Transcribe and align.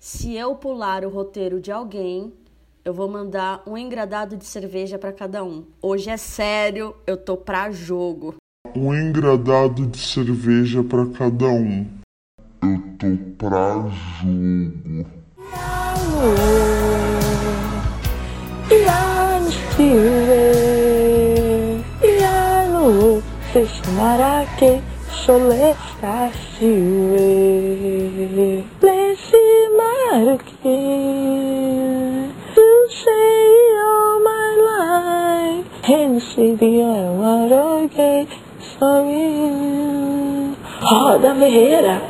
se 0.00 0.34
eu 0.34 0.54
pular 0.54 1.04
o 1.04 1.10
roteiro 1.10 1.60
de 1.60 1.70
alguém, 1.70 2.32
eu 2.82 2.94
vou 2.94 3.06
mandar 3.06 3.62
um 3.66 3.76
engradado 3.76 4.34
de 4.34 4.46
cerveja 4.46 4.98
para 4.98 5.12
cada 5.12 5.44
um. 5.44 5.66
Hoje 5.82 6.08
é 6.08 6.16
sério, 6.16 6.96
eu 7.06 7.18
tô 7.18 7.36
pra 7.36 7.70
jogo. 7.70 8.36
Um 8.74 8.94
engradado 8.94 9.86
de 9.86 9.98
cerveja 9.98 10.82
para 10.82 11.04
cada 11.10 11.48
um. 11.48 11.86
Eu 12.62 12.82
tô 12.98 13.06
pra 13.36 13.90
jogo. 14.22 15.06
Roda 40.80 41.32
Ferreira. 41.36 42.02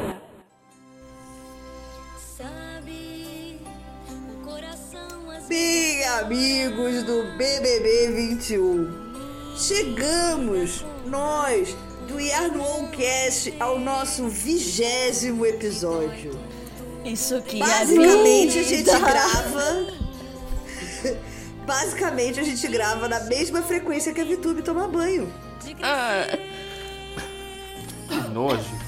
Bem, 5.46 6.02
amigos 6.20 7.02
do 7.02 7.22
BBB 7.36 8.12
21, 8.12 8.88
chegamos, 9.56 10.86
nós, 11.04 11.76
do 12.08 12.18
Yarnowcast, 12.18 13.54
ao 13.60 13.78
nosso 13.78 14.26
vigésimo 14.26 15.44
episódio. 15.44 16.49
Isso 17.04 17.40
que 17.42 17.58
Basicamente, 17.58 18.58
é 18.58 18.60
a 18.60 18.64
gente 18.64 18.84
grava. 18.84 19.86
Basicamente, 21.66 22.40
a 22.40 22.42
gente 22.42 22.66
grava 22.68 23.08
na 23.08 23.20
mesma 23.20 23.62
frequência 23.62 24.12
que 24.12 24.20
a 24.20 24.24
VTube 24.24 24.62
toma 24.62 24.88
banho. 24.88 25.32
Ah. 25.82 26.26
Que 28.08 28.28
nojo. 28.28 28.80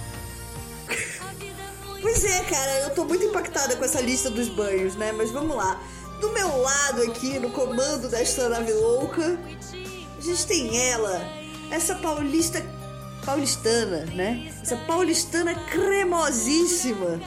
Pois 2.00 2.24
é, 2.24 2.40
cara, 2.40 2.80
eu 2.80 2.90
tô 2.90 3.04
muito 3.04 3.24
impactada 3.24 3.76
com 3.76 3.84
essa 3.84 4.00
lista 4.00 4.28
dos 4.28 4.48
banhos, 4.48 4.96
né? 4.96 5.12
Mas 5.12 5.30
vamos 5.30 5.56
lá. 5.56 5.80
Do 6.20 6.30
meu 6.32 6.56
lado 6.60 7.02
aqui, 7.02 7.38
no 7.38 7.50
comando 7.50 8.08
desta 8.08 8.48
nave 8.48 8.72
louca, 8.72 9.38
a 10.18 10.20
gente 10.20 10.46
tem 10.46 10.90
ela, 10.90 11.20
essa 11.70 11.94
paulista. 11.94 12.64
paulistana, 13.24 14.04
né? 14.06 14.52
Essa 14.60 14.76
paulistana 14.76 15.54
cremosíssima. 15.54 17.20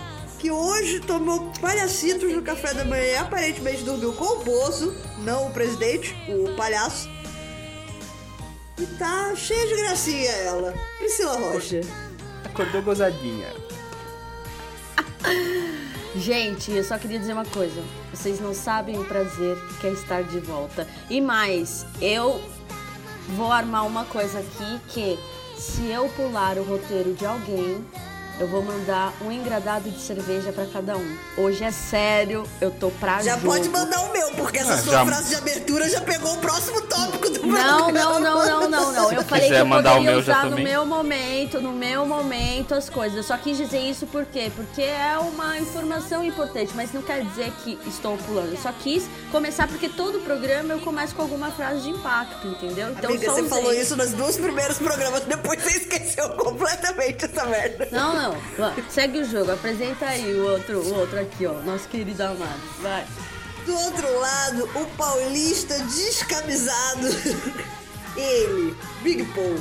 Que 0.46 0.52
hoje 0.52 1.00
tomou 1.00 1.52
palhacitos 1.60 2.32
no 2.32 2.44
café 2.44 2.72
da 2.72 2.86
manhã, 2.86 3.22
aparentemente 3.22 3.82
dormiu 3.82 4.14
com 4.14 4.26
o 4.26 4.44
Bozo, 4.44 4.96
não 5.24 5.48
o 5.48 5.52
presidente, 5.52 6.16
o 6.30 6.56
palhaço. 6.56 7.10
E 8.78 8.86
tá 9.00 9.36
cheia 9.36 9.66
de 9.66 9.76
gracinha 9.76 10.30
ela. 10.30 10.76
Priscila 11.00 11.36
Rocha. 11.36 11.82
Acordou 12.44 12.84
gozadinha. 12.84 13.52
Gente, 16.16 16.72
eu 16.72 16.84
só 16.84 17.00
queria 17.00 17.18
dizer 17.18 17.34
uma 17.34 17.46
coisa. 17.46 17.82
Vocês 18.14 18.40
não 18.40 18.54
sabem 18.54 19.00
o 19.00 19.06
prazer 19.06 19.58
que 19.82 19.88
é 19.88 19.94
estar 19.94 20.22
de 20.22 20.40
volta. 20.42 20.88
E 21.10 21.20
mais, 21.20 21.88
eu 22.00 22.40
vou 23.30 23.52
armar 23.52 23.88
uma 23.88 24.06
coisa 24.06 24.38
aqui 24.38 24.80
que 24.90 25.20
se 25.60 25.88
eu 25.88 26.08
pular 26.10 26.60
o 26.60 26.64
roteiro 26.64 27.16
de 27.16 27.26
alguém, 27.26 27.84
eu 28.40 28.48
vou 28.48 28.62
mandar 28.62 29.14
um 29.22 29.32
engradado 29.32 29.90
de 29.90 30.00
cerveja 30.02 30.52
para 30.52 30.66
cada 30.66 30.98
um. 30.98 31.18
Hoje 31.38 31.64
é 31.64 31.72
sério, 31.72 32.44
eu 32.60 32.70
tô 32.72 32.90
pra 32.92 33.22
Já 33.22 33.36
jogo. 33.36 33.48
pode 33.48 33.70
mandar 33.70 34.02
o 34.02 34.12
meu, 34.12 34.30
porque 34.32 34.60
essa 34.60 34.74
Ah, 34.74 34.78
sua 34.78 34.94
já- 34.94 35.06
frase 35.06 35.30
de 35.30 35.36
abertura 35.36 35.90
já 35.90 36.02
pegou 36.02 36.34
o 36.34 36.38
próximo 36.38 36.82
tópico 36.82 37.30
do 37.30 37.46
Não, 37.48 37.86
programa. 37.86 37.92
não, 37.92 38.20
não, 38.20 38.46
não, 38.46 38.70
não, 38.70 38.92
não. 38.94 39.12
Eu 39.14 39.24
falei 39.24 39.48
que 39.50 39.54
eu 39.56 39.66
mandar 39.66 39.92
o 39.94 39.96
poderia 39.96 40.12
meu, 40.16 40.22
já 40.24 40.40
usar 40.40 40.50
no 40.50 40.58
meu 40.58 40.86
momento, 40.86 41.62
no 41.62 41.72
meu 41.72 42.06
momento 42.06 42.74
as 42.76 42.90
coisas. 42.90 43.16
Eu 43.18 43.24
só 43.24 43.38
quis 43.38 43.56
dizer 43.58 43.80
isso 43.80 44.06
por 44.08 44.26
quê? 44.26 44.52
Porque 44.56 44.82
é 44.82 45.18
uma 45.18 45.58
informação 45.58 46.24
importante, 46.24 46.72
mas 46.76 46.92
não 46.92 47.02
quer 47.02 47.24
dizer 47.24 47.52
que 47.64 47.80
estou 47.88 48.18
pulando. 48.18 48.52
Eu 48.52 48.58
só 48.62 48.72
quis 48.74 49.06
começar 49.32 49.68
porque 49.68 49.88
todo 49.88 50.20
programa 50.20 50.74
eu 50.74 50.80
começo 50.80 51.16
com 51.16 51.22
alguma 51.22 51.52
frase 51.52 51.82
de 51.82 51.90
impacto, 51.92 52.48
entendeu? 52.48 52.90
Então 52.90 53.10
Amiga, 53.10 53.26
só 53.28 53.34
você 53.34 53.42
usei. 53.42 53.50
falou 53.50 53.74
isso 53.74 53.96
nos 53.96 54.12
dois 54.12 54.36
primeiros 54.38 54.78
programas, 54.78 55.22
depois 55.24 55.62
você 55.64 55.78
esqueceu 55.86 56.30
completamente 56.32 57.26
essa 57.26 57.46
merda. 57.46 57.88
Não, 57.92 58.14
não. 58.14 58.25
Vá, 58.58 58.74
Segue 58.90 59.20
o 59.20 59.26
jogo. 59.26 59.52
Apresenta 59.52 60.06
aí 60.06 60.34
o 60.34 60.52
outro, 60.52 60.80
o 60.80 60.94
outro 61.00 61.20
aqui, 61.20 61.46
ó. 61.46 61.54
Nosso 61.62 61.88
querido 61.88 62.24
amado. 62.24 62.62
Vai. 62.82 63.06
Do 63.66 63.76
outro 63.76 64.20
lado, 64.20 64.70
o 64.76 64.86
paulista 64.98 65.78
descamisado. 65.80 67.08
Ele, 68.16 68.76
Big 69.02 69.24
Paul. 69.34 69.60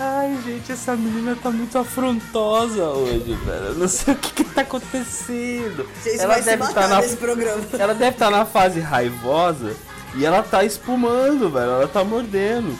Ai, 0.00 0.38
gente, 0.44 0.70
essa 0.70 0.94
menina 0.94 1.36
tá 1.36 1.50
muito 1.50 1.76
afrontosa 1.76 2.84
hoje, 2.84 3.34
velho. 3.44 3.64
Eu 3.66 3.74
não 3.74 3.88
sei 3.88 4.14
o 4.14 4.16
que, 4.16 4.32
que 4.32 4.44
tá 4.44 4.60
acontecendo. 4.60 5.88
Gente, 6.04 6.20
ela 6.20 6.38
deve 6.40 6.64
estar 6.64 6.88
na 6.88 7.00
nesse 7.00 7.16
programa. 7.16 7.64
Ela 7.76 7.94
deve 7.94 8.14
estar 8.14 8.30
na 8.30 8.46
fase 8.46 8.78
raivosa 8.78 9.74
e 10.14 10.24
ela 10.24 10.42
tá 10.42 10.64
espumando, 10.64 11.50
velho. 11.50 11.70
Ela 11.70 11.88
tá 11.88 12.04
mordendo. 12.04 12.78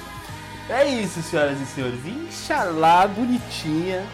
É 0.69 0.87
isso, 0.87 1.21
senhoras 1.23 1.61
e 1.61 1.67
senhores. 1.67 1.99
Inxalá, 2.07 3.07
bonitinha, 3.09 4.07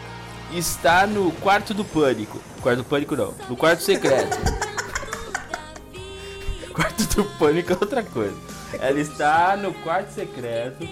está 0.51 1.05
no 1.07 1.31
quarto 1.33 1.73
do 1.73 1.83
pânico. 1.83 2.39
Quarto 2.61 2.77
do 2.79 2.83
pânico 2.83 3.15
não, 3.15 3.33
no 3.49 3.55
quarto 3.55 3.81
secreto. 3.81 4.37
quarto 6.73 7.03
do 7.15 7.25
pânico 7.37 7.73
é 7.73 7.77
outra 7.79 8.03
coisa. 8.03 8.35
Ela 8.73 8.99
está 8.99 9.55
no 9.55 9.73
quarto 9.73 10.09
secreto, 10.09 10.87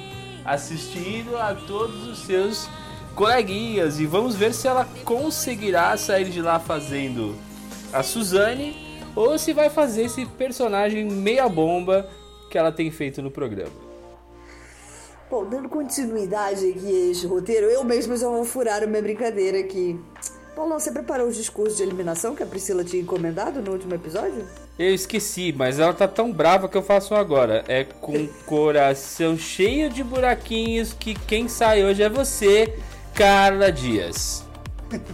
assistindo 0.46 1.38
a 1.38 1.54
todos 1.54 2.08
os 2.08 2.20
seus 2.20 2.70
coleguinhas 3.16 4.00
e 4.00 4.06
vamos 4.06 4.36
ver 4.36 4.54
se 4.54 4.68
ela 4.68 4.88
conseguirá 5.04 5.96
sair 5.98 6.30
de 6.30 6.42
lá 6.42 6.60
fazendo 6.60 7.36
a 7.92 8.02
Suzane 8.02 9.00
ou 9.16 9.38
se 9.38 9.54
vai 9.54 9.70
fazer 9.70 10.06
esse 10.06 10.26
personagem 10.26 11.06
meia 11.06 11.48
bomba 11.48 12.10
que 12.50 12.58
ela 12.58 12.72
tem 12.72 12.90
feito 12.90 13.22
no 13.22 13.30
programa. 13.30 13.83
Bom, 15.34 15.44
dando 15.44 15.68
continuidade 15.68 16.70
aqui 16.70 16.86
a 16.86 17.10
este 17.10 17.26
roteiro, 17.26 17.66
eu 17.66 17.84
mesmo 17.84 18.16
já 18.16 18.28
vou 18.28 18.46
furar 18.46 18.84
uma 18.84 19.02
brincadeira 19.02 19.58
aqui. 19.58 20.00
Paulão, 20.56 20.80
você 20.80 20.92
preparou 20.92 21.28
os 21.28 21.36
discursos 21.36 21.78
de 21.78 21.82
eliminação 21.82 22.36
que 22.36 22.44
a 22.44 22.46
Priscila 22.46 22.84
tinha 22.84 23.02
encomendado 23.02 23.60
no 23.60 23.72
último 23.72 23.96
episódio? 23.96 24.48
Eu 24.78 24.94
esqueci, 24.94 25.52
mas 25.52 25.80
ela 25.80 25.92
tá 25.92 26.08
tão 26.08 26.32
brava 26.32 26.70
que 26.70 26.78
eu 26.78 26.84
faço 26.84 27.16
um 27.16 27.18
agora. 27.18 27.64
É 27.68 27.84
com 27.84 28.28
coração 28.46 29.36
cheio 29.36 29.90
de 29.90 30.04
buraquinhos 30.04 30.94
que 30.94 31.16
quem 31.16 31.48
sai 31.48 31.84
hoje 31.84 32.04
é 32.04 32.10
você, 32.10 32.78
Carla 33.16 33.72
Dias. 33.72 34.44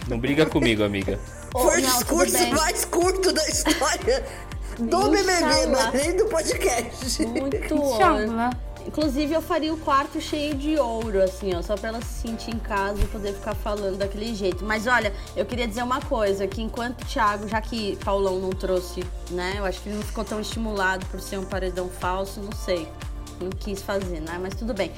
Não 0.09 0.19
briga 0.19 0.46
comigo, 0.46 0.84
amiga. 0.84 1.18
Foi 1.50 1.78
o 1.78 1.81
discurso 1.81 2.46
mais 2.53 2.84
curto 2.84 3.31
da 3.31 3.47
história 3.47 4.25
do 4.78 5.09
BBB, 5.12 5.94
nem 5.94 6.18
do 6.18 6.25
podcast. 6.25 7.25
Muito 7.25 7.56
Inxalá. 7.74 8.50
Inclusive, 8.89 9.35
eu 9.35 9.41
faria 9.41 9.72
o 9.72 9.77
quarto 9.77 10.19
cheio 10.19 10.55
de 10.55 10.75
ouro, 10.79 11.22
assim, 11.22 11.53
ó, 11.55 11.61
só 11.61 11.77
pra 11.77 11.89
ela 11.89 12.01
se 12.01 12.27
sentir 12.27 12.50
em 12.50 12.57
casa 12.57 13.00
e 13.00 13.05
poder 13.05 13.35
ficar 13.35 13.53
falando 13.53 14.00
daquele 14.00 14.33
jeito. 14.33 14.66
Mas 14.66 14.88
olha, 14.88 15.13
eu 15.35 15.45
queria 15.45 15.67
dizer 15.67 15.83
uma 15.83 16.01
coisa, 16.01 16.47
que 16.47 16.59
enquanto 16.59 17.03
o 17.03 17.05
Thiago, 17.05 17.47
já 17.47 17.61
que 17.61 17.97
Paulão 18.03 18.39
não 18.39 18.50
trouxe, 18.50 19.05
né, 19.29 19.53
eu 19.57 19.66
acho 19.66 19.79
que 19.79 19.89
ele 19.89 19.97
não 19.97 20.03
ficou 20.03 20.25
tão 20.25 20.41
estimulado 20.41 21.05
por 21.05 21.22
ser 21.22 21.38
um 21.38 21.45
paredão 21.45 21.88
falso, 21.88 22.41
não 22.41 22.51
sei. 22.51 22.88
Não 23.39 23.51
quis 23.51 23.79
fazer, 23.79 24.22
né? 24.22 24.39
Mas 24.41 24.55
tudo 24.55 24.73
bem. 24.73 24.91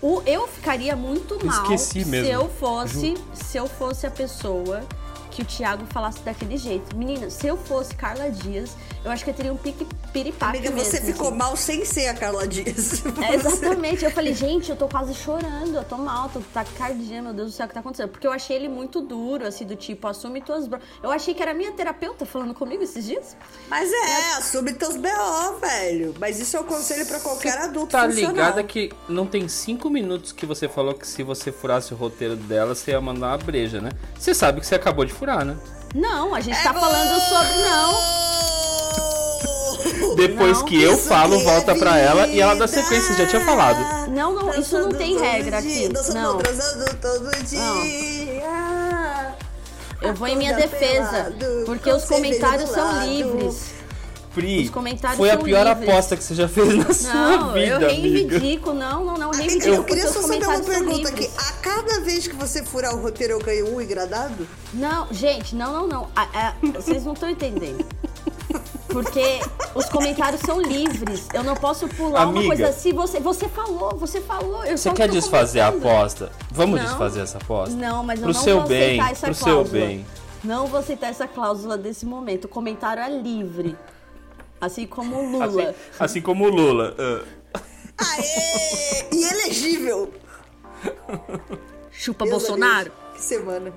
O, 0.00 0.22
eu 0.24 0.48
ficaria 0.48 0.96
muito 0.96 1.44
mal 1.44 1.64
esqueci 1.64 2.06
mesmo, 2.06 2.26
se 2.26 2.32
eu 2.32 2.48
fosse, 2.48 3.14
se 3.34 3.58
eu 3.58 3.66
fosse 3.66 4.06
a 4.06 4.10
pessoa 4.10 4.82
que 5.30 5.42
o 5.42 5.44
Thiago 5.44 5.84
falasse 5.86 6.20
daquele 6.20 6.56
jeito. 6.56 6.96
Menina, 6.96 7.30
se 7.30 7.46
eu 7.46 7.56
fosse 7.56 7.94
Carla 7.94 8.30
Dias, 8.30 8.76
eu 9.04 9.10
acho 9.10 9.24
que 9.24 9.30
eu 9.30 9.34
teria 9.34 9.52
um 9.52 9.56
pique 9.56 9.86
piripaque 10.12 10.58
Amiga, 10.58 10.70
mesmo, 10.74 10.90
você 10.90 11.00
ficou 11.00 11.28
assim. 11.28 11.36
mal 11.36 11.56
sem 11.56 11.84
ser 11.84 12.08
a 12.08 12.14
Carla 12.14 12.46
Dias. 12.46 13.02
É, 13.22 13.34
exatamente. 13.36 14.04
Eu 14.04 14.10
falei, 14.10 14.34
gente, 14.34 14.70
eu 14.70 14.76
tô 14.76 14.88
quase 14.88 15.14
chorando, 15.14 15.74
eu 15.76 15.84
tô 15.84 15.96
mal, 15.96 16.28
tô 16.28 16.40
taquicardia, 16.52 17.20
meu 17.22 17.32
Deus 17.32 17.52
do 17.52 17.56
céu, 17.56 17.66
o 17.66 17.68
que 17.68 17.74
tá 17.74 17.80
acontecendo? 17.80 18.08
Porque 18.08 18.26
eu 18.26 18.32
achei 18.32 18.56
ele 18.56 18.68
muito 18.68 19.00
duro, 19.00 19.46
assim, 19.46 19.64
do 19.64 19.76
tipo, 19.76 20.06
assume 20.08 20.40
tuas 20.40 20.66
bro... 20.66 20.78
Eu 21.02 21.10
achei 21.10 21.34
que 21.34 21.42
era 21.42 21.52
minha 21.54 21.72
terapeuta 21.72 22.24
falando 22.26 22.54
comigo 22.54 22.82
esses 22.82 23.04
dias. 23.04 23.36
Mas 23.68 23.90
é, 23.92 24.34
assume 24.38 24.72
teus 24.74 24.96
BO, 24.96 25.58
velho. 25.60 26.14
Mas 26.18 26.40
isso 26.40 26.56
é 26.56 26.60
um 26.60 26.64
conselho 26.64 27.06
pra 27.06 27.20
qualquer 27.20 27.58
adulto 27.58 27.92
Tá 27.92 28.04
funcional. 28.06 28.30
ligada 28.32 28.62
que 28.64 28.90
não 29.08 29.26
tem 29.26 29.46
cinco 29.48 29.88
minutos 29.90 30.32
que 30.32 30.46
você 30.46 30.68
falou 30.68 30.94
que 30.94 31.06
se 31.06 31.22
você 31.22 31.52
furasse 31.52 31.92
o 31.92 31.96
roteiro 31.96 32.36
dela, 32.36 32.74
você 32.74 32.90
ia 32.92 33.00
mandar 33.00 33.28
uma 33.28 33.38
breja, 33.38 33.80
né? 33.80 33.90
Você 34.18 34.34
sabe 34.34 34.60
que 34.60 34.66
você 34.66 34.74
acabou 34.74 35.04
de 35.04 35.12
furar, 35.12 35.44
né? 35.44 35.56
Não, 35.94 36.34
a 36.34 36.40
gente 36.40 36.58
É 36.58 36.62
tá 36.62 36.74
falando 36.74 37.20
sobre. 37.20 37.58
Não. 37.62 38.87
Depois 40.18 40.58
Não, 40.58 40.64
que 40.64 40.82
eu 40.82 40.98
falo, 40.98 41.38
que 41.38 41.44
volta 41.44 41.72
é 41.72 41.78
pra 41.78 41.96
ela 41.96 42.26
e 42.26 42.40
ela 42.40 42.56
dá 42.56 42.66
sequência, 42.66 43.14
já 43.14 43.24
tinha 43.26 43.40
falado. 43.44 44.10
Não, 44.10 44.34
não, 44.34 44.52
isso 44.54 44.76
não 44.76 44.88
tem 44.90 45.14
todo 45.14 45.22
regra 45.22 45.62
dia, 45.62 45.88
aqui. 45.88 46.12
Não. 46.12 46.38
dia. 47.44 49.34
Eu 50.02 50.14
vou 50.14 50.26
em 50.28 50.36
minha 50.36 50.54
defesa, 50.54 51.32
porque 51.66 51.90
os 51.92 52.04
comentários 52.04 52.70
são 52.70 53.04
livres. 53.06 53.78
Pri, 54.34 54.64
Os 54.64 54.70
comentários 54.70 55.16
foi 55.16 55.30
a 55.30 55.38
pior 55.38 55.66
livres. 55.66 55.88
aposta 55.88 56.16
que 56.16 56.22
você 56.22 56.34
já 56.34 56.46
fez 56.48 56.74
na 56.76 56.92
sua 56.92 57.12
Não, 57.14 57.52
vida, 57.54 57.66
eu 57.66 57.76
amiga. 57.76 57.88
reivindico. 58.38 58.72
Não, 58.72 59.04
não, 59.04 59.14
não, 59.16 59.30
reivindico. 59.30 59.68
eu 59.74 59.84
queria 59.84 60.06
só 60.06 60.20
saber 60.22 60.46
uma 60.46 60.60
pergunta 60.60 61.08
aqui. 61.08 61.28
A 61.38 61.52
cada 61.62 62.00
vez 62.00 62.28
que 62.28 62.36
você 62.36 62.62
furar 62.62 62.94
o 62.94 63.00
roteiro, 63.00 63.32
eu 63.34 63.38
ganho 63.40 63.74
um 63.74 63.80
engradado? 63.80 64.46
Não, 64.74 65.08
gente, 65.10 65.56
não, 65.56 65.72
não, 65.72 65.86
não. 65.88 66.08
Ah, 66.14 66.28
ah, 66.34 66.52
vocês 66.74 67.04
não 67.04 67.14
estão 67.14 67.28
entendendo. 67.30 67.84
Porque 69.02 69.40
os 69.74 69.86
comentários 69.86 70.40
são 70.42 70.60
livres. 70.60 71.28
Eu 71.32 71.44
não 71.44 71.54
posso 71.54 71.86
pular 71.88 72.22
uma 72.26 72.30
Amiga. 72.40 72.46
coisa 72.48 72.68
assim. 72.68 72.92
Você, 72.92 73.20
você 73.20 73.48
falou, 73.48 73.96
você 73.96 74.20
falou. 74.20 74.64
Eu 74.64 74.76
Você 74.76 74.88
só 74.88 74.94
quer 74.94 75.08
desfazer 75.08 75.60
a 75.60 75.68
aposta? 75.68 76.32
Vamos 76.50 76.80
Não. 76.80 76.86
desfazer 76.86 77.20
essa 77.20 77.38
aposta? 77.38 77.74
Não, 77.76 78.02
mas 78.02 78.18
eu 78.18 78.24
pro 78.24 78.34
não 78.34 78.40
seu 78.42 78.58
vou 78.60 78.68
bem, 78.68 79.00
aceitar 79.00 79.12
essa 79.12 79.26
pro 79.26 79.36
cláusula. 79.36 79.64
seu 79.66 79.80
bem. 79.86 80.06
Não 80.42 80.66
vou 80.66 80.80
aceitar 80.80 81.08
essa 81.08 81.28
cláusula 81.28 81.78
desse 81.78 82.04
momento. 82.06 82.46
O 82.46 82.48
comentário 82.48 83.02
é 83.02 83.08
livre. 83.08 83.76
Assim 84.60 84.86
como 84.86 85.16
o 85.16 85.30
Lula. 85.30 85.46
Assim, 85.70 85.74
assim 86.00 86.20
como 86.20 86.44
o 86.46 86.48
Lula. 86.48 86.94
ah. 86.98 87.24
Aê! 87.98 89.08
Inelegível! 89.12 90.12
Chupa 91.90 92.24
Deus 92.24 92.36
Bolsonaro. 92.38 92.90
Deus, 92.90 93.14
Que 93.16 93.22
semana. 93.22 93.72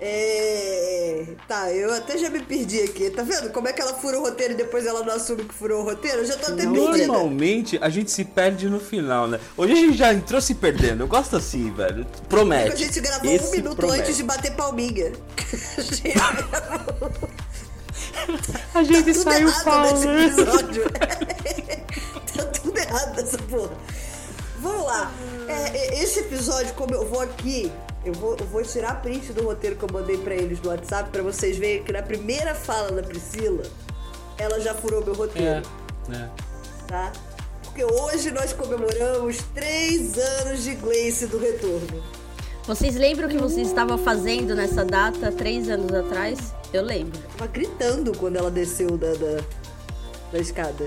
É... 0.00 1.24
Tá, 1.48 1.72
eu 1.72 1.92
até 1.92 2.16
já 2.16 2.30
me 2.30 2.40
perdi 2.40 2.80
aqui. 2.82 3.10
Tá 3.10 3.22
vendo 3.22 3.50
como 3.50 3.66
é 3.68 3.72
que 3.72 3.80
ela 3.82 3.94
fura 3.94 4.18
o 4.18 4.22
roteiro 4.22 4.54
e 4.54 4.56
depois 4.56 4.86
ela 4.86 5.02
não 5.02 5.14
assume 5.14 5.44
que 5.44 5.52
furou 5.54 5.80
o 5.82 5.84
roteiro? 5.84 6.18
Eu 6.18 6.26
já 6.26 6.36
tô 6.36 6.52
até 6.52 6.62
perdida. 6.62 7.06
Normalmente 7.06 7.78
a 7.80 7.88
gente 7.88 8.10
se 8.10 8.24
perde 8.24 8.68
no 8.68 8.78
final, 8.78 9.26
né? 9.26 9.40
Hoje 9.56 9.72
a 9.72 9.76
gente 9.76 9.96
já 9.96 10.12
entrou 10.14 10.40
se 10.40 10.54
perdendo. 10.54 11.02
Eu 11.02 11.08
gosto 11.08 11.36
assim, 11.36 11.72
velho. 11.72 12.06
Promete. 12.28 12.72
A 12.72 12.76
gente 12.76 13.00
gravou 13.00 13.30
Esse 13.30 13.48
um 13.48 13.50
minuto 13.50 13.76
promete. 13.76 14.02
antes 14.02 14.16
de 14.16 14.22
bater 14.22 14.52
palminha. 14.52 15.12
A 18.74 18.82
gente 18.82 19.12
tudo 19.12 19.22
saiu 19.24 19.48
errado 19.48 19.82
nesse 19.82 20.04
falando. 20.04 20.20
episódio. 20.20 20.84
tá 22.36 22.44
tudo 22.44 22.78
errado 22.78 23.16
nessa 23.16 23.38
porra. 23.38 23.70
Vamos 24.60 24.84
lá. 24.86 25.10
É, 25.48 25.52
é, 25.98 26.02
esse 26.02 26.20
episódio, 26.20 26.74
como 26.74 26.94
eu 26.94 27.06
vou 27.06 27.20
aqui, 27.20 27.70
eu 28.04 28.12
vou, 28.12 28.36
eu 28.38 28.46
vou 28.46 28.62
tirar 28.62 28.90
a 28.90 28.94
print 28.94 29.32
do 29.32 29.44
roteiro 29.44 29.76
que 29.76 29.84
eu 29.84 29.88
mandei 29.92 30.18
pra 30.18 30.34
eles 30.34 30.58
do 30.60 30.68
WhatsApp 30.68 31.10
pra 31.10 31.22
vocês 31.22 31.56
verem 31.56 31.82
que 31.82 31.92
na 31.92 32.02
primeira 32.02 32.54
fala 32.54 32.90
da 32.92 33.02
Priscila, 33.02 33.62
ela 34.36 34.60
já 34.60 34.74
furou 34.74 35.04
meu 35.04 35.14
roteiro, 35.14 35.62
É, 36.10 36.14
é. 36.14 36.28
tá? 36.86 37.12
Porque 37.62 37.84
hoje 37.84 38.30
nós 38.30 38.52
comemoramos 38.52 39.38
três 39.54 40.16
anos 40.18 40.64
de 40.64 40.74
Gleice 40.74 41.26
do 41.26 41.38
retorno. 41.38 42.02
Vocês 42.66 42.96
lembram 42.96 43.28
o 43.28 43.30
que 43.30 43.38
vocês 43.38 43.68
estavam 43.68 43.96
fazendo 43.96 44.54
nessa 44.54 44.84
data, 44.84 45.32
três 45.32 45.68
anos 45.70 45.92
atrás? 45.94 46.52
Eu 46.72 46.82
lembro. 46.82 47.18
Tava 47.36 47.50
gritando 47.50 48.12
quando 48.18 48.36
ela 48.36 48.50
desceu 48.50 48.98
da, 48.98 49.12
da, 49.14 49.40
da 50.32 50.38
escada. 50.38 50.86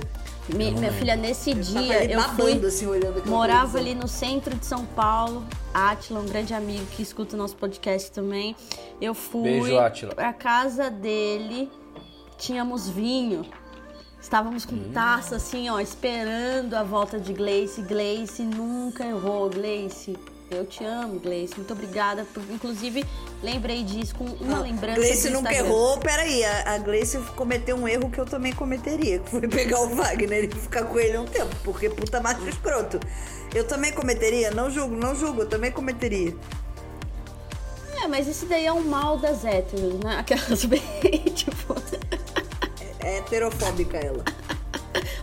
Mi- 0.56 0.72
minha 0.72 0.92
filha, 0.92 1.16
nesse 1.16 1.52
Tava 1.52 1.62
dia 1.64 2.04
eu 2.12 2.20
babando, 2.20 2.60
fui. 2.60 2.68
assim, 2.68 2.86
olhando 2.88 3.26
Morava 3.28 3.78
ali 3.78 3.94
no 3.96 4.08
centro 4.08 4.56
de 4.56 4.66
São 4.66 4.86
Paulo. 4.86 5.46
Átila, 5.74 6.20
um 6.20 6.26
grande 6.26 6.54
amigo 6.54 6.86
que 6.88 7.02
escuta 7.02 7.36
o 7.36 7.40
nosso 7.40 7.56
podcast 7.56 8.12
também. 8.12 8.56
Eu 9.00 9.14
fui 9.14 9.44
Beijo, 9.44 9.76
pra 10.16 10.34
casa 10.34 10.90
dele. 10.90 11.72
Tínhamos 12.38 12.90
vinho. 12.90 13.46
Estávamos 14.20 14.66
com 14.66 14.76
Hum. 14.76 14.92
taça 14.94 15.38
assim, 15.38 15.70
ó, 15.70 15.80
esperando 15.80 16.74
a 16.76 16.84
volta 16.84 17.20
de 17.20 17.34
Gleice. 17.34 17.82
Gleice 17.82 18.44
nunca 18.44 19.04
errou, 19.06 19.50
Gleice. 19.50 20.16
Eu 20.52 20.66
te 20.66 20.84
amo, 20.84 21.18
Gleice. 21.18 21.56
Muito 21.56 21.72
obrigada. 21.72 22.26
Por, 22.34 22.44
inclusive, 22.52 23.06
lembrei 23.42 23.84
disso 23.84 24.14
com 24.16 24.26
uma 24.26 24.60
lembrança. 24.60 25.00
Gleice 25.00 25.30
nunca 25.30 25.54
errou, 25.54 25.98
peraí, 25.98 26.44
a, 26.44 26.74
a 26.74 26.78
Gleice 26.78 27.18
cometeu 27.38 27.78
um 27.78 27.88
erro 27.88 28.10
que 28.10 28.20
eu 28.20 28.26
também 28.26 28.52
cometeria, 28.52 29.20
que 29.20 29.30
foi 29.30 29.48
pegar 29.48 29.80
o 29.80 29.96
Wagner 29.96 30.44
e 30.44 30.50
ficar 30.50 30.84
com 30.84 31.00
ele 31.00 31.18
um 31.18 31.26
tempo, 31.26 31.56
porque 31.64 31.90
puta 31.90 32.20
macho 32.20 32.46
escroto. 32.50 33.00
Eu 33.56 33.66
também 33.66 33.94
cometeria, 33.94 34.52
não 34.52 34.70
julgo, 34.70 34.96
não 34.96 35.16
julgo, 35.16 35.44
eu 35.44 35.50
também 35.50 35.72
cometeria. 35.72 36.36
É, 38.04 38.08
mas 38.08 38.28
esse 38.28 38.46
daí 38.46 38.66
é 38.66 38.74
um 38.74 38.82
mal 38.82 39.18
das 39.18 39.46
héteros, 39.46 40.00
né? 40.04 40.18
Aquelas 40.20 40.66
bem, 40.66 40.82
tipo, 41.34 41.76
É 43.00 43.20
heterofóbica 43.20 43.98
ela. 43.98 44.24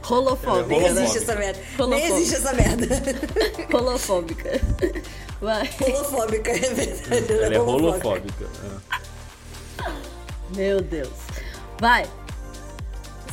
Rolofóbica. 0.08 0.66
Nem 0.68 0.78
Ela 0.78 0.88
é 0.88 0.92
né? 0.92 1.02
existe 1.02 1.18
essa 1.18 1.34
merda. 1.36 1.60
Nem 1.88 2.04
existe 2.04 2.34
essa 2.36 2.52
merda. 2.52 2.86
Rolofóbica. 3.70 4.60
Vai. 5.40 5.70
Holofóbica, 5.80 6.50
é 6.50 6.58
verdade. 6.58 7.32
Ela 7.32 7.54
é 7.54 7.60
homofóbica. 7.60 8.08
rolofóbica. 8.08 8.44
é. 9.84 10.56
Meu 10.56 10.80
Deus. 10.80 11.12
Vai. 11.78 12.06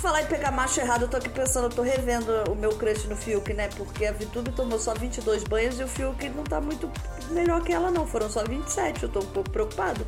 Falar 0.01 0.22
em 0.22 0.25
pegar 0.27 0.51
macho 0.51 0.80
errado, 0.80 1.04
eu 1.04 1.07
tô 1.07 1.18
aqui 1.18 1.30
pensando, 1.30 1.66
eu 1.66 1.69
tô 1.69 1.81
revendo 1.81 2.31
o 2.51 2.56
meu 2.56 2.75
crush 2.75 3.07
no 3.07 3.16
Fiuk, 3.16 3.51
né? 3.54 3.69
Porque 3.75 4.06
a 4.06 4.12
Vitube 4.12 4.51
tomou 4.51 4.77
só 4.77 4.94
22 4.94 5.44
banhos 5.45 5.80
e 5.80 5.83
o 5.83 5.88
Fiuk 5.88 6.30
não 6.30 6.44
tá 6.44 6.62
muito 6.62 6.92
melhor 7.31 7.63
que 7.63 7.74
ela, 7.74 7.89
não. 7.89 8.06
Foram 8.06 8.30
só 8.30 8.44
27, 8.44 9.04
eu 9.04 9.10
tô 9.10 9.19
um 9.19 9.25
pouco 9.25 9.50
preocupado. 9.50 10.06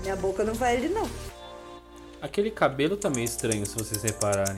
Minha 0.00 0.16
boca 0.16 0.42
não 0.42 0.54
vai 0.54 0.76
ele, 0.76 0.88
não. 0.88 1.06
Aquele 2.22 2.50
cabelo 2.50 2.96
tá 2.96 3.10
meio 3.10 3.26
estranho, 3.26 3.66
se 3.66 3.74
vocês 3.74 4.02
repararem. 4.02 4.56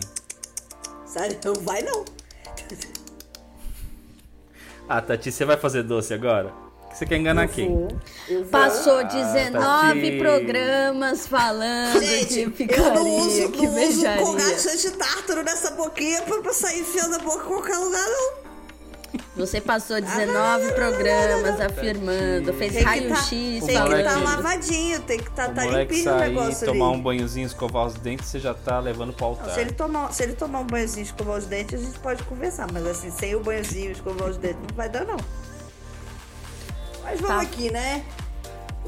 Sério, 1.12 1.38
não 1.44 1.54
vai 1.54 1.82
não. 1.82 2.04
Ah, 4.88 5.00
Tati, 5.00 5.30
você 5.30 5.44
vai 5.44 5.56
fazer 5.56 5.82
doce 5.82 6.12
agora? 6.14 6.52
Você 6.92 7.06
quer 7.06 7.16
enganar 7.16 7.46
quem? 7.46 7.68
Vou, 7.68 7.88
eu 8.28 8.40
vou. 8.42 8.50
Passou 8.50 9.04
19 9.06 9.52
Tati. 9.52 10.18
programas 10.18 11.26
falando 11.26 12.00
Gente, 12.00 12.34
de 12.34 12.40
eu 12.42 12.50
picaria, 12.50 12.94
não 12.94 13.16
uso, 13.18 13.52
que 13.52 13.58
não 13.58 13.64
uso 13.66 13.74
beijaria. 13.74 14.22
colgate 14.24 14.90
tártaro 14.92 15.42
nessa 15.44 15.70
boquinha 15.72 16.22
pra, 16.22 16.40
pra 16.42 16.52
sair 16.52 16.80
enfiando 16.80 17.14
a 17.14 17.18
boca 17.20 17.44
em 17.44 17.48
qualquer 17.48 17.76
lugar, 17.76 18.04
não. 18.08 18.39
Você 19.36 19.60
passou 19.60 20.00
19 20.00 20.72
programas 20.72 21.60
afirmando, 21.60 22.52
fez 22.54 22.82
raio-x 22.82 23.20
tá, 23.20 23.26
tem 23.26 23.60
que 23.60 23.72
falando. 23.72 24.04
tá 24.04 24.18
lavadinho, 24.20 25.00
tem 25.02 25.18
que 25.18 25.30
tá, 25.30 25.48
O 25.48 25.54
tá 25.54 25.62
moleque 25.64 25.94
limpinho 25.94 26.14
o 26.14 26.18
sair, 26.18 26.28
negócio 26.28 26.66
tomar 26.66 26.86
ali. 26.88 26.96
um 26.96 27.02
banhozinho, 27.02 27.46
escovar 27.46 27.86
os 27.86 27.94
dentes, 27.94 28.26
você 28.26 28.38
já 28.38 28.52
tá 28.54 28.78
levando 28.80 29.12
pro 29.12 29.24
Não, 29.26 29.32
altar. 29.32 29.54
se, 29.54 29.60
ele 29.60 29.72
tomar, 29.72 30.12
se 30.12 30.22
ele 30.22 30.34
tomar 30.34 30.60
um 30.60 30.66
banhozinho 30.66 31.04
e 31.04 31.06
escovar 31.06 31.38
os 31.38 31.46
dentes, 31.46 31.80
a 31.80 31.84
gente 31.84 31.98
pode 32.00 32.22
conversar. 32.24 32.70
Mas 32.72 32.86
assim, 32.86 33.10
sem 33.10 33.34
o 33.34 33.40
banhozinho 33.40 33.88
e 33.88 33.92
escovar 33.92 34.28
os 34.28 34.36
dentes, 34.36 34.60
não 34.68 34.76
vai 34.76 34.88
dar, 34.88 35.04
não. 35.04 35.16
Mas 37.02 37.20
vamos 37.20 37.36
Tá. 37.36 37.42
aqui, 37.42 37.70
né? 37.70 38.04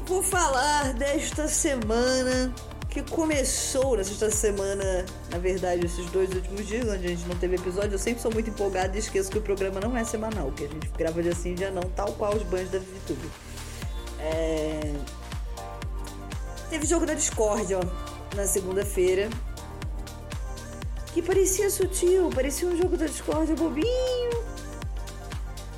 Vou 0.05 0.21
falar 0.21 0.93
desta 0.93 1.47
semana 1.47 2.53
que 2.93 3.01
começou 3.01 3.97
nesta 3.97 4.29
semana, 4.29 5.03
na 5.31 5.39
verdade, 5.39 5.83
esses 5.83 6.05
dois 6.11 6.31
últimos 6.31 6.67
dias, 6.67 6.87
onde 6.87 7.07
a 7.07 7.09
gente 7.09 7.25
não 7.25 7.35
teve 7.35 7.55
episódio. 7.55 7.93
Eu 7.93 7.97
sempre 7.99 8.21
sou 8.21 8.31
muito 8.31 8.51
empolgada 8.51 8.95
e 8.95 8.99
esqueço 8.99 9.31
que 9.31 9.39
o 9.39 9.41
programa 9.41 9.79
não 9.79 9.97
é 9.97 10.03
semanal, 10.03 10.51
que 10.51 10.65
a 10.65 10.67
gente 10.67 10.87
grava 10.89 11.23
dia 11.23 11.33
sim, 11.33 11.55
dia 11.55 11.71
não, 11.71 11.81
tal 11.81 12.13
qual 12.13 12.35
os 12.35 12.43
banhos 12.43 12.69
da 12.69 12.77
VTube. 12.77 13.31
É... 14.19 14.93
Teve 16.69 16.85
jogo 16.85 17.07
da 17.07 17.15
Discord, 17.15 17.73
ó, 17.73 17.81
na 18.35 18.45
segunda-feira. 18.45 19.27
Que 21.15 21.21
parecia 21.23 21.71
sutil, 21.71 22.29
parecia 22.29 22.67
um 22.67 22.77
jogo 22.77 22.95
da 22.95 23.07
Discord 23.07 23.51
bobinho. 23.55 24.43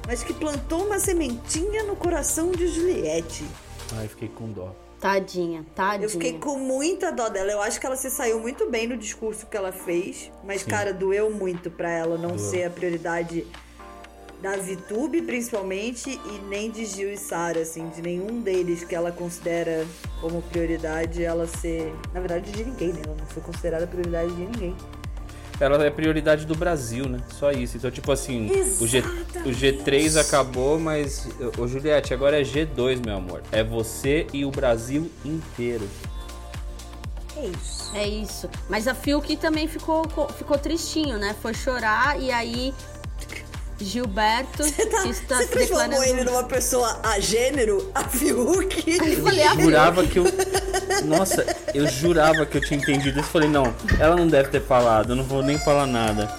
Mas 0.05 0.22
que 0.22 0.34
plantou 0.34 0.86
uma 0.86 1.00
sementinha 1.00 1.84
no 1.84 1.95
coração 1.95 2.51
de 2.51 2.67
Juliette. 2.67 3.45
Ai, 3.93 4.07
fiquei 4.10 4.27
com 4.27 4.51
dó. 4.51 4.75
Tadinha, 5.00 5.66
tadinha. 5.75 6.06
Eu 6.06 6.10
fiquei 6.10 6.40
com 6.40 6.58
muita 6.58 7.12
dó 7.12 7.30
dela. 7.30 7.52
Eu 7.52 7.62
acho 7.62 7.80
que 7.80 7.86
ela 7.86 7.96
se 7.96 8.10
saiu 8.10 8.40
muito 8.40 8.70
bem 8.70 8.88
no 8.88 8.98
discurso 8.98 9.46
que 9.46 9.56
ela 9.56 9.72
fez. 9.72 10.32
Mas, 10.44 10.64
cara, 10.64 10.94
doeu 10.94 11.30
muito 11.30 11.70
pra 11.70 11.90
ela 11.90 12.18
não 12.18 12.36
Doeu. 12.36 12.40
ser 12.40 12.64
a 12.64 12.70
prioridade 12.70 13.46
da 14.42 14.58
VTube, 14.58 15.22
principalmente, 15.24 16.10
e 16.10 16.42
nem 16.48 16.70
de 16.70 16.86
Gil 16.86 17.12
e 17.12 17.18
Sara, 17.18 17.62
assim, 17.62 17.90
de 17.90 18.02
nenhum 18.02 18.42
deles 18.42 18.84
que 18.84 18.94
ela 18.94 19.12
considera 19.12 19.86
como 20.22 20.42
prioridade 20.44 21.24
ela 21.24 21.48
ser. 21.48 21.94
Na 22.14 22.20
verdade, 22.20 22.52
de 22.52 22.64
ninguém, 22.64 22.94
né? 22.94 23.02
Ela 23.06 23.16
não 23.16 23.25
foi 23.25 23.42
considerada 23.42 23.88
prioridade 23.88 24.32
de 24.36 24.46
ninguém. 24.46 24.75
Ela 25.59 25.83
é 25.85 25.89
prioridade 25.89 26.45
do 26.45 26.55
Brasil, 26.55 27.07
né? 27.07 27.19
Só 27.29 27.51
isso. 27.51 27.77
Então, 27.77 27.89
tipo 27.89 28.12
assim, 28.12 28.50
o, 28.81 28.85
G, 28.88 29.00
o 29.00 29.50
G3 29.50 30.19
acabou, 30.19 30.79
mas. 30.79 31.29
Ô, 31.57 31.67
Juliette, 31.67 32.13
agora 32.13 32.39
é 32.41 32.43
G2, 32.43 33.05
meu 33.05 33.15
amor. 33.15 33.41
É 33.51 33.63
você 33.63 34.27
e 34.33 34.43
o 34.43 34.51
Brasil 34.51 35.09
inteiro. 35.24 35.88
É 37.38 37.47
isso. 37.47 37.91
É 37.95 38.07
isso. 38.07 38.50
Mas 38.69 38.88
a 38.88 38.93
Fiuk 38.93 39.38
também 39.38 39.67
ficou, 39.67 40.05
ficou 40.38 40.57
tristinho, 40.57 41.17
né? 41.17 41.35
Foi 41.41 41.53
chorar 41.53 42.19
e 42.19 42.31
aí 42.31 42.74
Gilberto 43.79 44.63
Tá, 44.63 45.08
está 45.08 45.38
você 45.38 45.44
se 45.44 45.50
transformou 45.50 45.89
declarando... 45.89 46.03
ele 46.03 46.24
numa 46.24 46.44
pessoa 46.44 47.00
a 47.03 47.20
gênero, 47.20 47.91
a 47.94 48.03
Fiuk. 48.05 48.84
Eu 48.96 49.24
falei, 49.24 49.44
ah, 49.44 49.55
Jurava 49.55 50.05
que 50.05 50.20
eu. 50.20 50.25
Nossa, 51.05 51.46
eu 51.74 51.88
jurava 51.88 52.46
que 52.46 52.58
eu 52.58 52.62
tinha 52.62 52.79
entendido 52.79 53.20
isso. 53.20 53.29
Falei, 53.29 53.50
não, 53.50 53.74
ela 54.00 54.15
não 54.15 54.27
deve 54.27 54.50
ter 54.50 54.62
falado, 54.62 55.12
eu 55.12 55.15
não 55.15 55.24
vou 55.24 55.41
nem 55.44 55.58
falar 55.58 55.86
nada. 55.86 56.29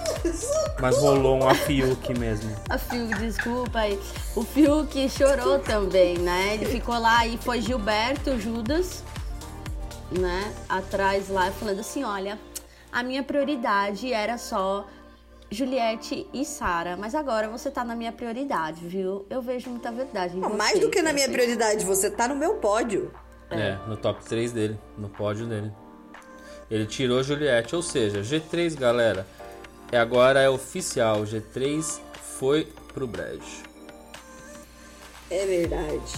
Mas 0.79 0.97
rolou 0.97 1.37
um 1.37 1.47
a 1.49 1.55
Fiuk 1.55 2.17
mesmo. 2.17 2.55
A 2.69 2.77
Fiuk, 2.77 3.15
desculpa 3.15 3.79
aí. 3.79 3.99
O 4.35 4.43
Fiuk 4.43 5.09
chorou 5.09 5.59
também, 5.59 6.17
né? 6.17 6.53
Ele 6.53 6.65
ficou 6.65 6.97
lá 6.97 7.25
e 7.25 7.37
foi 7.37 7.61
Gilberto 7.61 8.39
Judas, 8.39 9.03
né? 10.11 10.51
Atrás 10.69 11.29
lá, 11.29 11.51
falando 11.51 11.79
assim: 11.79 12.03
olha, 12.03 12.39
a 12.91 13.03
minha 13.03 13.23
prioridade 13.23 14.13
era 14.13 14.37
só 14.37 14.85
Juliette 15.49 16.27
e 16.33 16.43
Sara, 16.43 16.97
mas 16.97 17.15
agora 17.15 17.47
você 17.47 17.71
tá 17.71 17.83
na 17.83 17.95
minha 17.95 18.11
prioridade, 18.11 18.85
viu? 18.85 19.25
Eu 19.29 19.41
vejo 19.41 19.69
muita 19.69 19.91
verdade 19.91 20.35
em 20.37 20.41
Não, 20.41 20.49
você. 20.49 20.57
mais 20.57 20.79
do 20.79 20.89
que 20.89 21.01
na 21.01 21.13
minha 21.13 21.29
prioridade, 21.29 21.85
você 21.85 22.11
tá 22.11 22.27
no 22.27 22.35
meu 22.35 22.55
pódio. 22.55 23.11
É, 23.49 23.77
no 23.87 23.95
top 23.95 24.23
3 24.25 24.51
dele, 24.51 24.77
no 24.97 25.07
pódio 25.07 25.45
dele. 25.45 25.71
Ele 26.69 26.85
tirou 26.85 27.23
Juliette, 27.23 27.75
ou 27.75 27.81
seja, 27.81 28.19
G3, 28.21 28.77
galera. 28.77 29.25
É 29.89 29.97
agora 29.97 30.41
é 30.41 30.49
oficial, 30.49 31.23
G3 31.23 32.01
foi 32.39 32.65
pro 32.93 33.07
brejo. 33.07 33.63
É 35.31 35.45
verdade. 35.45 36.13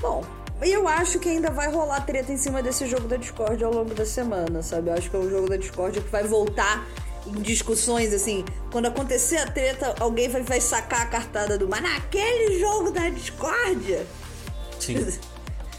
Bom, 0.00 0.24
eu 0.62 0.86
acho 0.86 1.18
que 1.18 1.28
ainda 1.28 1.50
vai 1.50 1.68
rolar 1.70 2.02
treta 2.02 2.32
em 2.32 2.36
cima 2.36 2.62
desse 2.62 2.86
jogo 2.86 3.08
da 3.08 3.16
Discord 3.16 3.62
ao 3.64 3.72
longo 3.72 3.92
da 3.92 4.06
semana, 4.06 4.62
sabe? 4.62 4.90
Eu 4.90 4.94
acho 4.94 5.10
que 5.10 5.16
é 5.16 5.18
um 5.18 5.28
jogo 5.28 5.48
da 5.48 5.56
Discord 5.56 6.00
que 6.00 6.08
vai 6.10 6.22
voltar 6.22 6.86
discussões, 7.26 8.12
assim. 8.12 8.44
Quando 8.72 8.86
acontecer 8.86 9.36
a 9.38 9.46
treta, 9.46 9.94
alguém 10.00 10.28
vai, 10.28 10.42
vai 10.42 10.60
sacar 10.60 11.02
a 11.02 11.06
cartada 11.06 11.56
do. 11.58 11.68
Mas 11.68 11.82
naquele 11.82 12.58
jogo 12.58 12.90
da 12.90 13.08
Discord. 13.08 13.98
Sim. 14.78 15.18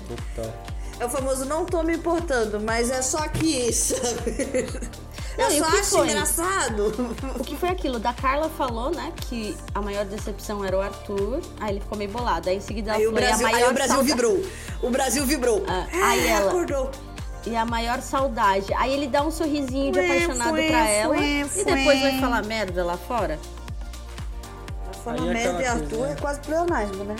Total. 0.07 0.53
É 1.00 1.05
o 1.05 1.10
famoso 1.10 1.45
não 1.45 1.65
tô 1.65 1.81
me 1.81 1.95
importando, 1.95 2.60
mas 2.60 2.91
é 2.91 3.01
só 3.01 3.27
que, 3.27 3.71
sabe? 3.74 4.67
Não, 5.38 5.50
Eu 5.50 5.55
o 5.55 5.60
só 5.60 5.77
acho 5.79 5.89
foi? 5.91 6.07
engraçado. 6.10 7.15
O 7.39 7.43
que 7.45 7.55
foi 7.55 7.69
aquilo? 7.69 7.98
Da 8.00 8.12
Carla 8.12 8.50
falou, 8.50 8.91
né, 8.91 9.13
que 9.29 9.55
a 9.74 9.81
maior 9.81 10.03
decepção 10.03 10.63
era 10.63 10.77
o 10.77 10.81
Arthur. 10.81 11.39
Aí 11.62 11.71
ele 11.71 11.79
ficou 11.79 11.98
meio 11.98 12.12
bolado. 12.12 12.50
Aí 12.50 12.57
em 12.57 12.60
seguida 12.60 12.91
ela 12.91 13.00
Aí 13.00 13.07
o 13.07 13.12
falou, 13.12 13.24
a 13.24 13.27
Brasil, 13.29 13.48
aí 13.48 13.53
maior 13.53 13.71
o 13.71 13.74
Brasil 13.74 14.03
vibrou. 14.03 14.43
O 14.83 14.89
Brasil 14.89 15.25
vibrou. 15.25 15.63
Ah, 15.69 15.88
Ah, 15.93 16.10
aí 16.10 16.27
ela- 16.27 16.50
acordou. 16.50 16.91
E 17.45 17.55
a 17.55 17.65
maior 17.65 18.01
saudade. 18.01 18.71
Aí 18.75 18.93
ele 18.93 19.07
dá 19.07 19.24
um 19.24 19.31
sorrisinho 19.31 19.91
de 19.91 20.00
apaixonado 20.00 20.50
fuê, 20.50 20.67
pra 20.67 20.89
ela. 20.89 21.17
E 21.17 21.63
depois 21.65 22.01
vai 22.01 22.19
falar 22.19 22.43
merda 22.43 22.86
lá 22.86 22.98
fora. 22.98 23.39
Falando 25.03 25.31
é 25.31 25.33
merda 25.33 25.62
e 25.62 25.65
Arthur 25.65 25.98
coisa, 25.98 26.13
é 26.13 26.15
quase 26.15 26.39
pleonasmo, 26.41 27.03
né? 27.03 27.15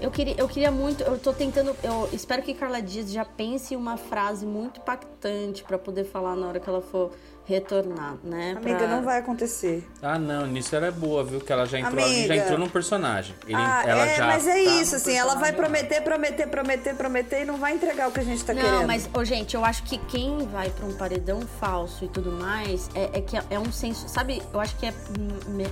Eu 0.00 0.10
queria, 0.10 0.34
eu 0.38 0.48
queria 0.48 0.70
muito, 0.70 1.02
eu 1.02 1.18
tô 1.18 1.32
tentando, 1.32 1.76
eu 1.82 2.08
espero 2.12 2.40
que 2.40 2.54
Carla 2.54 2.80
Dias 2.80 3.10
já 3.10 3.24
pense 3.24 3.74
em 3.74 3.76
uma 3.76 3.96
frase 3.96 4.46
muito 4.46 4.80
impactante 4.80 5.64
pra 5.64 5.76
poder 5.76 6.04
falar 6.04 6.36
na 6.36 6.46
hora 6.46 6.60
que 6.60 6.68
ela 6.68 6.80
for 6.80 7.10
retornar, 7.48 8.16
né? 8.22 8.54
Amiga, 8.56 8.76
Pra- 8.78 8.86
não 8.88 9.02
vai 9.02 9.18
acontecer. 9.20 9.82
Ah, 10.02 10.18
não, 10.18 10.46
nisso 10.46 10.76
ela 10.76 10.86
é 10.88 10.90
boa, 10.90 11.24
viu? 11.24 11.40
Que 11.40 11.50
ela 11.50 11.64
já 11.64 11.78
entrou, 11.78 12.04
ali, 12.04 12.26
já 12.26 12.36
entrou 12.36 12.58
num 12.58 12.68
personagem. 12.68 13.34
Ele- 13.46 13.56
ah, 13.56 13.82
ela 13.86 14.06
é, 14.06 14.16
já 14.16 14.26
mas 14.26 14.46
é 14.46 14.52
tá 14.52 14.58
isso, 14.82 14.96
assim, 14.96 15.16
ela 15.16 15.34
vai 15.36 15.52
prometer, 15.54 16.02
prometer, 16.02 16.46
prometer, 16.48 16.94
prometer 16.94 17.42
e 17.42 17.44
não 17.46 17.56
vai 17.56 17.72
entregar 17.74 18.08
o 18.08 18.12
que 18.12 18.20
a 18.20 18.24
gente 18.24 18.44
tá 18.44 18.52
Não, 18.52 18.60
querendo. 18.62 18.86
mas, 18.86 19.08
ô, 19.14 19.24
gente, 19.24 19.54
eu 19.54 19.64
acho 19.64 19.82
que 19.84 19.96
quem 19.96 20.46
vai 20.48 20.68
pra 20.68 20.84
um 20.84 20.92
paredão 20.92 21.40
falso 21.58 22.04
e 22.04 22.08
tudo 22.08 22.30
mais 22.30 22.90
é, 22.94 23.18
é 23.18 23.20
que 23.22 23.36
é, 23.36 23.58
um 23.58 23.72
senso, 23.72 24.06
sabe? 24.10 24.42
Eu 24.52 24.60
acho 24.60 24.76
que 24.76 24.84
é 24.86 24.92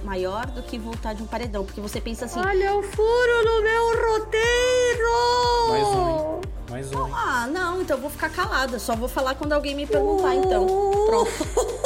maior 0.03 0.47
do 0.47 0.63
que 0.63 0.79
voltar 0.79 1.13
de 1.15 1.23
um 1.23 1.27
paredão, 1.27 1.63
porque 1.65 1.81
você 1.81 2.01
pensa 2.01 2.25
assim, 2.25 2.41
Olha 2.41 2.75
o 2.75 2.83
furo 2.83 3.45
no 3.45 3.63
meu 3.63 4.13
roteiro! 4.15 5.69
Mais 5.69 5.87
um, 5.89 6.09
hein? 6.09 6.41
Mais 6.71 6.91
um. 6.93 7.15
ah, 7.15 7.47
não, 7.51 7.81
então 7.81 7.97
eu 7.97 8.01
vou 8.01 8.11
ficar 8.11 8.29
calada, 8.29 8.79
só 8.79 8.97
vou 8.97 9.09
falar 9.09 9.35
quando 9.37 9.53
alguém 9.53 9.75
me 9.75 9.87
perguntar, 9.87 10.35
então. 10.35 10.67
Pronto. 11.07 11.31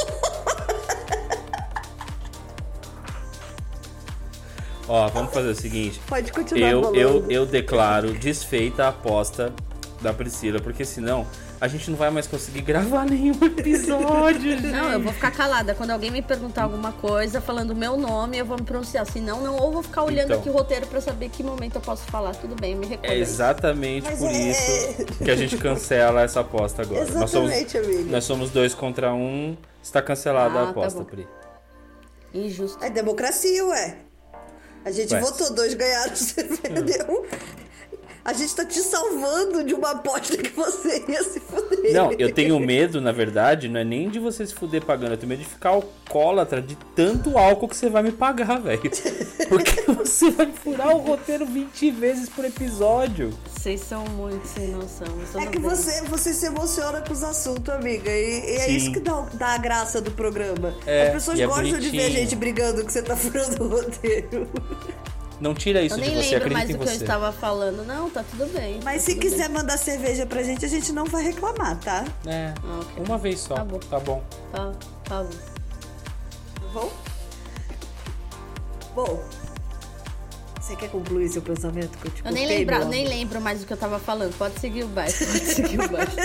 Ó, 4.87 5.07
vamos 5.09 5.33
fazer 5.33 5.49
o 5.49 5.55
seguinte. 5.55 6.01
Pode 6.07 6.31
continuar 6.31 6.69
Eu, 6.69 6.81
falando. 6.81 6.97
eu, 6.97 7.25
eu 7.31 7.45
declaro 7.45 8.13
desfeita 8.13 8.85
a 8.85 8.87
aposta 8.89 9.53
da 10.01 10.11
Priscila, 10.13 10.59
porque 10.59 10.83
senão 10.83 11.25
a 11.61 11.67
gente 11.67 11.91
não 11.91 11.97
vai 11.97 12.09
mais 12.09 12.25
conseguir 12.25 12.61
gravar 12.61 13.05
nenhum 13.09 13.37
episódio. 13.45 14.59
Não, 14.63 14.91
eu 14.91 14.99
vou 14.99 15.13
ficar 15.13 15.29
calada. 15.31 15.75
Quando 15.75 15.91
alguém 15.91 16.09
me 16.09 16.21
perguntar 16.21 16.63
alguma 16.63 16.91
coisa, 16.91 17.39
falando 17.39 17.69
o 17.71 17.75
meu 17.75 17.95
nome, 17.95 18.37
eu 18.39 18.45
vou 18.45 18.57
me 18.57 18.63
pronunciar. 18.63 19.05
Senão, 19.05 19.41
não, 19.41 19.55
ou 19.57 19.71
vou 19.71 19.83
ficar 19.83 20.03
olhando 20.03 20.31
Então. 20.31 20.39
aqui 20.39 20.49
o 20.49 20.51
roteiro 20.53 20.87
pra 20.87 20.99
saber 20.99 21.29
que 21.29 21.43
momento 21.43 21.75
eu 21.75 21.81
posso 21.81 22.03
falar. 22.05 22.35
Tudo 22.35 22.55
bem, 22.59 22.73
me 22.75 22.87
recordo. 22.87 23.11
É 23.13 23.17
exatamente 23.17 24.05
Mas 24.09 24.17
por 24.19 24.27
é- 24.29 24.33
isso 24.33 25.05
que 25.23 25.29
a 25.29 25.35
gente 25.35 25.55
cancela 25.57 26.21
essa 26.23 26.39
aposta 26.39 26.81
agora. 26.81 27.05
nós, 27.11 27.29
somos, 27.29 27.51
Exatamente, 27.51 27.77
amiga. 27.77 28.11
nós 28.11 28.23
somos 28.23 28.49
dois 28.49 28.73
contra 28.73 29.13
um. 29.13 29.55
Está 29.83 30.01
cancelada 30.01 30.57
Ah, 30.57 30.61
a 30.61 30.65
tá 30.65 30.69
aposta, 30.71 30.99
bom. 30.99 31.05
Pri. 31.05 31.27
Injusto. 32.33 32.83
É 32.83 32.89
democracia, 32.89 33.63
ué. 33.65 33.97
A 34.83 34.89
gente 34.89 35.13
Ué. 35.13 35.19
votou, 35.19 35.53
dois 35.53 35.75
ganharam, 35.75 36.13
você 36.15 36.43
perdeu. 36.43 37.25
A 38.23 38.33
gente 38.33 38.55
tá 38.55 38.63
te 38.63 38.79
salvando 38.79 39.63
de 39.63 39.73
uma 39.73 39.91
aposta 39.91 40.37
que 40.37 40.51
você 40.51 41.03
ia 41.07 41.23
se 41.23 41.39
fuder. 41.39 41.91
Não, 41.91 42.11
eu 42.13 42.31
tenho 42.31 42.59
medo, 42.59 43.01
na 43.01 43.11
verdade, 43.11 43.67
não 43.67 43.79
é 43.79 43.83
nem 43.83 44.09
de 44.09 44.19
você 44.19 44.45
se 44.45 44.53
fuder 44.53 44.85
pagando, 44.85 45.13
eu 45.13 45.17
tenho 45.17 45.29
medo 45.29 45.39
de 45.39 45.49
ficar 45.49 45.69
alcoólatra 45.69 46.61
de 46.61 46.75
tanto 46.95 47.37
álcool 47.37 47.67
que 47.67 47.75
você 47.75 47.89
vai 47.89 48.03
me 48.03 48.11
pagar, 48.11 48.59
velho. 48.61 48.81
Porque 49.49 49.81
você 49.91 50.29
vai 50.29 50.51
furar 50.51 50.95
o 50.95 50.99
roteiro 50.99 51.47
20 51.47 51.91
vezes 51.91 52.29
por 52.29 52.45
episódio. 52.45 53.31
Vocês 53.49 53.81
são 53.81 54.05
muito 54.05 54.45
sem 54.47 54.67
noção. 54.67 55.07
É 55.35 55.47
que 55.47 55.59
bem. 55.59 55.69
você, 55.69 56.01
você 56.03 56.33
se 56.33 56.45
emociona 56.45 57.01
com 57.01 57.13
os 57.13 57.23
assuntos, 57.23 57.73
amiga. 57.73 58.11
E, 58.11 58.39
e 58.39 58.57
é 58.57 58.69
isso 58.69 58.91
que 58.91 58.99
dá, 58.99 59.19
dá 59.33 59.47
a 59.49 59.57
graça 59.57 59.99
do 59.99 60.11
programa. 60.11 60.75
É, 60.85 61.07
As 61.07 61.13
pessoas 61.13 61.39
é 61.39 61.47
gostam 61.47 61.79
de 61.79 61.89
ver 61.89 62.05
a 62.05 62.09
gente 62.09 62.35
brigando 62.35 62.85
que 62.85 62.91
você 62.91 63.01
tá 63.01 63.15
furando 63.15 63.63
o 63.63 63.67
roteiro. 63.67 64.47
Não 65.41 65.53
tira 65.55 65.81
isso 65.81 65.95
Eu 65.95 65.99
de 66.01 66.07
nem 66.07 66.15
você, 66.23 66.35
lembro 66.37 66.53
mais 66.53 66.69
acredita 66.69 66.77
do 66.77 66.83
em 66.83 66.85
que 66.85 66.93
eu 66.93 66.97
você. 66.97 67.03
estava 67.03 67.31
falando. 67.31 67.83
Não, 67.85 68.09
tá 68.11 68.23
tudo 68.29 68.45
bem. 68.53 68.79
Mas 68.83 69.03
tá 69.03 69.11
se 69.11 69.15
quiser 69.17 69.47
bem. 69.49 69.57
mandar 69.57 69.77
cerveja 69.77 70.25
pra 70.25 70.43
gente, 70.43 70.63
a 70.63 70.67
gente 70.69 70.93
não 70.93 71.05
vai 71.05 71.23
reclamar, 71.23 71.77
tá? 71.79 72.05
É, 72.27 72.53
Ah, 72.63 72.79
ok. 72.81 73.03
uma 73.05 73.17
vez 73.17 73.39
só. 73.39 73.55
Tá 73.55 73.63
bom. 73.65 73.79
Tá 73.79 73.99
bom. 73.99 74.23
Tá, 74.51 74.71
tá 75.03 75.23
bom. 75.23 75.29
Tá 76.53 76.67
bom? 76.73 76.91
Bom. 78.95 79.23
Você 80.61 80.75
quer 80.75 80.89
concluir 80.89 81.27
seu 81.27 81.41
pensamento 81.41 81.97
que 81.97 82.07
eu 82.07 82.11
te 82.11 82.23
Eu 82.23 82.31
nem, 82.31 82.45
lembra, 82.47 82.79
meu 82.79 82.87
nem 82.87 83.07
lembro 83.07 83.41
mais 83.41 83.59
do 83.59 83.65
que 83.65 83.73
eu 83.73 83.77
tava 83.77 83.97
falando. 83.99 84.37
Pode 84.37 84.59
seguir 84.59 84.83
o 84.83 84.87
baixo. 84.87 85.25
Pode 85.25 85.39
seguir 85.47 85.79
o 85.81 85.89
baixo. 85.89 86.15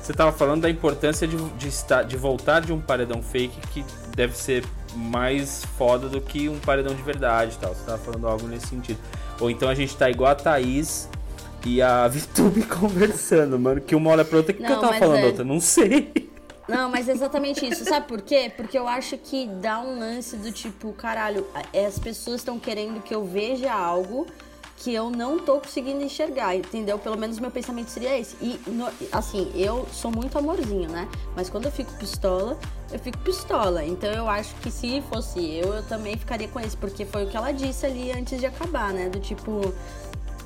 Você 0.00 0.12
tava 0.14 0.32
falando 0.32 0.62
da 0.62 0.70
importância 0.70 1.26
de, 1.26 1.36
de, 1.36 1.68
estar, 1.68 2.04
de 2.04 2.16
voltar 2.16 2.60
de 2.60 2.72
um 2.72 2.80
paredão 2.80 3.20
fake 3.22 3.60
que 3.72 3.84
deve 4.14 4.36
ser 4.36 4.64
mais 4.94 5.64
foda 5.76 6.08
do 6.08 6.20
que 6.20 6.48
um 6.48 6.58
paredão 6.58 6.94
de 6.94 7.02
verdade 7.02 7.54
e 7.54 7.58
tal. 7.58 7.74
Você 7.74 7.84
tava 7.84 7.98
falando 7.98 8.26
algo 8.26 8.46
nesse 8.46 8.68
sentido. 8.68 8.98
Ou 9.40 9.50
então 9.50 9.68
a 9.68 9.74
gente 9.74 9.96
tá 9.96 10.10
igual 10.10 10.30
a 10.30 10.34
Thaís 10.34 11.08
e 11.64 11.80
a 11.82 12.06
Vitube 12.08 12.62
conversando, 12.62 13.58
mano. 13.58 13.80
Que 13.80 13.94
uma 13.94 14.10
olha 14.10 14.24
pra 14.24 14.38
outra. 14.38 14.52
O 14.52 14.56
que, 14.56 14.64
que 14.64 14.72
eu 14.72 14.80
tava 14.80 14.94
falando 14.94 15.18
é- 15.18 15.26
outra? 15.26 15.44
Não 15.44 15.60
sei. 15.60 16.28
Não, 16.68 16.90
mas 16.90 17.08
é 17.08 17.12
exatamente 17.12 17.66
isso. 17.66 17.82
Sabe 17.84 18.06
por 18.06 18.20
quê? 18.20 18.52
Porque 18.54 18.78
eu 18.78 18.86
acho 18.86 19.16
que 19.16 19.46
dá 19.46 19.80
um 19.80 19.98
lance 19.98 20.36
do 20.36 20.52
tipo, 20.52 20.92
caralho, 20.92 21.46
as 21.74 21.98
pessoas 21.98 22.42
estão 22.42 22.58
querendo 22.58 23.00
que 23.02 23.14
eu 23.14 23.24
veja 23.24 23.72
algo 23.72 24.26
que 24.80 24.94
eu 24.94 25.10
não 25.10 25.38
tô 25.38 25.58
conseguindo 25.60 26.02
enxergar, 26.02 26.54
entendeu? 26.54 26.98
Pelo 26.98 27.16
menos 27.16 27.38
meu 27.38 27.50
pensamento 27.50 27.88
seria 27.90 28.16
esse. 28.18 28.36
E, 28.40 28.60
no- 28.70 28.88
assim, 29.12 29.50
eu 29.54 29.86
sou 29.92 30.10
muito 30.10 30.38
amorzinho, 30.38 30.88
né? 30.88 31.08
Mas 31.34 31.50
quando 31.50 31.64
eu 31.66 31.72
fico 31.72 31.92
pistola, 31.94 32.56
eu 32.92 32.98
fico 32.98 33.18
pistola. 33.18 33.84
Então 33.84 34.10
eu 34.10 34.28
acho 34.28 34.54
que 34.56 34.70
se 34.70 35.00
fosse 35.02 35.40
eu, 35.56 35.74
eu 35.74 35.82
também 35.82 36.16
ficaria 36.16 36.46
com 36.48 36.60
esse. 36.60 36.76
Porque 36.76 37.04
foi 37.04 37.24
o 37.24 37.28
que 37.28 37.36
ela 37.36 37.50
disse 37.52 37.84
ali 37.86 38.12
antes 38.12 38.38
de 38.38 38.46
acabar, 38.46 38.92
né? 38.92 39.08
Do 39.08 39.18
tipo, 39.18 39.74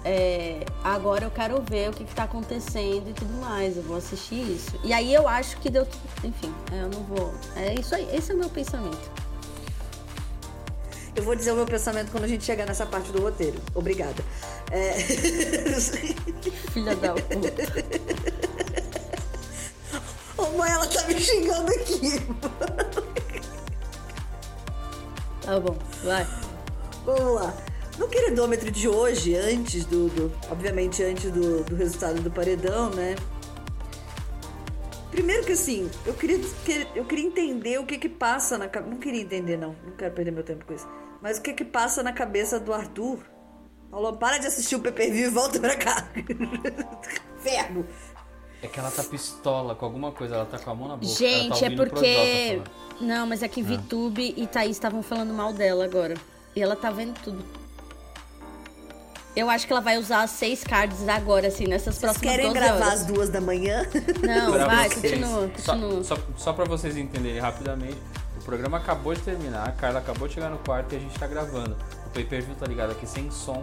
é, 0.05 0.65
agora 0.83 1.25
eu 1.27 1.31
quero 1.31 1.63
ver 1.63 1.91
o 1.91 1.93
que, 1.93 2.05
que 2.05 2.15
tá 2.15 2.25
acontecendo 2.25 3.11
e 3.11 3.13
tudo 3.13 3.33
mais. 3.41 3.77
Eu 3.77 3.83
vou 3.83 3.97
assistir 3.99 4.41
isso. 4.51 4.71
E 4.83 4.93
aí 4.93 5.13
eu 5.13 5.29
acho 5.29 5.59
que 5.59 5.69
deu. 5.69 5.87
Enfim, 6.25 6.53
eu 6.73 6.89
não 6.89 7.03
vou. 7.05 7.35
É 7.55 7.75
isso 7.79 7.95
aí. 7.95 8.09
Esse 8.17 8.33
é 8.33 8.35
o 8.35 8.39
meu 8.39 8.49
pensamento. 8.49 9.22
Eu 11.15 11.23
vou 11.23 11.35
dizer 11.37 11.53
o 11.53 11.57
meu 11.57 11.67
pensamento 11.67 12.11
quando 12.11 12.25
a 12.25 12.29
gente 12.29 12.43
chegar 12.45 12.67
nessa 12.67 12.87
parte 12.87 13.13
do 13.13 13.21
roteiro. 13.21 13.61
Obrigada. 13.75 14.23
É... 14.71 14.93
Filha 16.73 16.97
da 16.97 17.13
puta. 17.15 17.53
Ô 20.39 20.47
mãe, 20.57 20.71
ela 20.71 20.87
tá 20.87 21.07
me 21.07 21.21
xingando 21.21 21.71
aqui. 21.71 22.19
Tá 25.43 25.61
bom, 25.61 25.77
vai. 26.05 26.27
Vamos 27.05 27.35
lá. 27.35 27.55
No 27.99 28.09
queridômetro 28.09 28.71
de 28.71 28.89
hoje, 28.89 29.37
antes 29.37 29.85
do. 29.85 30.09
do- 30.09 30.33
obviamente, 30.51 31.03
antes 31.03 31.31
do, 31.31 31.63
do 31.65 31.77
resultado 31.77 32.23
do 32.23 32.31
paredão, 32.31 32.89
né? 32.91 33.17
Primeiro 35.11 35.45
que 35.45 35.53
assim, 35.53 35.91
eu 36.07 36.15
queria, 36.15 36.39
que- 36.39 36.87
eu 36.95 37.05
queria 37.05 37.27
entender 37.27 37.79
o 37.79 37.85
que 37.85 37.99
que 37.99 38.09
passa 38.09 38.57
na 38.57 38.67
cabeça. 38.67 38.91
Não 38.95 38.99
queria 38.99 39.21
entender, 39.21 39.59
não. 39.59 39.77
Não 39.85 39.93
quero 39.97 40.15
perder 40.15 40.31
meu 40.31 40.43
tempo 40.43 40.65
com 40.65 40.73
isso. 40.73 40.89
Mas 41.23 41.39
o 41.39 41.43
que 41.43 41.53
que 41.53 41.65
passa 41.65 42.03
na 42.03 42.13
cabeça 42.13 42.59
do 42.59 42.73
Arthur? 42.75 43.21
Falou, 43.91 44.15
para 44.17 44.39
de 44.39 44.47
assistir 44.47 44.75
o 44.75 44.81
PPV 44.81 45.27
e 45.27 45.29
volta 45.29 45.61
pra 45.61 45.77
cá. 45.77 46.09
Fermo. 47.39 47.87
É 48.63 48.67
que 48.67 48.79
ela 48.79 48.91
tá 48.91 49.03
pistola 49.05 49.75
com 49.75 49.85
alguma 49.85 50.13
coisa, 50.13 50.35
ela 50.37 50.47
tá 50.47 50.59
com 50.59 50.71
a 50.71 50.75
mão 50.75 50.89
na 50.89 50.97
boca. 50.97 51.13
Gente, 51.15 51.65
ela 51.65 51.77
tá 51.77 51.83
é 51.83 51.87
porque. 51.91 52.63
Não, 53.01 53.27
mas 53.27 53.43
é 53.43 53.49
que 53.49 53.63
Vitube 53.63 54.35
e 54.37 54.47
Thaís 54.47 54.73
estavam 54.77 55.03
falando 55.03 55.33
mal 55.35 55.53
dela 55.53 55.85
agora. 55.85 56.15
E 56.55 56.63
ela 56.63 56.77
tá 56.77 56.91
vendo 56.91 57.15
tudo. 57.21 57.45
Eu 59.35 59.49
acho 59.49 59.67
que 59.67 59.73
ela 59.73 59.81
vai 59.81 59.97
usar 59.97 60.23
as 60.23 60.31
seis 60.31 60.63
cards 60.63 61.09
agora, 61.09 61.49
assim, 61.49 61.67
nessas 61.67 61.95
Vocês 61.97 62.13
próximas 62.13 62.31
querem 62.37 62.53
12 62.53 62.59
gravar 62.61 62.87
horas. 62.87 63.01
às 63.01 63.07
duas 63.07 63.29
da 63.31 63.41
manhã? 63.41 63.83
Não, 64.23 64.53
Pra 64.53 64.67
vai, 64.67 64.89
vocês. 64.91 65.01
continua, 65.15 65.51
Só- 65.57 65.73
continua. 65.73 66.05
Só, 66.05 66.17
só, 66.37 66.53
pra 66.53 66.65
vocês 66.67 66.97
entenderem 66.99 67.41
rapidamente, 67.41 67.97
o 68.43 68.45
programa 68.45 68.77
acabou 68.79 69.15
de 69.15 69.21
terminar, 69.21 69.69
a 69.69 69.73
Carla 69.73 70.01
acabou 70.01 70.27
de 70.27 70.35
chegar 70.35 70.51
no 70.51 70.59
quarto 70.59 70.93
e 70.93 70.97
a 70.97 70.99
gente 70.99 71.17
tá 71.19 71.27
gravando. 71.29 71.77
O 72.07 72.11
pay 72.11 72.25
per 72.25 72.43
view 72.43 72.57
tá 72.59 72.67
ligado 72.67 72.91
aqui 72.91 73.07
sem 73.07 73.31
som 73.31 73.63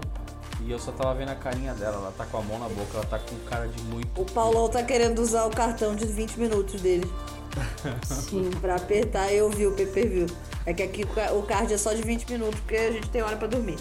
e 0.62 0.72
eu 0.72 0.80
só 0.80 0.92
tava 0.92 1.14
vendo 1.16 1.30
a 1.30 1.36
carinha 1.36 1.74
dela. 1.74 1.98
Ela 1.98 2.14
tá 2.18 2.26
com 2.26 2.38
a 2.38 2.42
mão 2.42 2.58
na 2.60 2.70
boca, 2.70 2.88
ela 2.96 3.06
tá 3.06 3.20
com 3.20 3.36
cara 3.50 3.68
de 3.68 3.82
muito. 3.84 4.08
O 4.20 4.26
Paulão 4.26 4.70
tá 4.70 4.82
querendo 4.84 5.20
usar 5.20 5.46
o 5.46 5.50
cartão 5.50 5.96
de 5.96 6.06
20 6.06 6.38
minutos 6.40 6.82
dele 6.82 7.10
Sim. 8.08 8.50
pra 8.62 8.76
apertar 8.76 9.32
e 9.34 9.42
ouvir 9.42 9.68
o 9.68 9.74
pay-per-view. 9.74 10.28
É 10.66 10.74
que 10.74 10.84
aqui 10.84 11.04
o 11.04 11.08
ca- 11.08 11.32
o 11.34 11.44
card 11.44 11.74
é 11.74 11.78
só 11.78 11.94
de 11.94 12.02
20 12.02 12.30
minutos, 12.32 12.60
porque 12.62 12.76
a 12.78 12.92
gente 12.92 13.10
tem 13.10 13.22
hora 13.22 13.36
pra 13.38 13.48
dormir, 13.48 13.78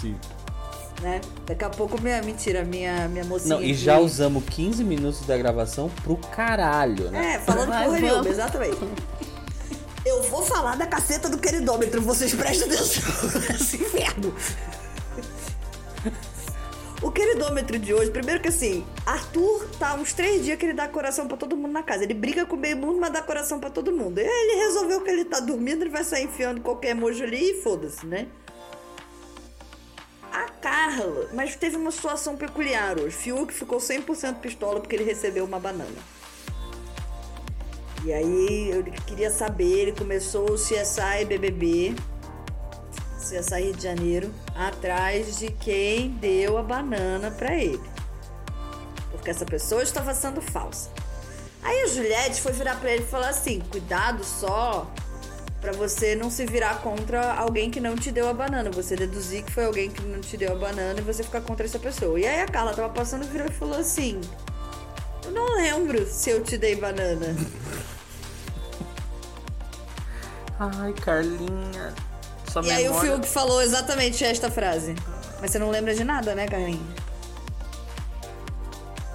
Sim. 0.00 0.14
né? 1.02 1.20
Daqui 1.46 1.64
a 1.64 1.70
pouco, 1.70 2.00
minha, 2.00 2.22
mentira, 2.22 2.62
minha, 2.64 3.08
minha 3.08 3.24
mocinha... 3.24 3.56
Não, 3.56 3.62
e 3.62 3.68
que- 3.68 3.74
já 3.74 3.98
usamos 3.98 4.44
15 4.44 4.84
minutos 4.84 5.22
da 5.26 5.36
gravação 5.36 5.90
pro 6.02 6.16
caralho, 6.16 7.10
né? 7.10 7.34
É, 7.34 7.38
falando 7.40 7.66
porra 7.68 7.98
nenhuma, 8.00 8.28
exatamente. 8.28 8.78
Eu 10.04 10.22
vou 10.24 10.44
falar 10.44 10.76
da 10.76 10.86
caceta 10.86 11.28
do 11.30 11.38
queridômetro, 11.38 12.00
vocês 12.02 12.34
prestem 12.34 12.68
atenção 12.68 13.02
nesse 13.50 13.76
inferno. 13.76 14.34
O 17.02 17.10
queridômetro 17.10 17.78
de 17.78 17.92
hoje, 17.92 18.10
primeiro 18.10 18.40
que 18.40 18.48
assim, 18.48 18.86
Arthur 19.06 19.66
tá 19.78 19.94
uns 19.94 20.12
três 20.12 20.44
dias 20.44 20.58
que 20.58 20.66
ele 20.66 20.72
dá 20.74 20.88
coração 20.88 21.26
pra 21.26 21.36
todo 21.36 21.56
mundo 21.56 21.72
na 21.72 21.82
casa. 21.82 22.04
Ele 22.04 22.14
briga 22.14 22.44
com 22.44 22.56
o 22.56 22.58
meio 22.58 22.76
mundo, 22.76 22.98
mas 23.00 23.12
dá 23.12 23.22
coração 23.22 23.58
pra 23.58 23.70
todo 23.70 23.92
mundo. 23.92 24.18
E 24.18 24.22
ele 24.22 24.56
resolveu 24.64 25.00
que 25.00 25.10
ele 25.10 25.24
tá 25.24 25.40
dormindo, 25.40 25.82
ele 25.82 25.90
vai 25.90 26.04
sair 26.04 26.24
enfiando 26.24 26.60
qualquer 26.60 26.90
emoji 26.90 27.22
ali 27.22 27.50
e 27.50 27.62
foda-se, 27.62 28.06
né? 28.06 28.26
A 30.32 30.48
Carla, 30.48 31.28
mas 31.32 31.56
teve 31.56 31.76
uma 31.76 31.90
situação 31.90 32.36
peculiar 32.36 32.98
hoje. 32.98 33.16
Fiuk 33.16 33.52
ficou 33.52 33.78
100% 33.78 34.36
pistola 34.40 34.80
porque 34.80 34.96
ele 34.96 35.04
recebeu 35.04 35.44
uma 35.44 35.60
banana. 35.60 35.96
E 38.04 38.12
aí 38.12 38.70
eu 38.70 38.84
queria 39.06 39.30
saber, 39.30 39.64
ele 39.64 39.92
começou 39.92 40.50
o 40.50 40.54
CSI 40.56 41.24
BBB, 41.26 41.94
CSI 43.16 43.62
Rio 43.62 43.72
de 43.72 43.82
Janeiro, 43.82 44.30
atrás 44.54 45.38
de 45.38 45.48
quem 45.50 46.10
deu 46.10 46.58
a 46.58 46.62
banana 46.62 47.30
pra 47.30 47.54
ele. 47.54 47.80
Porque 49.10 49.30
essa 49.30 49.46
pessoa 49.46 49.82
estava 49.82 50.12
sendo 50.12 50.42
falsa. 50.42 50.90
Aí 51.62 51.84
a 51.84 51.86
Juliette 51.86 52.42
foi 52.42 52.52
virar 52.52 52.76
pra 52.76 52.92
ele 52.92 53.04
e 53.04 53.06
falar 53.06 53.30
assim: 53.30 53.60
cuidado 53.70 54.22
só 54.22 54.86
pra 55.62 55.72
você 55.72 56.14
não 56.14 56.28
se 56.28 56.44
virar 56.44 56.82
contra 56.82 57.32
alguém 57.32 57.70
que 57.70 57.80
não 57.80 57.96
te 57.96 58.12
deu 58.12 58.28
a 58.28 58.34
banana. 58.34 58.70
Você 58.70 58.94
deduzir 58.94 59.44
que 59.44 59.50
foi 59.50 59.64
alguém 59.64 59.90
que 59.90 60.02
não 60.02 60.20
te 60.20 60.36
deu 60.36 60.52
a 60.52 60.56
banana 60.56 61.00
e 61.00 61.02
você 61.02 61.22
ficar 61.22 61.40
contra 61.40 61.64
essa 61.64 61.78
pessoa. 61.78 62.20
E 62.20 62.26
aí 62.26 62.42
a 62.42 62.46
Carla 62.46 62.74
tava 62.74 62.90
passando, 62.90 63.26
virou 63.26 63.46
e 63.46 63.52
falou 63.52 63.78
assim: 63.78 64.20
Eu 65.24 65.30
não 65.30 65.54
lembro 65.54 66.06
se 66.06 66.28
eu 66.28 66.44
te 66.44 66.58
dei 66.58 66.76
banana. 66.76 67.34
Ai, 70.58 70.92
Carlinha. 70.92 71.94
Sua 72.50 72.62
E 72.64 72.70
aí 72.70 72.84
o 72.88 72.90
memória- 72.92 73.12
Fiuk 73.12 73.26
falou 73.28 73.60
exatamente 73.62 74.24
esta 74.24 74.50
frase. 74.50 74.94
Mas 75.40 75.50
você 75.50 75.58
não 75.58 75.70
lembra 75.70 75.94
de 75.94 76.04
nada, 76.04 76.34
né, 76.34 76.46
Carlinhos? 76.46 76.94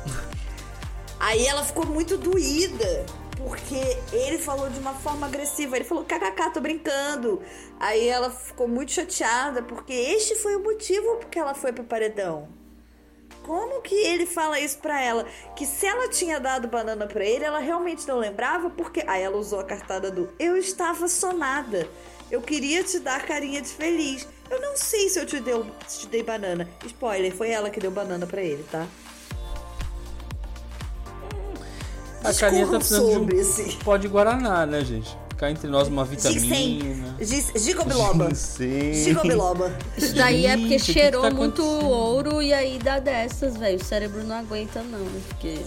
Aí 1.20 1.46
ela 1.48 1.64
ficou 1.64 1.86
muito 1.86 2.18
doída, 2.18 3.06
porque 3.38 3.98
ele 4.12 4.38
falou 4.38 4.70
de 4.70 4.80
uma 4.80 4.94
forma 4.94 5.28
agressiva. 5.28 5.76
Ele 5.76 5.86
falou, 5.86 6.04
kkk, 6.06 6.52
tô 6.54 6.60
brincando. 6.62 7.42
Aí 7.80 8.08
ela 8.08 8.30
ficou 8.30 8.68
muito 8.68 8.92
chateada, 8.92 9.62
porque 9.64 9.94
este 9.94 10.36
foi 10.36 10.56
o 10.56 10.64
motivo 10.64 11.16
porque 11.18 11.38
ela 11.40 11.54
foi 11.54 11.72
pro 11.72 11.84
paredão. 11.84 12.48
Como 13.50 13.82
que 13.82 13.96
ele 13.96 14.28
fala 14.28 14.60
isso 14.60 14.78
pra 14.78 15.02
ela? 15.02 15.26
Que 15.56 15.66
se 15.66 15.84
ela 15.88 16.08
tinha 16.08 16.40
dado 16.40 16.68
banana 16.68 17.08
pra 17.08 17.26
ele, 17.26 17.44
ela 17.44 17.58
realmente 17.58 18.08
não 18.08 18.20
lembrava, 18.20 18.70
porque. 18.70 19.04
Aí 19.08 19.24
ela 19.24 19.38
usou 19.38 19.60
a 19.60 19.64
cartada 19.64 20.12
do 20.12 20.30
Eu 20.38 20.56
estava 20.56 21.08
sonada. 21.08 21.90
Eu 22.30 22.44
queria 22.44 22.84
te 22.84 23.00
dar 23.00 23.26
carinha 23.26 23.60
de 23.60 23.70
feliz. 23.70 24.28
Eu 24.52 24.62
não 24.62 24.78
sei 24.78 25.10
se 25.10 25.20
eu 25.20 25.26
te, 25.26 25.40
deu, 25.40 25.66
se 25.88 26.02
te 26.02 26.08
dei 26.10 26.22
banana. 26.22 26.70
Spoiler, 26.86 27.36
foi 27.36 27.50
ela 27.50 27.72
que 27.72 27.80
deu 27.80 27.90
banana 27.90 28.28
pra 28.28 28.40
ele, 28.40 28.64
tá? 28.72 28.86
A 32.24 32.32
Carlinha 32.32 32.68
tá 32.68 32.78
precisando 32.78 33.14
sobre 33.14 33.44
de 33.44 33.76
um 33.78 33.80
pó 33.80 33.98
de 33.98 34.08
Guaraná, 34.08 34.68
né, 34.68 34.86
gente? 34.86 35.18
Ficar 35.40 35.52
entre 35.52 35.70
nós 35.70 35.88
uma 35.88 36.04
vitamina. 36.04 37.16
Gigobiloba. 37.56 38.28
Gigobiloba. 38.36 39.72
Isso 39.98 40.14
daí 40.14 40.46
é 40.46 40.58
porque 40.58 40.78
Gente, 40.78 40.92
cheirou 40.92 41.22
tá 41.22 41.30
muito 41.32 41.64
ouro 41.64 42.42
e 42.42 42.52
aí 42.52 42.78
dá 42.78 43.00
dessas, 43.00 43.56
velho. 43.56 43.80
O 43.80 43.84
cérebro 43.86 44.22
não 44.26 44.36
aguenta, 44.36 44.84
não. 44.84 45.00
Porque. 45.30 45.58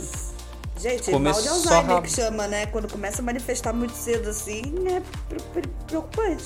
Gente, 0.78 1.11
Começou 1.11 1.20
mal 1.20 1.40
de 1.42 1.48
Alzheimer 1.48 1.87
rabo. 1.87 2.02
que 2.02 2.11
chama, 2.11 2.46
né? 2.48 2.66
Quando 2.66 2.87
começa 2.92 3.22
a 3.22 3.24
manifestar 3.24 3.72
muito 3.72 3.94
cedo 3.94 4.28
assim, 4.28 4.62
é 4.88 5.00
pre- 5.26 5.40
pre- 5.54 5.70
preocupante. 5.87 6.44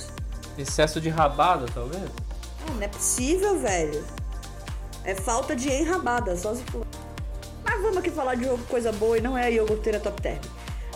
Excesso 0.56 1.00
de 1.00 1.08
rabada, 1.08 1.66
talvez? 1.74 2.04
Ah, 2.68 2.70
não 2.76 2.82
é 2.82 2.86
possível, 2.86 3.58
velho. 3.58 4.04
É 5.02 5.16
falta 5.16 5.56
de 5.56 5.68
enrabada, 5.68 6.36
só 6.36 6.54
se 6.54 6.62
for. 6.70 6.86
Mas 7.64 7.82
vamos 7.82 7.96
aqui 7.96 8.10
falar 8.12 8.36
de 8.36 8.46
coisa 8.68 8.92
boa 8.92 9.18
e 9.18 9.20
não 9.20 9.36
é 9.36 9.46
a 9.46 9.50
iogurteira 9.50 9.98
top 9.98 10.22
term. 10.22 10.38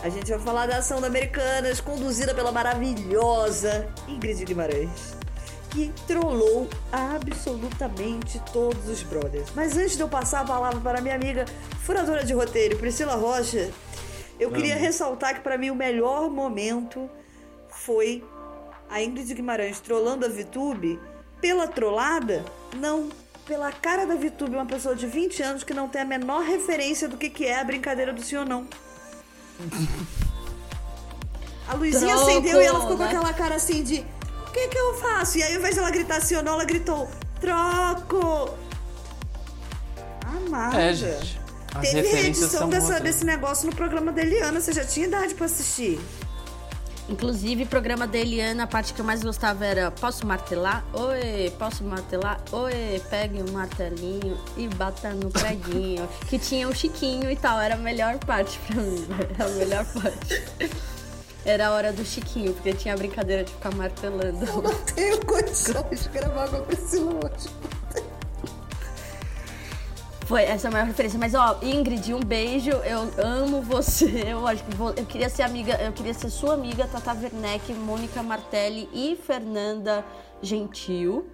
A 0.02 0.08
gente 0.08 0.30
vai 0.30 0.40
falar 0.40 0.66
da 0.66 0.78
ação 0.78 0.98
da 0.98 1.06
Americanas, 1.06 1.78
conduzida 1.78 2.34
pela 2.34 2.50
maravilhosa 2.50 3.86
Ingrid 4.08 4.46
Guimarães, 4.46 5.14
que 5.70 5.92
trollou 6.06 6.66
absolutamente 6.90 8.40
todos 8.50 8.88
os 8.88 9.02
brothers. 9.02 9.50
Mas 9.54 9.76
antes 9.76 9.96
de 9.96 10.02
eu 10.02 10.08
passar 10.08 10.40
a 10.40 10.44
palavra 10.44 10.80
para 10.80 11.02
minha 11.02 11.14
amiga 11.14 11.44
furadora 11.84 12.24
de 12.24 12.32
roteiro, 12.32 12.78
Priscila 12.78 13.14
Rocha, 13.14 13.70
eu 14.38 14.50
queria 14.50 14.74
ressaltar 14.74 15.34
que 15.34 15.40
para 15.40 15.58
mim 15.58 15.68
o 15.68 15.74
melhor 15.74 16.30
momento 16.30 17.10
foi 17.68 18.24
a 18.88 19.02
Ingrid 19.02 19.34
Guimarães 19.34 19.80
trollando 19.80 20.24
a 20.24 20.30
Vitube 20.30 20.98
pela 21.42 21.68
trollada, 21.68 22.42
não 22.74 23.10
pela 23.46 23.70
cara 23.70 24.06
da 24.06 24.14
Vitube, 24.14 24.54
uma 24.54 24.64
pessoa 24.64 24.96
de 24.96 25.06
20 25.06 25.42
anos 25.42 25.62
que 25.62 25.74
não 25.74 25.90
tem 25.90 26.00
a 26.00 26.06
menor 26.06 26.42
referência 26.42 27.06
do 27.06 27.18
que, 27.18 27.28
que 27.28 27.44
é 27.44 27.60
a 27.60 27.64
brincadeira 27.64 28.14
do 28.14 28.22
ou 28.38 28.46
não. 28.46 28.66
A 31.68 31.74
luzinha 31.74 32.14
Troco, 32.16 32.30
acendeu 32.30 32.60
e 32.60 32.64
ela 32.64 32.80
ficou 32.80 32.96
com 32.96 33.02
aquela 33.02 33.32
cara 33.32 33.54
assim 33.54 33.82
de 33.82 34.04
o 34.48 34.52
que 34.52 34.68
que 34.68 34.78
eu 34.78 34.94
faço? 34.94 35.38
E 35.38 35.42
aí, 35.42 35.52
ao 35.52 35.60
invés 35.60 35.74
de 35.74 35.80
ela 35.80 35.90
gritar 35.90 36.20
sim 36.20 36.34
ou 36.34 36.42
não, 36.42 36.54
ela 36.54 36.64
gritou 36.64 37.08
troco! 37.40 38.56
Amada. 40.26 40.80
É, 40.80 40.92
gente. 40.92 41.40
As 41.74 41.88
Teve 41.88 42.08
reedição 42.08 42.48
são 42.48 42.68
dessa, 42.68 42.98
desse 42.98 43.24
negócio 43.24 43.66
no 43.66 43.74
programa 43.74 44.10
da 44.10 44.20
Eliana. 44.22 44.60
Você 44.60 44.72
já 44.72 44.84
tinha 44.84 45.06
idade 45.06 45.34
pra 45.34 45.46
assistir? 45.46 46.00
Inclusive, 47.10 47.64
o 47.64 47.66
programa 47.66 48.06
da 48.06 48.16
Eliana, 48.16 48.62
a 48.62 48.66
parte 48.68 48.94
que 48.94 49.00
eu 49.00 49.04
mais 49.04 49.20
gostava 49.20 49.66
era 49.66 49.90
Posso 49.90 50.24
martelar? 50.24 50.84
Oi, 50.92 51.52
posso 51.58 51.82
martelar? 51.82 52.40
Oi, 52.52 53.02
pegue 53.10 53.42
um 53.42 53.52
martelinho 53.52 54.38
e 54.56 54.68
bata 54.68 55.10
no 55.10 55.28
preguinho. 55.28 56.08
que 56.30 56.38
tinha 56.38 56.68
o 56.68 56.74
Chiquinho 56.74 57.28
e 57.28 57.34
tal. 57.34 57.60
Era 57.60 57.74
a 57.74 57.78
melhor 57.78 58.16
parte 58.18 58.60
pra 58.60 58.80
mim. 58.80 59.04
Era 59.34 59.44
a 59.44 59.48
melhor 59.48 59.84
parte. 59.86 60.42
Era 61.44 61.66
a 61.66 61.70
hora 61.72 61.92
do 61.92 62.04
Chiquinho, 62.04 62.52
porque 62.52 62.72
tinha 62.74 62.94
a 62.94 62.96
brincadeira 62.96 63.42
de 63.42 63.52
ficar 63.52 63.74
martelando. 63.74 64.46
Não 64.62 64.74
tenho 64.94 65.26
condições 65.26 66.04
de 66.04 66.08
gravar 66.10 66.48
com 66.48 66.56
a 66.58 66.60
Priscila 66.60 67.12
hoje. 67.12 67.48
Foi 70.30 70.42
essa 70.44 70.68
é 70.68 70.70
a 70.70 70.70
maior 70.70 70.86
referência. 70.86 71.18
Mas 71.18 71.34
ó, 71.34 71.58
Ingrid, 71.60 72.14
um 72.14 72.20
beijo. 72.20 72.70
Eu 72.70 73.10
amo 73.18 73.60
você. 73.62 74.22
Eu 74.30 74.46
acho 74.46 74.62
que 74.62 74.76
vou, 74.76 74.90
eu 74.90 75.04
queria 75.04 75.28
ser 75.28 75.42
amiga, 75.42 75.72
eu 75.82 75.92
queria 75.92 76.14
ser 76.14 76.30
sua 76.30 76.54
amiga, 76.54 76.86
Tata 76.86 77.12
Werneck, 77.20 77.72
Mônica 77.72 78.22
Martelli 78.22 78.88
e 78.94 79.16
Fernanda 79.26 80.04
Gentil. 80.40 81.26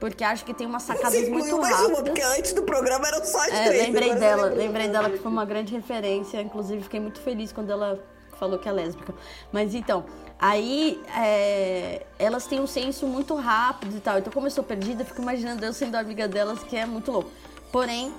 Porque 0.00 0.24
acho 0.24 0.44
que 0.44 0.52
tem 0.52 0.66
umas 0.66 0.82
sacadas 0.82 1.20
Você 1.20 1.30
muito 1.30 1.56
mais 1.56 1.72
uma, 1.76 1.82
rápidas. 1.82 2.02
porque 2.02 2.22
antes 2.22 2.52
do 2.52 2.64
programa 2.64 3.06
eram 3.06 3.24
só 3.24 3.38
as 3.42 3.48
É, 3.52 3.64
três. 3.68 3.86
lembrei 3.86 4.14
dela, 4.16 4.46
lembrei 4.46 4.88
dela 4.88 5.08
que 5.08 5.18
foi 5.18 5.30
uma 5.30 5.44
grande 5.44 5.72
referência. 5.72 6.42
Inclusive, 6.42 6.82
fiquei 6.82 6.98
muito 6.98 7.20
feliz 7.20 7.52
quando 7.52 7.70
ela 7.70 7.96
falou 8.40 8.58
que 8.58 8.68
é 8.68 8.72
lésbica. 8.72 9.14
Mas 9.52 9.72
então, 9.72 10.04
aí 10.36 11.00
é, 11.16 12.04
elas 12.18 12.44
têm 12.48 12.58
um 12.58 12.66
senso 12.66 13.06
muito 13.06 13.36
rápido 13.36 13.96
e 13.96 14.00
tal. 14.00 14.18
Então, 14.18 14.32
como 14.32 14.48
eu 14.48 14.50
sou 14.50 14.64
perdida, 14.64 15.02
eu 15.02 15.06
fico 15.06 15.22
imaginando 15.22 15.64
eu 15.64 15.72
sendo 15.72 15.94
amiga 15.94 16.26
delas, 16.26 16.58
que 16.64 16.76
é 16.76 16.84
muito 16.84 17.12
louco. 17.12 17.30
Porém, 17.70 18.12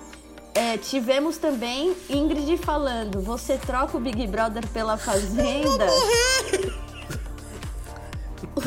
é, 0.53 0.77
tivemos 0.77 1.37
também 1.37 1.95
Ingrid 2.09 2.57
falando: 2.57 3.21
você 3.21 3.57
troca 3.57 3.97
o 3.97 3.99
Big 3.99 4.27
Brother 4.27 4.67
pela 4.69 4.97
Fazenda? 4.97 5.87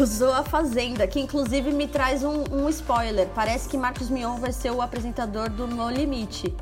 Usou 0.01 0.33
a 0.33 0.43
Fazenda, 0.43 1.07
que 1.07 1.21
inclusive 1.21 1.71
me 1.71 1.87
traz 1.87 2.25
um, 2.25 2.45
um 2.51 2.69
spoiler. 2.69 3.29
Parece 3.35 3.69
que 3.69 3.77
Marcos 3.77 4.11
Mion 4.11 4.37
vai 4.39 4.53
ser 4.53 4.71
o 4.71 4.83
apresentador 4.83 5.49
do 5.49 5.67
No 5.67 5.89
Limite. 5.89 6.55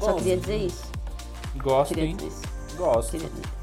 Só 0.00 0.12
Bom. 0.12 0.18
queria 0.18 0.36
dizer 0.36 0.56
isso. 0.56 0.84
Gosto, 1.56 1.94
Queria 1.94 2.10
hein? 2.10 2.16
dizer 2.16 2.28
isso. 2.28 2.42
Gosto. 2.76 3.10
Queria 3.12 3.28
dizer. 3.28 3.53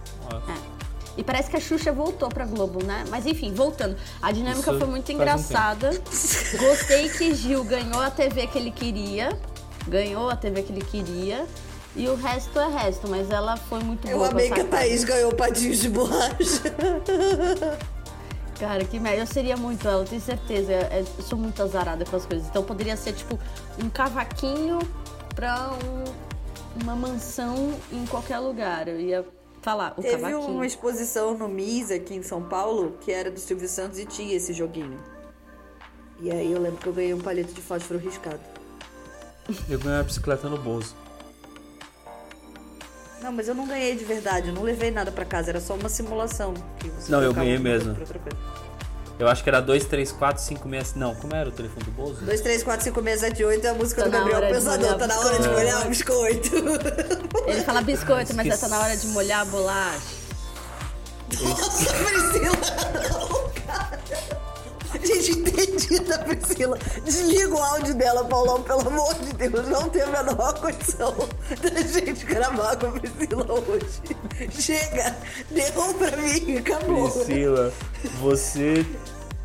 E 1.17 1.23
parece 1.23 1.49
que 1.49 1.57
a 1.57 1.59
Xuxa 1.59 1.91
voltou 1.91 2.29
pra 2.29 2.45
Globo, 2.45 2.83
né? 2.83 3.03
Mas 3.09 3.25
enfim, 3.25 3.53
voltando. 3.53 3.97
A 4.21 4.31
dinâmica 4.31 4.71
Isso 4.71 4.79
foi 4.79 4.87
muito 4.87 5.05
faz 5.07 5.09
um 5.17 5.21
engraçada. 5.21 5.89
Gostei 6.57 7.09
que 7.09 7.35
Gil 7.35 7.63
ganhou 7.65 7.99
a 8.01 8.09
TV 8.09 8.47
que 8.47 8.57
ele 8.57 8.71
queria. 8.71 9.37
Ganhou 9.87 10.29
a 10.29 10.35
TV 10.35 10.63
que 10.63 10.71
ele 10.71 10.83
queria. 10.85 11.45
E 11.95 12.07
o 12.07 12.15
resto 12.15 12.57
é 12.57 12.67
resto, 12.69 13.07
mas 13.09 13.29
ela 13.29 13.57
foi 13.57 13.79
muito 13.83 14.07
Eu 14.07 14.19
boa 14.19 14.29
amei 14.29 14.47
com 14.47 14.55
que 14.55 14.61
a. 14.61 14.65
Thaís 14.65 15.03
ganhou 15.03 15.33
padinhos 15.33 15.79
de 15.79 15.89
borracha. 15.89 16.73
Cara, 18.59 18.85
que 18.85 18.99
merda. 18.99 19.23
Eu 19.23 19.27
seria 19.27 19.57
muito 19.57 19.87
ela, 19.87 20.03
eu 20.03 20.07
tenho 20.07 20.21
certeza. 20.21 20.71
Eu 20.71 21.23
sou 21.23 21.37
muito 21.37 21.61
azarada 21.61 22.05
com 22.05 22.15
as 22.15 22.25
coisas. 22.25 22.47
Então 22.47 22.63
poderia 22.63 22.95
ser 22.95 23.13
tipo 23.13 23.37
um 23.83 23.89
cavaquinho 23.89 24.79
pra 25.35 25.71
um- 25.73 26.81
uma 26.83 26.95
mansão 26.95 27.73
em 27.91 28.05
qualquer 28.05 28.39
lugar. 28.39 28.87
Eu 28.87 28.99
ia 28.99 29.25
falar, 29.61 29.93
o 29.97 30.01
Teve 30.01 30.15
cavaquinho. 30.23 30.47
uma 30.47 30.65
exposição 30.65 31.37
no 31.37 31.47
MIS 31.47 31.91
aqui 31.91 32.15
em 32.15 32.23
São 32.23 32.41
Paulo 32.43 32.97
que 33.01 33.11
era 33.11 33.29
do 33.29 33.39
Silvio 33.39 33.67
Santos 33.69 33.99
e 33.99 34.05
tinha 34.05 34.35
esse 34.35 34.53
joguinho. 34.53 34.97
E 36.19 36.29
aí 36.31 36.51
eu 36.51 36.59
lembro 36.61 36.79
que 36.79 36.87
eu 36.87 36.93
ganhei 36.93 37.13
um 37.13 37.19
palito 37.19 37.53
de 37.53 37.61
fósforo 37.61 37.99
riscado. 37.99 38.39
Eu 39.69 39.79
ganhei 39.79 39.97
uma 39.97 40.03
bicicleta 40.03 40.47
no 40.47 40.57
bolso. 40.57 40.95
Não, 43.21 43.31
mas 43.31 43.47
eu 43.47 43.53
não 43.53 43.67
ganhei 43.67 43.95
de 43.95 44.03
verdade, 44.03 44.49
eu 44.49 44.53
não 44.53 44.63
levei 44.63 44.89
nada 44.89 45.11
pra 45.11 45.23
casa, 45.23 45.51
era 45.51 45.59
só 45.61 45.75
uma 45.75 45.89
simulação. 45.89 46.53
que 46.79 46.89
você 46.89 47.11
Não, 47.11 47.21
eu 47.21 47.33
ganhei 47.33 47.59
mesmo. 47.59 47.95
Eu 49.21 49.27
acho 49.27 49.43
que 49.43 49.49
era 49.49 49.61
2, 49.61 49.85
3, 49.85 50.11
4, 50.13 50.41
5, 50.41 50.67
6. 50.67 50.95
Não, 50.95 51.13
como 51.13 51.35
era 51.35 51.47
o 51.47 51.51
telefone 51.51 51.85
do 51.85 51.91
bolso? 51.91 52.25
2, 52.25 52.41
3, 52.41 52.63
4, 52.63 52.83
5, 52.85 53.03
6, 53.03 53.19
7, 53.19 53.45
8 53.45 53.67
é 53.67 53.69
a 53.69 53.73
música 53.75 54.01
Tá 54.01 54.07
do 54.07 54.11
Gabriel 54.13 54.41
Pensador. 54.51 54.97
Tá 54.97 55.05
na 55.05 55.19
hora 55.19 55.39
de 55.39 55.47
molhar 55.47 55.85
o 55.85 55.89
biscoito. 55.89 56.49
Ele 57.45 57.61
fala 57.61 57.81
biscoito, 57.83 58.33
mas 58.35 58.47
Esqueci. 58.47 58.61
tá 58.63 58.67
na 58.67 58.79
hora 58.79 58.97
de 58.97 59.05
molhar 59.09 59.41
a 59.41 59.45
bolacha. 59.45 60.01
Nossa, 61.39 61.93
Priscila, 61.93 62.51
não, 63.11 63.49
cara. 63.63 63.99
Gente, 65.03 65.31
entendida, 65.37 66.17
Priscila. 66.17 66.79
Desliga 67.05 67.53
o 67.53 67.63
áudio 67.63 67.93
dela, 67.93 68.25
Paulão, 68.25 68.63
pelo 68.63 68.87
amor 68.87 69.13
de 69.13 69.33
Deus. 69.33 69.67
Não 69.67 69.87
tem 69.87 70.01
a 70.01 70.07
menor 70.07 70.59
condição 70.59 71.15
da 71.61 71.81
gente 71.83 72.25
gravar 72.25 72.75
com 72.75 72.87
a 72.87 72.91
Priscila 72.99 73.45
hoje. 73.53 74.01
Chega, 74.59 75.15
deu 75.51 75.93
pra 75.93 76.17
mim, 76.17 76.57
acabou. 76.57 77.09
Priscila, 77.11 77.71
você 78.19 78.83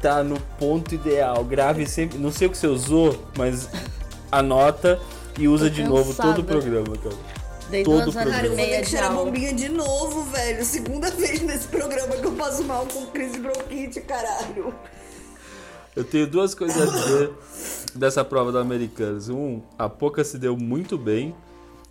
tá 0.07 0.23
no 0.23 0.41
ponto 0.59 0.95
ideal. 0.95 1.45
Grave 1.45 1.87
sempre. 1.87 2.19
Não 2.19 2.31
sei 2.31 2.47
o 2.47 2.51
que 2.51 2.57
você 2.57 2.67
usou, 2.67 3.27
mas 3.37 3.69
anota 4.31 5.01
e 5.39 5.49
usa 5.49 5.69
Tô 5.69 5.75
de 5.75 5.83
novo 5.85 6.15
todo 6.15 6.41
o 6.41 6.45
programa, 6.45 6.97
cara. 6.97 7.17
Dei 7.71 7.83
Todo 7.83 8.05
duas 8.05 8.17
horas 8.17 8.33
programa. 8.33 8.55
E 8.55 8.57
meia 8.57 8.83
que 8.83 8.91
de 8.91 8.97
aula. 8.97 9.25
bombinha 9.25 9.53
de 9.53 9.69
novo, 9.69 10.23
velho. 10.25 10.65
Segunda 10.65 11.11
vez 11.17 11.43
nesse 11.43 11.67
programa 11.67 12.15
que 12.17 12.25
eu 12.25 12.33
passo 12.33 12.63
mal 12.63 12.87
com 12.87 13.07
crise 13.07 13.39
bronquite, 13.41 14.01
caralho. 14.03 14.73
Eu 15.97 16.05
tenho 16.05 16.27
duas 16.29 16.55
coisas 16.55 16.81
a 16.81 16.87
dizer 16.87 17.33
dessa 17.95 18.25
prova 18.25 18.53
da 18.53 18.61
Americanas. 18.61 19.29
Um, 19.29 19.61
a 19.77 19.89
Poca 19.89 20.23
se 20.23 20.39
deu 20.39 20.57
muito 20.57 20.97
bem, 20.97 21.35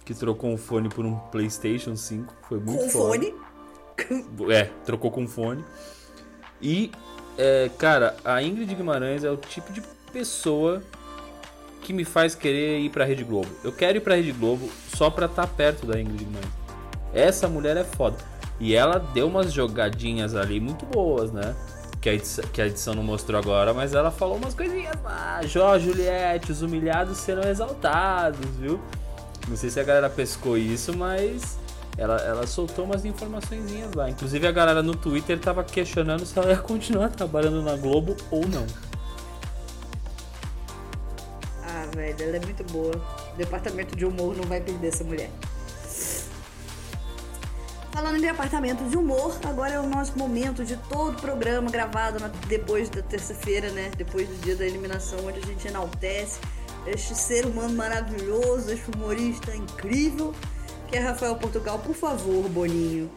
que 0.05 0.13
trocou 0.13 0.49
um 0.51 0.57
fone 0.57 0.87
por 0.87 1.03
um 1.05 1.15
PlayStation 1.31 1.97
5. 1.97 2.33
Foi 2.47 2.59
muito 2.59 2.83
Com 2.83 2.89
foda. 2.89 3.07
fone. 3.09 3.33
É, 4.53 4.69
trocou 4.85 5.11
com 5.11 5.27
fone. 5.27 5.65
E, 6.61 6.91
é, 7.37 7.69
cara, 7.77 8.15
a 8.23 8.41
Ingrid 8.41 8.73
Guimarães 8.73 9.23
é 9.23 9.29
o 9.29 9.37
tipo 9.37 9.71
de 9.73 9.81
pessoa 10.11 10.81
que 11.81 11.93
me 11.93 12.03
faz 12.03 12.33
querer 12.33 12.79
ir 12.79 12.89
pra 12.89 13.05
Rede 13.05 13.23
Globo. 13.23 13.49
Eu 13.63 13.71
quero 13.71 13.97
ir 13.97 14.01
pra 14.01 14.15
Rede 14.15 14.31
Globo 14.31 14.69
só 14.95 15.09
pra 15.09 15.27
estar 15.27 15.47
perto 15.47 15.85
da 15.85 15.99
Ingrid 15.99 16.23
Guimarães. 16.23 16.53
Essa 17.13 17.47
mulher 17.47 17.77
é 17.77 17.83
foda. 17.83 18.17
E 18.59 18.73
ela 18.73 18.99
deu 18.99 19.27
umas 19.27 19.51
jogadinhas 19.51 20.35
ali 20.35 20.59
muito 20.59 20.85
boas, 20.85 21.31
né? 21.31 21.55
Que 22.01 22.09
a, 22.09 22.13
edição, 22.13 22.45
que 22.53 22.61
a 22.61 22.67
edição 22.67 22.93
não 22.93 23.03
mostrou 23.03 23.39
agora, 23.39 23.73
mas 23.73 23.93
ela 23.93 24.11
falou 24.11 24.37
umas 24.37 24.53
coisinhas 24.53 24.95
lá. 25.03 25.41
Jó, 25.43 25.77
Juliette, 25.77 26.51
os 26.51 26.61
humilhados 26.61 27.17
serão 27.17 27.43
exaltados, 27.43 28.45
viu? 28.57 28.79
Não 29.47 29.55
sei 29.55 29.69
se 29.69 29.79
a 29.79 29.83
galera 29.83 30.09
pescou 30.09 30.57
isso, 30.57 30.95
mas 30.95 31.57
ela, 31.97 32.17
ela 32.21 32.45
soltou 32.47 32.85
umas 32.85 33.05
informaçõezinhas 33.05 33.93
lá. 33.93 34.09
Inclusive 34.09 34.45
a 34.47 34.51
galera 34.51 34.83
no 34.83 34.95
Twitter 34.95 35.39
tava 35.39 35.63
questionando 35.63 36.25
se 36.25 36.37
ela 36.37 36.49
ia 36.49 36.57
continuar 36.57 37.09
trabalhando 37.09 37.61
na 37.61 37.75
Globo 37.75 38.15
ou 38.29 38.47
não. 38.47 38.65
Ah, 41.63 41.85
velho, 41.95 42.21
ela 42.21 42.37
é 42.37 42.39
muito 42.39 42.63
boa. 42.65 42.93
O 43.33 43.37
departamento 43.37 43.95
de 43.95 44.05
humor 44.05 44.35
não 44.35 44.43
vai 44.43 44.59
perder 44.61 44.87
essa 44.89 45.03
mulher. 45.03 45.29
Falando 47.91 48.17
em 48.17 48.21
departamento 48.21 48.83
de 48.89 48.97
humor, 48.97 49.37
agora 49.45 49.75
é 49.75 49.79
o 49.79 49.87
nosso 49.87 50.17
momento 50.19 50.65
de 50.65 50.75
todo 50.89 51.17
o 51.17 51.21
programa 51.21 51.71
gravado 51.71 52.19
na- 52.19 52.27
depois 52.45 52.89
da 52.89 53.01
terça-feira, 53.01 53.69
né? 53.69 53.89
Depois 53.97 54.27
do 54.27 54.35
dia 54.41 54.53
da 54.53 54.65
eliminação, 54.65 55.17
onde 55.25 55.39
a 55.39 55.41
gente 55.41 55.65
enaltece 55.65 56.41
este 56.85 57.15
ser 57.15 57.45
humano 57.45 57.73
maravilhoso, 57.73 58.69
este 58.69 58.91
humorista 58.91 59.55
incrível, 59.55 60.33
que 60.85 60.95
é 60.97 60.99
Rafael 60.99 61.35
Portugal. 61.35 61.79
Por 61.79 61.95
favor, 61.95 62.47
Boninho, 62.49 63.09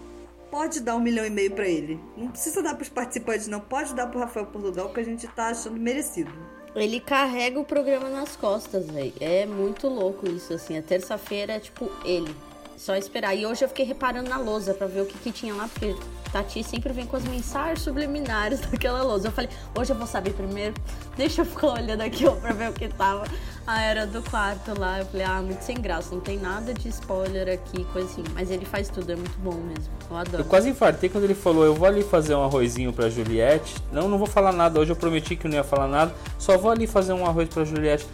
pode 0.51 0.81
dar 0.81 0.97
um 0.97 1.01
milhão 1.01 1.25
e 1.25 1.31
meio 1.31 1.51
pra 1.51 1.67
ele. 1.67 2.01
Não 2.17 2.29
precisa 2.29 2.63
dar 2.63 2.75
pros 2.75 2.89
participantes, 2.89 3.47
não. 3.49 3.61
Pode 3.61 3.95
dar 3.95 4.07
pro 4.07 4.21
Rafael 4.21 4.47
Portugal, 4.47 4.91
que 4.91 5.01
a 5.01 5.05
gente 5.05 5.27
tá 5.29 5.49
achando 5.49 5.79
merecido. 5.79 6.31
Ele 6.75 7.01
carrega 7.01 7.59
o 7.59 7.65
programa 7.65 8.09
nas 8.09 8.37
costas, 8.37 8.87
velho. 8.87 9.13
É 9.21 9.47
muito 9.47 9.89
louco 9.89 10.29
isso, 10.29 10.53
assim. 10.53 10.77
A 10.77 10.83
terça-feira 10.83 11.55
é 11.55 11.61
tipo 11.61 11.91
ele. 12.05 12.35
Só 12.77 12.95
esperar. 12.95 13.35
E 13.35 13.45
hoje 13.45 13.65
eu 13.65 13.69
fiquei 13.69 13.85
reparando 13.85 14.31
na 14.31 14.39
lousa 14.39 14.73
pra 14.73 14.87
ver 14.87 15.01
o 15.01 15.07
que, 15.07 15.19
que 15.19 15.33
tinha 15.33 15.53
lá, 15.55 15.69
porque 15.69 15.97
Tati 16.33 16.63
sempre 16.63 16.93
vem 16.93 17.07
com 17.07 17.17
as 17.17 17.25
mensagens 17.25 17.81
subliminares 17.81 18.61
daquela 18.71 19.03
lousa. 19.03 19.29
Eu 19.29 19.33
falei, 19.33 19.51
hoje 19.77 19.93
eu 19.93 19.97
vou 19.97 20.07
saber 20.07 20.33
primeiro. 20.33 20.75
Deixa 21.17 21.43
eu 21.43 21.45
ficar 21.45 21.69
olhando 21.69 22.01
aqui 22.03 22.25
pra 22.41 22.53
ver 22.53 22.71
o 22.71 22.73
que 22.73 22.89
tava. 22.89 23.25
A 23.67 23.83
era 23.83 24.07
do 24.07 24.23
quarto 24.23 24.79
lá. 24.79 24.99
Eu 25.01 25.07
falei, 25.07 25.27
ah, 25.27 25.43
muito 25.43 25.63
sem 25.63 25.77
graça. 25.77 26.15
Não 26.15 26.21
tem 26.21 26.39
nada 26.39 26.73
de 26.73 26.89
spoiler 26.89 27.49
aqui, 27.49 27.85
coisa 27.93 28.09
assim. 28.09 28.25
Mas 28.35 28.51
ele 28.51 28.65
faz 28.65 28.89
tudo, 28.89 29.13
é 29.13 29.17
muito 29.17 29.39
bom 29.39 29.55
mesmo. 29.55 29.93
Eu 30.11 30.17
adoro. 30.17 30.43
Eu 30.43 30.45
quase 30.45 30.69
infartei 30.71 31.09
quando 31.09 31.25
ele 31.25 31.35
falou: 31.35 31.65
Eu 31.65 31.75
vou 31.75 31.87
ali 31.87 32.03
fazer 32.03 32.35
um 32.35 32.43
arrozinho 32.43 32.93
pra 32.93 33.11
Juliette. 33.11 33.77
Não, 33.93 34.09
não 34.09 34.19
vou 34.19 34.27
falar 34.27 34.53
nada. 34.53 34.81
Hoje 34.81 34.93
eu 34.93 34.97
prometi 34.97 35.37
que 35.37 35.47
não 35.47 35.55
ia 35.55 35.65
falar 35.65 35.87
nada. 35.87 36.15
Só 36.39 36.57
vou 36.57 36.71
ali 36.71 36.87
fazer 36.87 37.13
um 37.13 37.27
arroz 37.27 37.49
pra 37.49 37.65
Juliette. 37.65 38.07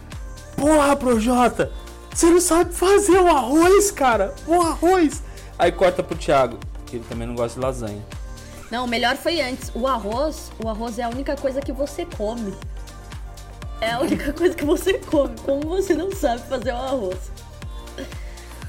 Porra, 0.57 0.97
Projota! 0.97 1.71
Você 2.13 2.27
não 2.27 2.41
sabe 2.41 2.73
fazer 2.73 3.19
um 3.19 3.29
arroz, 3.29 3.91
cara! 3.91 4.33
Um 4.47 4.63
arroz! 4.63 5.23
Aí 5.59 5.73
corta 5.73 6.03
pro 6.03 6.17
Thiago, 6.17 6.59
que 6.87 6.97
ele 6.97 7.05
também 7.09 7.27
não 7.27 7.35
gosta 7.35 7.59
de 7.59 7.65
lasanha. 7.65 8.03
Não, 8.71 8.85
o 8.85 8.89
melhor 8.89 9.17
foi 9.17 9.41
antes. 9.41 9.71
O 9.75 9.87
arroz, 9.87 10.51
o 10.63 10.69
arroz 10.69 10.99
é 10.99 11.03
a 11.03 11.09
única 11.09 11.37
coisa 11.37 11.61
que 11.61 11.73
você 11.73 12.07
come. 12.07 12.55
É 13.81 13.93
a 13.93 14.01
única 14.01 14.33
coisa 14.35 14.55
que 14.55 14.65
você 14.65 14.95
come. 14.95 15.35
Como 15.41 15.69
você 15.69 15.95
não 15.95 16.11
sabe 16.11 16.43
fazer 16.49 16.73
o 16.73 16.77
arroz? 16.77 17.19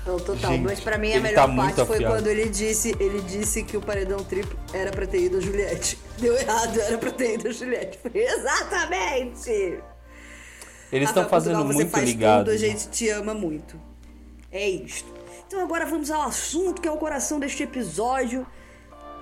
Não, 0.05 0.19
total. 0.19 0.51
Gente, 0.51 0.63
Mas 0.63 0.79
pra 0.79 0.97
mim 0.99 1.13
a 1.13 1.19
melhor 1.19 1.47
tá 1.47 1.55
parte 1.55 1.75
foi 1.85 1.95
afiado. 1.95 2.13
quando 2.13 2.27
ele 2.27 2.47
disse, 2.47 2.95
ele 2.99 3.21
disse 3.21 3.63
que 3.63 3.75
o 3.75 3.81
paredão 3.81 4.23
triplo 4.23 4.57
era 4.71 4.91
pra 4.91 5.07
ter 5.07 5.21
ido 5.21 5.37
a 5.37 5.39
Juliette. 5.39 5.97
Deu 6.19 6.37
errado, 6.37 6.79
era 6.79 6.97
pra 6.97 7.11
ter 7.11 7.33
ido 7.33 7.47
a 7.47 7.51
Juliette. 7.51 7.99
Exatamente! 8.13 9.79
Eles 10.91 11.09
estão 11.09 11.27
fazendo 11.27 11.55
Portugal, 11.55 11.65
muito 11.65 11.87
você 11.89 11.91
faz 11.91 12.05
ligado. 12.05 12.45
Tudo, 12.45 12.53
a 12.53 12.57
gente 12.57 12.87
te 12.89 13.09
ama 13.09 13.33
muito. 13.33 13.81
É 14.51 14.69
isto. 14.69 15.11
Então 15.47 15.61
agora 15.61 15.85
vamos 15.85 16.09
ao 16.11 16.21
assunto 16.23 16.81
que 16.81 16.87
é 16.87 16.91
o 16.91 16.97
coração 16.97 17.39
deste 17.39 17.63
episódio, 17.63 18.45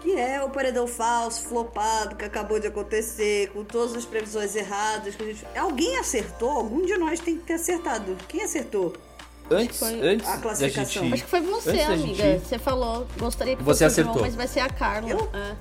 que 0.01 0.15
é 0.17 0.41
o 0.43 0.49
paredão 0.49 0.87
falso, 0.87 1.43
flopado, 1.43 2.15
que 2.15 2.25
acabou 2.25 2.59
de 2.59 2.67
acontecer, 2.67 3.49
com 3.51 3.63
todas 3.63 3.95
as 3.95 4.05
previsões 4.05 4.55
erradas. 4.55 5.15
Que 5.15 5.23
a 5.23 5.25
gente... 5.27 5.45
Alguém 5.57 5.97
acertou? 5.97 6.49
Algum 6.51 6.85
de 6.85 6.95
nós 6.97 7.19
tem 7.19 7.37
que 7.37 7.43
ter 7.43 7.53
acertado. 7.53 8.15
Quem 8.27 8.43
acertou? 8.43 8.93
Antes, 9.51 9.77
foi 9.77 9.99
antes 10.01 10.27
a 10.27 10.35
da 10.37 10.41
classificação. 10.41 11.03
gente. 11.03 11.13
Acho 11.15 11.23
que 11.25 11.29
foi 11.29 11.41
você, 11.41 11.69
antes 11.71 11.85
da 11.87 11.93
amiga. 11.93 12.23
gente- 12.23 12.47
Você 12.47 12.57
falou, 12.59 13.05
gostaria 13.19 13.55
que 13.57 13.63
Você 13.63 13.83
fosse 13.85 13.99
o 13.99 14.03
João, 14.03 14.11
acertou. 14.13 14.21
mas 14.21 14.35
vai 14.35 14.47
ser 14.47 14.59
a 14.61 14.69
Carla. 14.69 15.09
Eu? 15.09 15.29
É. 15.33 15.55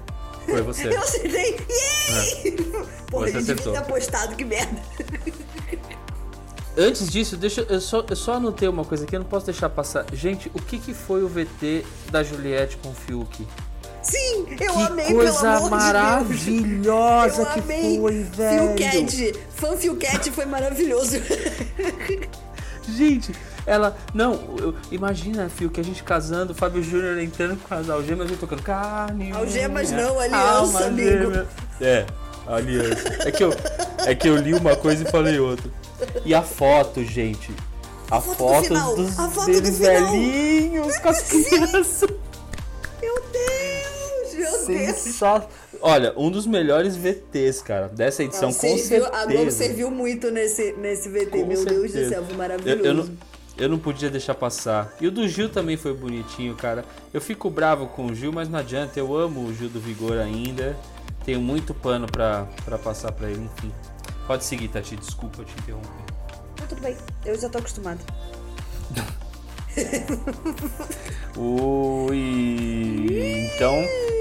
Foi 0.46 0.62
você. 0.62 0.88
Eu 0.94 0.98
acertei! 1.00 1.56
Yay! 1.68 2.52
Porra, 3.10 3.26
Você 3.26 3.36
a 3.36 3.40
gente 3.40 3.46
devia 3.46 3.54
acertou. 3.54 3.72
ter 3.72 3.78
apostado, 3.78 4.36
que 4.36 4.44
merda. 4.44 4.80
Antes 6.76 7.08
disso, 7.10 7.36
deixa 7.36 7.66
eu 7.68 7.80
só, 7.80 8.04
eu 8.08 8.16
só 8.16 8.34
anotei 8.34 8.66
uma 8.68 8.84
coisa 8.84 9.04
aqui, 9.04 9.14
eu 9.14 9.20
não 9.20 9.26
posso 9.26 9.46
deixar 9.46 9.68
passar. 9.68 10.06
Gente, 10.12 10.50
o 10.54 10.60
que, 10.62 10.78
que 10.78 10.94
foi 10.94 11.22
o 11.22 11.28
VT 11.28 11.84
da 12.10 12.22
Juliette 12.22 12.78
com 12.78 12.88
o 12.90 12.94
Fiuk? 12.94 13.46
Sim, 14.02 14.46
eu 14.50 14.56
que 14.56 14.64
amei, 14.82 15.12
coisa 15.14 15.38
pelo 15.38 15.46
amor 15.48 15.62
de 15.62 15.68
Deus. 15.68 15.70
maravilhosa 15.70 17.42
Eu 17.42 17.46
que 17.46 17.60
amei. 17.60 18.00
foi, 18.00 18.22
velho. 18.24 18.76
Philcat, 18.76 19.34
fã 19.54 19.76
Philcat 19.76 20.30
foi 20.32 20.44
maravilhoso. 20.46 21.18
Gente, 22.96 23.32
ela. 23.64 23.96
Não, 24.12 24.32
eu- 24.58 24.74
imagina, 24.90 25.48
Fio, 25.48 25.70
que 25.70 25.80
a 25.80 25.84
gente 25.84 26.02
casando, 26.02 26.52
o 26.52 26.54
Fábio 26.54 26.82
Júnior 26.82 27.16
entrando 27.18 27.56
com 27.62 27.72
as 27.74 27.88
algemas 27.88 28.28
e 28.30 28.34
tocando 28.34 28.62
carne. 28.62 29.30
Algemas 29.30 29.90
não, 29.92 30.18
aliança, 30.18 30.86
amigo. 30.86 31.08
gêmea. 31.08 31.46
É, 31.80 32.06
aliança. 32.46 33.08
É 33.26 33.30
que, 33.30 33.44
eu, 33.44 33.50
é 34.06 34.14
que 34.14 34.28
eu 34.28 34.36
li 34.36 34.54
uma 34.54 34.76
coisa 34.76 35.04
e 35.06 35.10
falei 35.10 35.38
outra. 35.38 35.70
E 36.24 36.34
a 36.34 36.42
foto, 36.42 37.04
gente. 37.04 37.52
A, 38.10 38.20
foto 38.20 38.28
do 38.28 38.34
foto 38.36 38.64
final, 38.66 38.96
dos 38.96 39.18
a 39.18 39.28
foto 39.30 39.46
deles 39.46 39.78
do 39.78 39.84
velhinhos 39.84 40.98
com 40.98 41.08
as 41.08 41.22
crianças. 41.22 42.10
Meu 43.00 43.22
Deus, 43.32 44.68
meu 44.68 44.76
Deus. 44.76 45.20
Olha, 45.80 46.12
um 46.16 46.30
dos 46.30 46.46
melhores 46.46 46.94
VTs, 46.96 47.62
cara, 47.62 47.88
dessa 47.88 48.22
edição, 48.22 48.50
Não, 48.50 48.54
com 48.54 48.60
serviu- 48.60 48.84
certeza. 48.86 49.10
a 49.16 49.26
Globo 49.26 49.50
serviu 49.50 49.90
muito 49.90 50.30
nesse, 50.30 50.72
nesse 50.74 51.08
VT. 51.08 51.26
Com 51.40 51.46
meu 51.46 51.64
Deus 51.64 51.64
do 51.64 51.88
certeza. 51.88 52.08
céu, 52.10 52.24
foi 52.24 52.34
Eu, 52.34 52.38
maravilhoso. 52.38 52.84
eu 52.84 52.94
não, 52.94 53.08
eu 53.58 53.68
não 53.68 53.78
podia 53.78 54.08
deixar 54.10 54.34
passar. 54.34 54.94
E 55.00 55.06
o 55.06 55.10
do 55.10 55.26
Gil 55.26 55.48
também 55.48 55.76
foi 55.76 55.92
bonitinho, 55.94 56.54
cara. 56.54 56.84
Eu 57.12 57.20
fico 57.20 57.50
bravo 57.50 57.86
com 57.86 58.06
o 58.06 58.14
Gil, 58.14 58.30
mas 58.32 58.48
não 58.48 58.58
adianta. 58.58 58.98
Eu 59.00 59.16
amo 59.16 59.40
o 59.44 59.54
Gil 59.54 59.68
do 59.68 59.80
Vigor 59.80 60.18
ainda. 60.18 60.76
Tenho 61.24 61.40
muito 61.40 61.72
pano 61.74 62.06
pra, 62.06 62.46
pra 62.64 62.78
passar 62.78 63.12
pra 63.12 63.30
ele, 63.30 63.48
enfim. 63.56 63.72
Pode 64.26 64.44
seguir, 64.44 64.68
Tati. 64.68 64.96
Desculpa 64.96 65.40
eu 65.40 65.44
te 65.44 65.52
interromper. 65.60 65.88
Não, 66.58 66.66
tudo 66.66 66.80
bem, 66.80 66.96
eu 67.24 67.38
já 67.38 67.48
tô 67.48 67.58
acostumado. 67.58 68.00
Ui. 72.22 73.50
Então, 73.54 73.74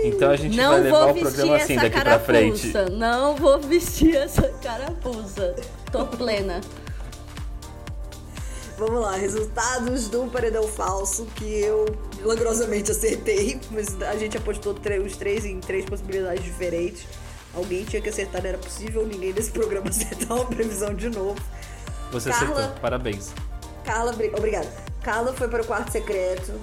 então 0.06 0.32
a 0.32 0.36
gente 0.36 0.56
Não 0.56 0.72
vai 0.72 0.82
levar 0.82 1.12
o 1.12 1.20
programa 1.20 1.56
assim 1.58 1.76
daqui 1.76 2.00
pra 2.00 2.20
frente. 2.20 2.72
carapuça. 2.72 2.98
Não 2.98 3.36
vou 3.36 3.60
vestir 3.60 4.16
essa 4.16 4.48
carapuça. 4.62 5.56
Tô 5.92 6.06
plena. 6.06 6.62
Vamos 8.78 9.02
lá, 9.02 9.16
resultados 9.16 10.08
do 10.08 10.24
paredão 10.32 10.68
falso 10.68 11.26
que 11.36 11.62
eu 11.62 11.86
milagrosamente 12.22 12.92
acertei, 12.92 13.60
mas 13.72 14.00
a 14.02 14.16
gente 14.16 14.38
apostou 14.38 14.74
os 14.74 15.18
três 15.18 15.44
em 15.46 15.60
três 15.60 15.86
possibilidades 15.86 16.44
diferentes. 16.44 17.06
Alguém 17.54 17.84
tinha 17.84 18.02
que 18.02 18.10
acertar, 18.10 18.42
não 18.42 18.50
era 18.50 18.58
possível 18.58 19.06
ninguém 19.06 19.34
desse 19.34 19.52
programa 19.52 19.90
acertar 19.90 20.38
uma 20.38 20.46
previsão 20.46 20.94
de 20.94 21.10
novo. 21.10 21.42
Você 22.12 22.30
Carla. 22.30 22.60
acertou. 22.60 22.82
Parabéns. 22.82 23.32
Carla, 23.84 24.12
obri- 24.14 24.32
obrigada. 24.38 24.70
Carla 25.02 25.34
foi 25.34 25.48
para 25.48 25.62
o 25.62 25.66
quarto 25.66 25.92
secreto 25.92 26.54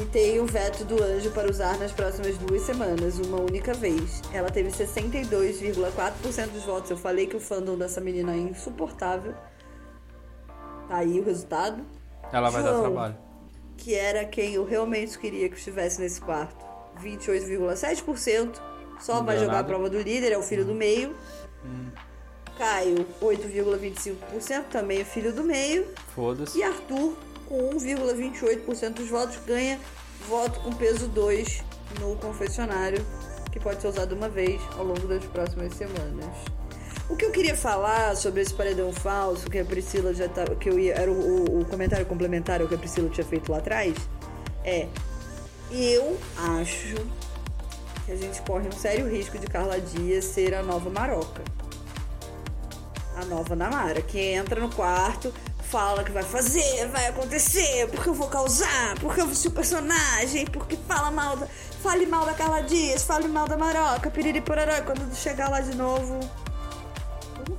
e 0.00 0.04
tem 0.06 0.40
o 0.40 0.46
veto 0.46 0.84
do 0.84 1.02
anjo 1.02 1.30
para 1.30 1.48
usar 1.48 1.78
nas 1.78 1.92
próximas 1.92 2.36
duas 2.38 2.62
semanas, 2.62 3.18
uma 3.18 3.40
única 3.40 3.72
vez. 3.72 4.20
Ela 4.32 4.50
teve 4.50 4.70
62,4% 4.70 6.48
dos 6.50 6.64
votos. 6.64 6.90
Eu 6.90 6.96
falei 6.96 7.26
que 7.26 7.36
o 7.36 7.40
fandom 7.40 7.76
dessa 7.78 8.00
menina 8.00 8.32
é 8.32 8.38
insuportável. 8.38 9.32
Tá 10.88 10.96
aí 10.96 11.20
o 11.20 11.24
resultado. 11.24 11.84
Ela 12.32 12.50
vai 12.50 12.62
dar 12.62 12.70
João. 12.70 12.82
trabalho. 12.82 13.16
Que 13.82 13.94
era 13.94 14.24
quem 14.24 14.54
eu 14.54 14.64
realmente 14.64 15.18
queria 15.18 15.48
que 15.48 15.56
estivesse 15.56 16.00
nesse 16.00 16.20
quarto. 16.20 16.64
28,7%. 17.02 18.60
Só 19.00 19.16
Não 19.16 19.24
vai 19.24 19.36
jogar 19.36 19.52
a 19.52 19.54
nada. 19.56 19.68
prova 19.68 19.90
do 19.90 19.98
líder, 20.00 20.30
é 20.30 20.38
o 20.38 20.42
filho 20.42 20.64
do 20.64 20.72
meio. 20.72 21.16
Caio, 22.56 23.04
8,25%, 23.20 24.64
também 24.70 25.00
é 25.00 25.04
filho 25.04 25.32
do 25.32 25.42
meio. 25.42 25.88
Foda-se. 26.14 26.58
E 26.58 26.62
Arthur, 26.62 27.16
com 27.48 27.70
1,28% 27.70 28.90
dos 28.94 29.08
votos, 29.08 29.36
ganha 29.44 29.80
voto 30.28 30.60
com 30.60 30.72
peso 30.72 31.08
2 31.08 31.64
no 31.98 32.14
confessionário, 32.16 33.04
que 33.50 33.58
pode 33.58 33.80
ser 33.80 33.88
usado 33.88 34.14
uma 34.14 34.28
vez 34.28 34.60
ao 34.78 34.84
longo 34.84 35.08
das 35.08 35.24
próximas 35.24 35.74
semanas. 35.74 36.26
O 37.12 37.16
que 37.16 37.26
eu 37.26 37.30
queria 37.30 37.54
falar 37.54 38.16
sobre 38.16 38.40
esse 38.40 38.54
paredão 38.54 38.90
falso, 38.90 39.50
que 39.50 39.58
a 39.58 39.64
Priscila 39.66 40.14
já 40.14 40.26
tá, 40.28 40.46
que 40.58 40.70
eu 40.70 40.78
ia, 40.78 40.94
era 40.94 41.10
o, 41.12 41.60
o- 41.60 41.64
comentário 41.66 42.06
complementar 42.06 42.62
ao 42.62 42.66
que 42.66 42.74
a 42.74 42.78
Priscila 42.78 43.10
tinha 43.10 43.26
feito 43.26 43.52
lá 43.52 43.58
atrás, 43.58 43.94
é 44.64 44.86
eu 45.70 46.16
acho 46.58 46.94
que 48.06 48.12
a 48.12 48.16
gente 48.16 48.40
corre 48.42 48.66
um 48.66 48.72
sério 48.72 49.06
risco 49.10 49.38
de 49.38 49.46
Carla 49.46 49.78
Dias 49.78 50.24
ser 50.24 50.54
a 50.54 50.62
nova 50.62 50.88
Maroca. 50.88 51.42
A 53.16 53.26
nova 53.26 53.54
Namara, 53.54 54.00
que 54.00 54.18
entra 54.18 54.58
no 54.58 54.70
quarto, 54.70 55.34
fala 55.70 56.02
que 56.02 56.10
vai 56.10 56.22
fazer, 56.22 56.88
vai 56.88 57.08
acontecer, 57.08 57.88
porque 57.88 58.08
eu 58.08 58.14
vou 58.14 58.28
causar, 58.28 58.98
porque 59.00 59.20
eu 59.20 59.26
vesti 59.26 59.48
o 59.48 59.50
personagem, 59.50 60.46
porque 60.46 60.78
fala 60.88 61.10
mal 61.10 61.36
da, 61.36 61.46
fale 61.82 62.06
mal 62.06 62.24
da 62.24 62.32
Carla 62.32 62.62
Dias, 62.62 63.02
fale 63.02 63.28
mal 63.28 63.46
da 63.46 63.56
Maroca, 63.58 64.10
piriri 64.10 64.40
pororó, 64.40 64.80
quando 64.86 65.14
chegar 65.14 65.50
lá 65.50 65.60
de 65.60 65.76
novo, 65.76 66.18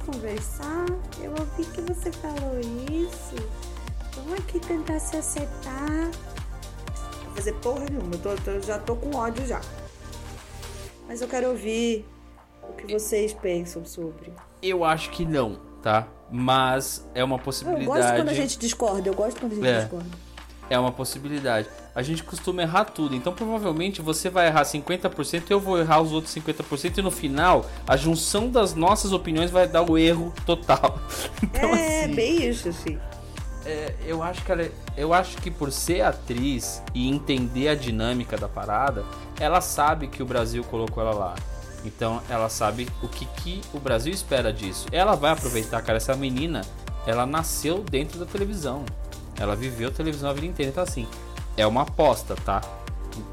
conversar? 0.05 0.85
Eu 1.21 1.31
ouvi 1.31 1.65
que 1.65 1.81
você 1.81 2.11
falou 2.11 2.59
isso. 2.59 3.35
Vamos 4.15 4.33
aqui 4.39 4.59
tentar 4.59 4.99
se 4.99 5.17
acertar. 5.17 5.89
Não 5.89 7.23
vou 7.25 7.35
fazer 7.35 7.53
porra 7.53 7.85
nenhuma, 7.89 8.13
eu 8.13 8.19
tô- 8.19 8.35
tô- 8.43 8.59
já 8.61 8.77
tô 8.79 8.95
com 8.95 9.15
ódio 9.15 9.45
já. 9.45 9.59
Mas 11.07 11.21
eu 11.21 11.27
quero 11.27 11.49
ouvir 11.49 12.05
o 12.61 12.73
que 12.73 12.93
vocês 12.93 13.33
pensam 13.33 13.83
sobre. 13.85 14.31
Eu 14.61 14.83
acho 14.83 15.09
que 15.11 15.25
não, 15.25 15.59
tá? 15.81 16.07
Mas 16.31 17.07
é 17.13 17.23
uma 17.23 17.35
Eu 17.35 17.39
possibilidade. 17.39 17.85
gosto 17.85 18.15
quando 18.15 18.29
a 18.29 18.33
gente 18.33 18.57
discorda, 18.57 19.09
eu 19.09 19.13
gosto 19.13 19.39
quando 19.39 19.51
a 19.51 19.55
gente 19.55 19.67
É. 19.67 19.79
discorda. 19.81 20.09
É 20.73 20.79
uma 20.79 20.91
possibilidade. 20.91 21.67
A 21.93 22.01
gente 22.01 22.23
costuma 22.23 22.63
errar 22.63 22.85
tudo, 22.85 23.15
então 23.15 23.31
provavelmente 23.31 24.01
você 24.01 24.27
vai 24.27 24.47
errar 24.47 24.63
50%, 24.63 25.43
eu 25.51 25.59
vou 25.59 25.77
errar 25.77 26.01
os 26.01 26.11
outros 26.11 26.33
50% 26.33 26.97
e 26.97 27.01
no 27.03 27.11
final 27.11 27.65
a 27.87 27.95
junção 27.95 28.49
das 28.49 28.73
nossas 28.73 29.13
opiniões 29.13 29.51
vai 29.51 29.67
dar 29.67 29.83
o 29.83 29.97
erro 29.97 30.33
total. 30.47 30.97
Então 31.43 31.69
é, 31.75 32.05
assim, 32.05 32.15
bem 32.15 32.49
isso, 32.49 32.69
assim. 32.69 32.97
é, 33.65 33.93
eu 34.07 34.23
acho 34.23 34.43
que 34.43 34.51
ela, 34.51 34.63
é- 34.63 34.71
eu 34.97 35.13
acho 35.13 35.37
que 35.37 35.51
por 35.51 35.71
ser 35.71 36.01
atriz 36.01 36.81
e 36.95 37.07
entender 37.07 37.67
a 37.67 37.75
dinâmica 37.75 38.35
da 38.35 38.47
parada, 38.49 39.05
ela 39.39 39.61
sabe 39.61 40.07
que 40.07 40.23
o 40.23 40.25
Brasil 40.25 40.63
colocou 40.63 41.03
ela 41.03 41.13
lá. 41.13 41.35
Então 41.85 42.19
ela 42.29 42.49
sabe 42.49 42.87
o 43.03 43.07
que, 43.07 43.25
que 43.43 43.61
o 43.73 43.79
Brasil 43.79 44.11
espera 44.11 44.51
disso. 44.51 44.87
Ela 44.91 45.15
vai 45.15 45.31
aproveitar, 45.33 45.81
cara. 45.83 45.97
Essa 45.97 46.15
menina, 46.15 46.61
ela 47.05 47.25
nasceu 47.27 47.83
dentro 47.83 48.17
da 48.17 48.25
televisão. 48.25 48.85
Ela 49.43 49.55
viveu 49.55 49.91
televisão 49.91 50.29
a 50.29 50.33
vida 50.33 50.47
inteira. 50.47 50.71
Então 50.71 50.83
assim, 50.83 51.07
é 51.57 51.67
uma 51.67 51.81
aposta, 51.81 52.35
tá? 52.35 52.61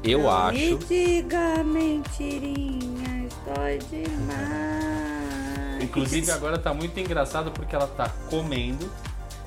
Eu 0.03 0.23
Não 0.23 0.31
acho. 0.31 0.57
Me 0.57 0.75
diga 0.77 1.63
mentirinhas, 1.63 3.33
dói 3.45 3.79
demais. 3.89 4.91
Inclusive 5.81 6.29
agora 6.31 6.59
tá 6.59 6.73
muito 6.73 6.99
engraçado 6.99 7.49
porque 7.51 7.75
ela 7.75 7.87
tá 7.87 8.09
comendo 8.29 8.87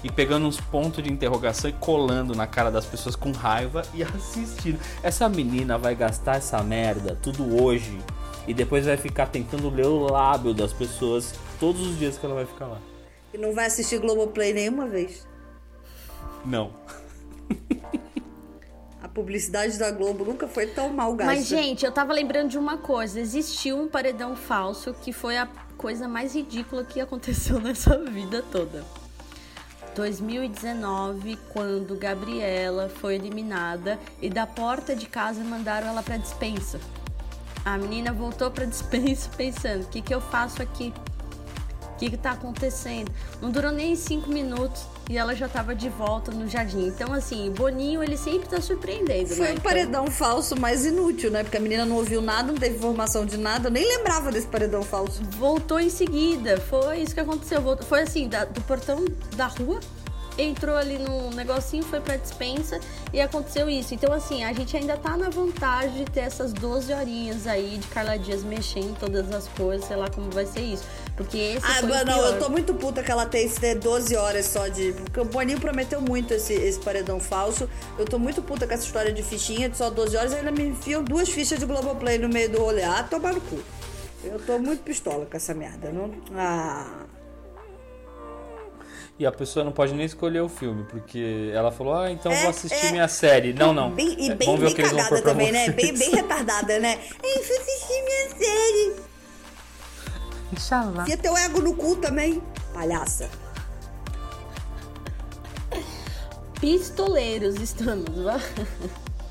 e 0.03 0.11
pegando 0.11 0.46
uns 0.46 0.61
pontos 0.61 1.03
de 1.03 1.11
interrogação 1.11 1.70
e 1.70 1.72
colando 1.72 2.35
na 2.35 2.46
cara 2.46 2.70
das 2.70 2.85
pessoas 2.85 3.14
com 3.14 3.31
raiva 3.31 3.83
e 3.94 4.03
assistindo. 4.05 4.81
Essa 5.03 5.29
menina 5.29 5.79
vai 5.79 5.94
gastar 5.94 6.37
essa 6.37 6.62
merda 6.62 7.16
tudo 7.22 7.62
hoje 7.62 7.98
e 8.46 8.53
depois 8.53 8.87
vai 8.87 8.96
ficar 8.96 9.27
tentando 9.27 9.70
ler 9.70 9.87
o 9.87 10.00
lábio 10.00 10.53
das 10.53 10.72
pessoas 10.72 11.35
todos 11.61 11.81
os 11.81 11.98
dias 11.98 12.18
que 12.18 12.27
ela 12.27 12.35
vai 12.35 12.46
ficar 12.46 12.66
lá. 12.66 12.79
E 13.33 13.38
não 13.38 13.55
vai 13.55 13.66
assistir 13.66 13.98
Globoplay 13.98 14.53
nenhuma 14.53 14.87
vez. 14.87 15.27
Não. 16.44 16.72
A 19.02 19.09
publicidade 19.09 19.78
da 19.78 19.90
Globo 19.90 20.24
nunca 20.24 20.48
foi 20.48 20.66
tão 20.66 20.90
mal 20.90 21.14
gasta. 21.14 21.35
Mas, 21.35 21.46
gente, 21.46 21.85
eu 21.85 21.92
tava 21.92 22.12
lembrando 22.12 22.50
de 22.50 22.59
uma 22.59 22.78
coisa. 22.78 23.20
Existiu 23.20 23.78
um 23.78 23.88
paredão 23.88 24.35
falso 24.37 24.94
que 24.94 25.12
foi 25.12 25.37
a 25.37 25.46
coisa 25.76 26.09
mais 26.09 26.35
ridícula 26.35 26.85
que 26.85 27.00
aconteceu 27.00 27.61
nessa 27.61 27.98
vida 28.04 28.42
toda. 28.50 28.85
2019, 29.94 31.38
quando 31.52 31.96
Gabriela 31.96 32.88
foi 32.88 33.14
eliminada 33.14 33.98
e 34.20 34.28
da 34.28 34.46
porta 34.46 34.94
de 34.96 35.07
casa 35.07 35.44
mandaram 35.44 35.88
ela 35.88 36.02
pra 36.02 36.16
dispensa. 36.16 36.80
A 37.64 37.78
menina 37.78 38.12
voltou 38.12 38.50
pra 38.50 38.64
dispensa 38.66 39.30
pensando: 39.37 39.85
o 39.85 39.88
que, 39.88 40.02
que 40.02 40.14
eu 40.14 40.20
faço 40.20 40.61
aqui? 40.61 40.92
O 41.92 41.96
que, 41.96 42.11
que 42.11 42.16
tá 42.16 42.33
acontecendo? 42.33 43.11
Não 43.40 43.50
durou 43.50 43.70
nem 43.70 43.94
cinco 43.94 44.28
minutos 44.28 44.85
e 45.08 45.18
ela 45.18 45.34
já 45.34 45.48
tava 45.48 45.74
de 45.74 45.88
volta 45.88 46.30
no 46.32 46.48
jardim. 46.48 46.86
Então, 46.86 47.12
assim, 47.12 47.48
o 47.48 47.52
Boninho, 47.52 48.02
ele 48.02 48.16
sempre 48.16 48.48
tá 48.48 48.60
surpreendendo, 48.60 49.28
Foi 49.28 49.38
né? 49.46 49.50
o 49.50 49.52
Então- 49.52 49.62
paredão 49.62 50.06
falso 50.10 50.58
mais 50.58 50.86
inútil, 50.86 51.30
né? 51.30 51.42
Porque 51.42 51.56
a 51.56 51.60
menina 51.60 51.84
não 51.84 51.96
ouviu 51.96 52.22
nada, 52.22 52.50
não 52.50 52.58
teve 52.58 52.76
informação 52.76 53.26
de 53.26 53.36
nada. 53.36 53.68
Eu 53.68 53.72
nem 53.72 53.86
lembrava 53.86 54.32
desse 54.32 54.46
paredão 54.46 54.82
falso. 54.82 55.20
voltou 55.38 55.78
em 55.78 55.90
seguida. 55.90 56.58
Foi 56.60 56.98
isso 57.00 57.14
que 57.14 57.20
aconteceu. 57.20 57.60
Voltou- 57.60 57.86
Foi 57.86 58.00
assim, 58.02 58.28
da- 58.28 58.44
do 58.44 58.60
portão 58.62 59.04
da 59.36 59.46
rua, 59.46 59.78
entrou 60.36 60.74
ali 60.76 60.98
no 60.98 61.30
negocinho, 61.30 61.84
foi 61.84 62.00
pra 62.00 62.16
dispensa 62.16 62.80
e 63.12 63.20
aconteceu 63.20 63.68
isso. 63.70 63.94
Então, 63.94 64.12
assim, 64.12 64.42
a 64.42 64.52
gente 64.52 64.76
ainda 64.76 64.96
tá 64.96 65.16
na 65.16 65.28
vantagem 65.28 66.04
de 66.04 66.10
ter 66.10 66.20
essas 66.20 66.52
12 66.52 66.92
horinhas 66.92 67.46
aí 67.46 67.78
de 67.78 67.86
Carla 67.88 68.18
Dias 68.18 68.42
mexendo 68.42 68.90
em 68.90 68.94
todas 68.94 69.30
as 69.32 69.46
coisas, 69.48 69.86
sei 69.86 69.96
lá 69.96 70.08
como 70.10 70.30
vai 70.30 70.44
ser 70.46 70.60
isso. 70.60 70.82
Porque 71.16 71.38
esse 71.38 71.64
Ah, 71.64 71.74
foi 71.74 71.90
o 71.90 72.05
não, 72.05 72.05
pior. 72.05 72.33
eu 72.33 72.38
tô 72.40 72.48
muito 72.48 72.74
puta 72.74 73.03
que 73.03 73.11
ela 73.11 73.24
tem 73.24 73.46
esse 73.46 73.62
né, 73.62 73.74
12 73.77 74.16
horas 74.16 74.46
só 74.46 74.66
de. 74.66 74.92
Porque 74.92 75.20
o 75.20 75.24
Boninho 75.24 75.61
prometeu 75.61 76.00
muito 76.00 76.35
esse, 76.35 76.53
esse 76.55 76.81
paredão 76.81 77.20
falso. 77.20 77.68
Eu 77.96 78.05
tô 78.05 78.18
muito 78.18 78.42
puta 78.42 78.66
com 78.66 78.74
essa 78.74 78.85
história 78.85 79.12
de 79.12 79.22
fichinha 79.22 79.68
de 79.68 79.77
só 79.77 79.90
12 79.90 80.16
horas. 80.16 80.33
Ainda 80.33 80.50
me 80.50 80.64
enfiam 80.64 81.05
duas 81.05 81.29
fichas 81.29 81.59
de 81.61 81.66
Globoplay 81.66 82.18
no 82.18 82.29
meio 82.29 82.50
do 82.50 82.59
rolê. 82.59 82.83
Ah, 82.83 83.07
tomar 83.09 83.33
no 83.33 83.40
cu. 83.40 83.61
Eu 84.24 84.40
tô 84.40 84.59
muito 84.59 84.83
pistola 84.83 85.24
com 85.27 85.37
essa 85.37 85.55
merda. 85.55 85.90
Não... 85.92 86.11
Ah. 86.35 87.05
E 89.16 89.24
a 89.24 89.31
pessoa 89.31 89.64
não 89.64 89.70
pode 89.70 89.94
nem 89.94 90.05
escolher 90.07 90.40
o 90.40 90.48
filme, 90.48 90.85
porque 90.90 91.48
ela 91.55 91.70
falou, 91.70 91.94
ah, 91.94 92.11
então 92.11 92.33
É, 92.33 92.40
vou 92.40 92.50
assistir 92.50 92.87
é. 92.87 92.90
minha 92.90 93.07
série. 93.07 93.53
Não, 93.53 93.72
não. 93.72 93.92
Bem, 93.92 94.16
e 94.18 94.31
É, 94.31 94.35
bem, 94.35 94.46
Vamos 94.46 94.61
ver 94.61 94.66
bem 94.66 94.72
o 94.72 94.74
que 94.74 94.81
eles 94.81 94.90
vão 94.90 95.00
cagada 95.00 95.14
pôr 95.14 95.22
pra 95.22 95.31
também, 95.33 95.53
né? 95.53 95.70
Bem, 95.70 95.96
bem 95.96 96.11
retardada, 96.11 96.81
né? 96.81 96.98
Ei, 97.22 97.42
fui 97.44 97.57
assistir 97.57 98.03
minha 98.03 98.29
série. 98.31 99.13
Inshallah. 100.52 101.02
Enfia 101.02 101.16
teu 101.16 101.37
ego 101.37 101.61
no 101.61 101.74
cu 101.74 101.96
também, 101.96 102.42
palhaça. 102.72 103.28
pistoleiros 106.64 107.57
estamos. 107.57 108.09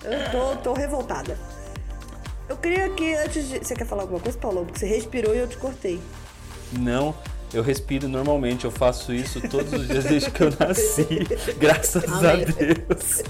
Eu 0.03 0.31
tô, 0.31 0.55
tô 0.57 0.73
revoltada. 0.73 1.35
Eu 2.47 2.55
queria 2.57 2.89
que 2.89 3.15
antes 3.15 3.47
de. 3.47 3.57
Você 3.57 3.73
quer 3.73 3.87
falar 3.87 4.03
alguma 4.03 4.19
coisa, 4.19 4.37
Paulo? 4.37 4.65
Porque 4.65 4.79
você 4.79 4.85
respirou 4.85 5.33
e 5.33 5.39
eu 5.39 5.47
te 5.47 5.57
cortei. 5.57 5.99
Não, 6.73 7.15
eu 7.51 7.63
respiro 7.63 8.07
normalmente, 8.07 8.65
eu 8.65 8.71
faço 8.71 9.11
isso 9.11 9.41
todos 9.49 9.73
os 9.73 9.87
dias 9.87 10.03
desde 10.03 10.29
que 10.29 10.43
eu 10.43 10.49
nasci. 10.59 11.07
Graças 11.57 12.03
Amém. 12.03 12.43
a 12.43 12.45
Deus. 12.45 13.23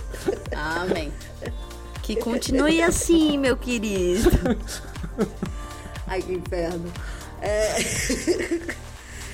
Amém. 0.54 1.13
Que 2.02 2.17
continue 2.17 2.82
assim, 2.84 3.38
meu 3.38 3.56
querido. 3.56 4.30
Ai, 6.08 6.22
que 6.22 6.34
inferno. 6.34 6.91
É... 7.43 7.75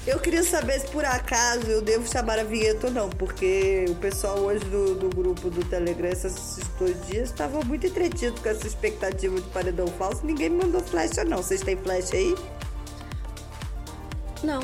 eu 0.09 0.19
queria 0.19 0.43
saber 0.43 0.79
se 0.79 0.87
por 0.87 1.05
acaso 1.05 1.67
eu 1.67 1.81
devo 1.81 2.09
chamar 2.11 2.39
a 2.39 2.43
vinheta 2.43 2.87
ou 2.87 2.93
não, 2.93 3.09
porque 3.09 3.85
o 3.87 3.95
pessoal 3.95 4.39
hoje 4.39 4.65
do, 4.65 4.95
do 4.95 5.09
grupo 5.09 5.49
do 5.49 5.63
Telegram, 5.63 6.09
esses 6.09 6.57
dois 6.79 7.05
dias, 7.05 7.29
estava 7.29 7.63
muito 7.63 7.85
entretido 7.85 8.41
com 8.41 8.49
essa 8.49 8.65
expectativa 8.65 9.39
de 9.39 9.47
paredão 9.49 9.87
falso. 9.87 10.25
Ninguém 10.25 10.49
me 10.49 10.63
mandou 10.63 10.81
flecha, 10.81 11.23
não. 11.23 11.37
Vocês 11.37 11.61
têm 11.61 11.77
flecha 11.77 12.15
aí? 12.15 12.35
Não. 14.43 14.61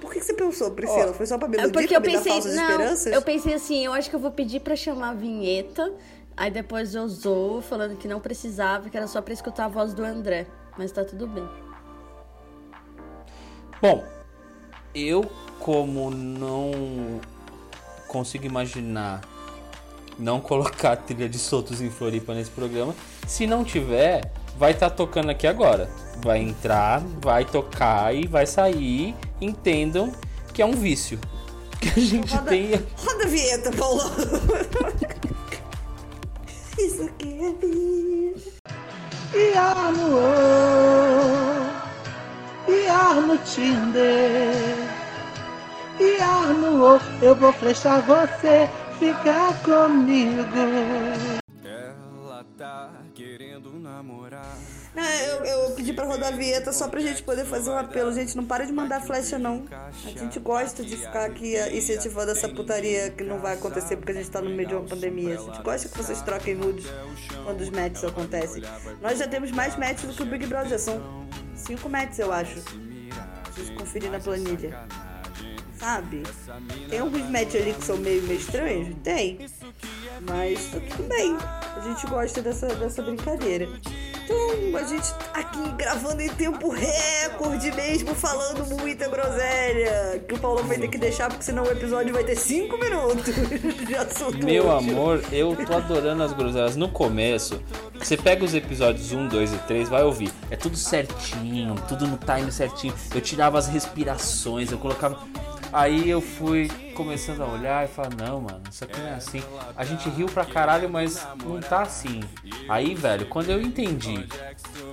Por 0.00 0.12
que 0.12 0.18
que 0.18 0.26
você 0.26 0.34
pensou, 0.34 0.70
Priscila? 0.72 1.14
Foi 1.14 1.24
só 1.24 1.38
pra 1.38 1.48
me 1.48 1.56
É 1.56 1.60
iludir, 1.60 1.72
porque 1.72 1.96
eu 1.96 2.02
pensei, 2.02 2.32
não, 2.32 2.70
esperanças? 2.70 3.12
eu 3.12 3.22
pensei 3.22 3.54
assim, 3.54 3.86
eu 3.86 3.92
acho 3.92 4.10
que 4.10 4.16
eu 4.16 4.20
vou 4.20 4.30
pedir 4.30 4.60
pra 4.60 4.76
chamar 4.76 5.10
a 5.10 5.14
vinheta, 5.14 5.94
aí 6.36 6.50
depois 6.50 6.94
eu 6.94 7.08
zoo 7.08 7.62
falando 7.62 7.96
que 7.96 8.06
não 8.06 8.20
precisava, 8.20 8.90
que 8.90 8.96
era 8.96 9.06
só 9.06 9.22
pra 9.22 9.32
escutar 9.32 9.66
a 9.66 9.68
voz 9.68 9.94
do 9.94 10.04
André, 10.04 10.46
mas 10.76 10.92
tá 10.92 11.04
tudo 11.04 11.26
bem. 11.26 11.48
Bom, 13.80 14.04
eu 14.94 15.30
como 15.58 16.10
não 16.10 17.20
consigo 18.08 18.44
imaginar 18.44 19.22
não 20.18 20.40
colocar 20.40 20.96
trilha 20.96 21.28
de 21.28 21.38
soltos 21.38 21.80
em 21.80 21.90
Floripa 21.90 22.34
nesse 22.34 22.50
programa, 22.50 22.94
se 23.26 23.46
não 23.46 23.64
tiver, 23.64 24.32
vai 24.58 24.72
estar 24.72 24.90
tocando 24.90 25.30
aqui 25.30 25.46
agora. 25.46 25.88
Vai 26.22 26.38
entrar, 26.40 27.00
vai 27.20 27.44
tocar 27.44 28.14
e 28.14 28.26
vai 28.26 28.46
sair. 28.46 29.14
Entendam 29.40 30.12
que 30.52 30.62
é 30.62 30.66
um 30.66 30.72
vício. 30.72 31.18
Que 31.80 31.88
a 31.88 32.02
gente 32.02 32.32
Roda, 32.32 32.50
tem. 32.50 32.74
roda 32.96 33.24
a 33.24 33.28
vinheta, 33.28 33.72
Paulo. 33.72 34.02
Isso 36.78 37.02
aqui 37.02 37.38
é 37.40 37.52
vida. 37.52 38.61
Iar 39.34 39.92
no 39.92 40.16
O, 40.16 41.70
Iar 42.68 43.14
no 43.14 43.38
Tinder, 43.38 44.76
Iar 45.98 46.48
no 46.48 46.96
O, 46.96 47.00
eu 47.22 47.34
vou 47.34 47.52
flechar 47.52 48.02
você, 48.02 48.68
ficar 48.98 49.54
comigo. 49.62 51.41
Não, 54.94 55.02
eu, 55.02 55.44
eu 55.44 55.70
pedi 55.70 55.92
pra 55.92 56.04
rodar 56.04 56.32
a 56.32 56.36
vinheta 56.36 56.70
só 56.70 56.86
pra 56.86 57.00
gente 57.00 57.22
poder 57.22 57.46
fazer 57.46 57.70
um 57.70 57.78
apelo. 57.78 58.12
Gente, 58.12 58.36
não 58.36 58.44
para 58.44 58.66
de 58.66 58.72
mandar 58.72 59.00
flecha, 59.00 59.38
não. 59.38 59.64
A 59.70 60.08
gente 60.10 60.38
gosta 60.38 60.84
de 60.84 60.96
ficar 60.96 61.24
aqui 61.24 61.56
eh, 61.56 61.74
incentivando 61.74 62.30
essa 62.30 62.46
putaria 62.48 63.10
que 63.10 63.24
não 63.24 63.38
vai 63.38 63.54
acontecer 63.54 63.96
porque 63.96 64.12
a 64.12 64.14
gente 64.14 64.30
tá 64.30 64.42
no 64.42 64.50
meio 64.50 64.68
de 64.68 64.74
uma 64.74 64.84
pandemia. 64.86 65.38
A 65.38 65.42
gente 65.42 65.62
gosta 65.62 65.88
que 65.88 65.96
vocês 65.96 66.20
troquem 66.20 66.54
nudes 66.54 66.84
quando 67.44 67.60
os 67.62 67.70
matches 67.70 68.04
acontecem. 68.04 68.62
Nós 69.00 69.18
já 69.18 69.26
temos 69.26 69.50
mais 69.50 69.76
matches 69.78 70.02
do 70.04 70.14
que 70.14 70.22
o 70.22 70.26
Big 70.26 70.46
Brother. 70.46 70.78
São 70.78 71.26
cinco 71.54 71.88
matches, 71.88 72.18
eu 72.18 72.30
acho. 72.30 72.60
Preciso 73.44 73.74
conferir 73.74 74.10
na 74.10 74.20
planilha. 74.20 74.78
Sabe? 75.78 76.22
Tem 76.90 76.98
alguns 76.98 77.28
matches 77.30 77.62
ali 77.62 77.72
que 77.72 77.84
são 77.84 77.96
meio, 77.96 78.22
meio 78.24 78.38
estranhos? 78.38 78.94
Tem. 79.02 79.38
Mas 80.20 80.66
tá 80.66 80.78
tudo 80.80 81.08
bem. 81.08 81.34
A 81.76 81.80
gente 81.80 82.06
gosta 82.06 82.42
dessa, 82.42 82.66
dessa 82.74 83.02
brincadeira. 83.02 83.66
Então, 84.32 84.80
a 84.80 84.84
gente 84.84 85.12
tá 85.14 85.26
aqui 85.34 85.72
gravando 85.76 86.22
em 86.22 86.28
tempo 86.30 86.70
recorde 86.70 87.70
mesmo, 87.72 88.14
falando 88.14 88.66
muita 88.78 89.06
groselha. 89.08 90.24
Que 90.26 90.34
o 90.34 90.38
Paulo 90.38 90.62
vai 90.64 90.78
ter 90.78 90.88
que 90.88 90.98
deixar, 90.98 91.28
porque 91.28 91.44
senão 91.44 91.64
o 91.64 91.70
episódio 91.70 92.12
vai 92.12 92.24
ter 92.24 92.36
5 92.36 92.78
minutos 92.78 93.34
de 93.86 93.94
assunto. 93.94 94.44
Meu 94.44 94.70
amor, 94.70 95.22
eu 95.30 95.54
tô 95.66 95.74
adorando 95.74 96.22
as 96.22 96.32
groselhas. 96.32 96.76
No 96.76 96.88
começo, 96.88 97.62
você 97.98 98.16
pega 98.16 98.44
os 98.44 98.54
episódios 98.54 99.12
1, 99.12 99.28
2 99.28 99.52
e 99.52 99.58
3, 99.58 99.88
vai 99.88 100.02
ouvir. 100.02 100.32
É 100.50 100.56
tudo 100.56 100.76
certinho, 100.76 101.74
tudo 101.86 102.06
no 102.06 102.18
time 102.18 102.50
certinho. 102.50 102.94
Eu 103.14 103.20
tirava 103.20 103.58
as 103.58 103.68
respirações, 103.68 104.72
eu 104.72 104.78
colocava. 104.78 105.18
Aí 105.72 106.10
eu 106.10 106.20
fui 106.20 106.70
começando 106.94 107.40
a 107.40 107.46
olhar 107.46 107.84
e 107.84 107.88
falar, 107.88 108.10
não, 108.14 108.42
mano, 108.42 108.60
isso 108.70 108.84
aqui 108.84 109.00
não 109.00 109.08
é 109.08 109.14
assim. 109.14 109.42
A 109.74 109.84
gente 109.84 110.08
riu 110.10 110.26
pra 110.26 110.44
caralho, 110.44 110.88
mas 110.90 111.26
não 111.44 111.60
tá 111.60 111.82
assim. 111.82 112.20
Aí, 112.68 112.94
velho, 112.94 113.26
quando 113.26 113.50
eu 113.50 113.60
entendi 113.60 114.26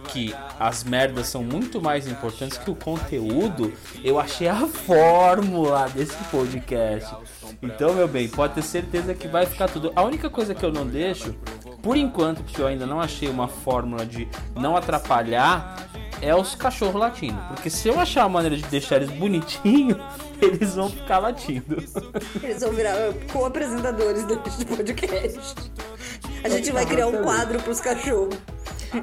que 0.09 0.33
as 0.59 0.83
merdas 0.83 1.27
são 1.27 1.43
muito 1.43 1.81
mais 1.81 2.07
importantes 2.07 2.57
que 2.57 2.71
o 2.71 2.75
conteúdo, 2.75 3.73
eu 4.03 4.19
achei 4.19 4.47
a 4.47 4.55
fórmula 4.67 5.89
desse 5.89 6.17
podcast. 6.25 7.13
Então, 7.61 7.93
meu 7.93 8.07
bem, 8.07 8.29
pode 8.29 8.53
ter 8.53 8.61
certeza 8.61 9.13
que 9.13 9.27
vai 9.27 9.45
ficar 9.45 9.67
tudo. 9.67 9.91
A 9.95 10.03
única 10.03 10.29
coisa 10.29 10.55
que 10.55 10.63
eu 10.63 10.71
não 10.71 10.87
deixo, 10.87 11.33
por 11.81 11.97
enquanto, 11.97 12.41
porque 12.41 12.61
eu 12.61 12.67
ainda 12.67 12.85
não 12.85 13.01
achei 13.01 13.27
uma 13.29 13.47
fórmula 13.49 14.05
de 14.05 14.27
não 14.55 14.77
atrapalhar, 14.77 15.88
é 16.21 16.35
os 16.35 16.55
cachorros 16.55 16.95
latindo. 16.99 17.39
Porque 17.49 17.69
se 17.69 17.87
eu 17.87 17.99
achar 17.99 18.21
uma 18.23 18.29
maneira 18.29 18.57
de 18.57 18.63
deixar 18.63 18.97
eles 18.97 19.11
bonitinhos, 19.11 19.97
eles 20.41 20.75
vão 20.75 20.89
ficar 20.89 21.19
latindo. 21.19 21.77
Eles 22.41 22.61
vão 22.61 22.71
virar 22.71 22.95
co-apresentadores 23.31 24.23
deste 24.25 24.65
podcast. 24.65 25.55
A 26.43 26.49
gente 26.49 26.71
vai 26.71 26.85
criar 26.85 27.07
um 27.07 27.21
quadro 27.23 27.59
pros 27.61 27.79
cachorros. 27.79 28.37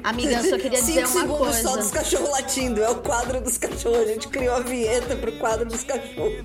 Amiga, 0.03 0.33
eu 0.33 0.49
só 0.49 0.57
queria 0.57 0.81
dizer 0.81 1.07
Cinco 1.07 1.19
uma 1.19 1.21
segundos 1.21 1.55
só 1.57 1.77
dos 1.77 1.91
coisa. 1.91 1.91
cachorros 1.93 2.29
latindo. 2.31 2.83
É 2.83 2.89
o 2.89 2.95
quadro 2.95 3.39
dos 3.39 3.57
cachorros. 3.57 3.99
A 3.99 4.05
gente 4.05 4.27
criou 4.27 4.55
a 4.55 4.59
vinheta 4.59 5.15
pro 5.15 5.31
quadro 5.33 5.65
dos 5.65 5.83
cachorros. 5.83 6.43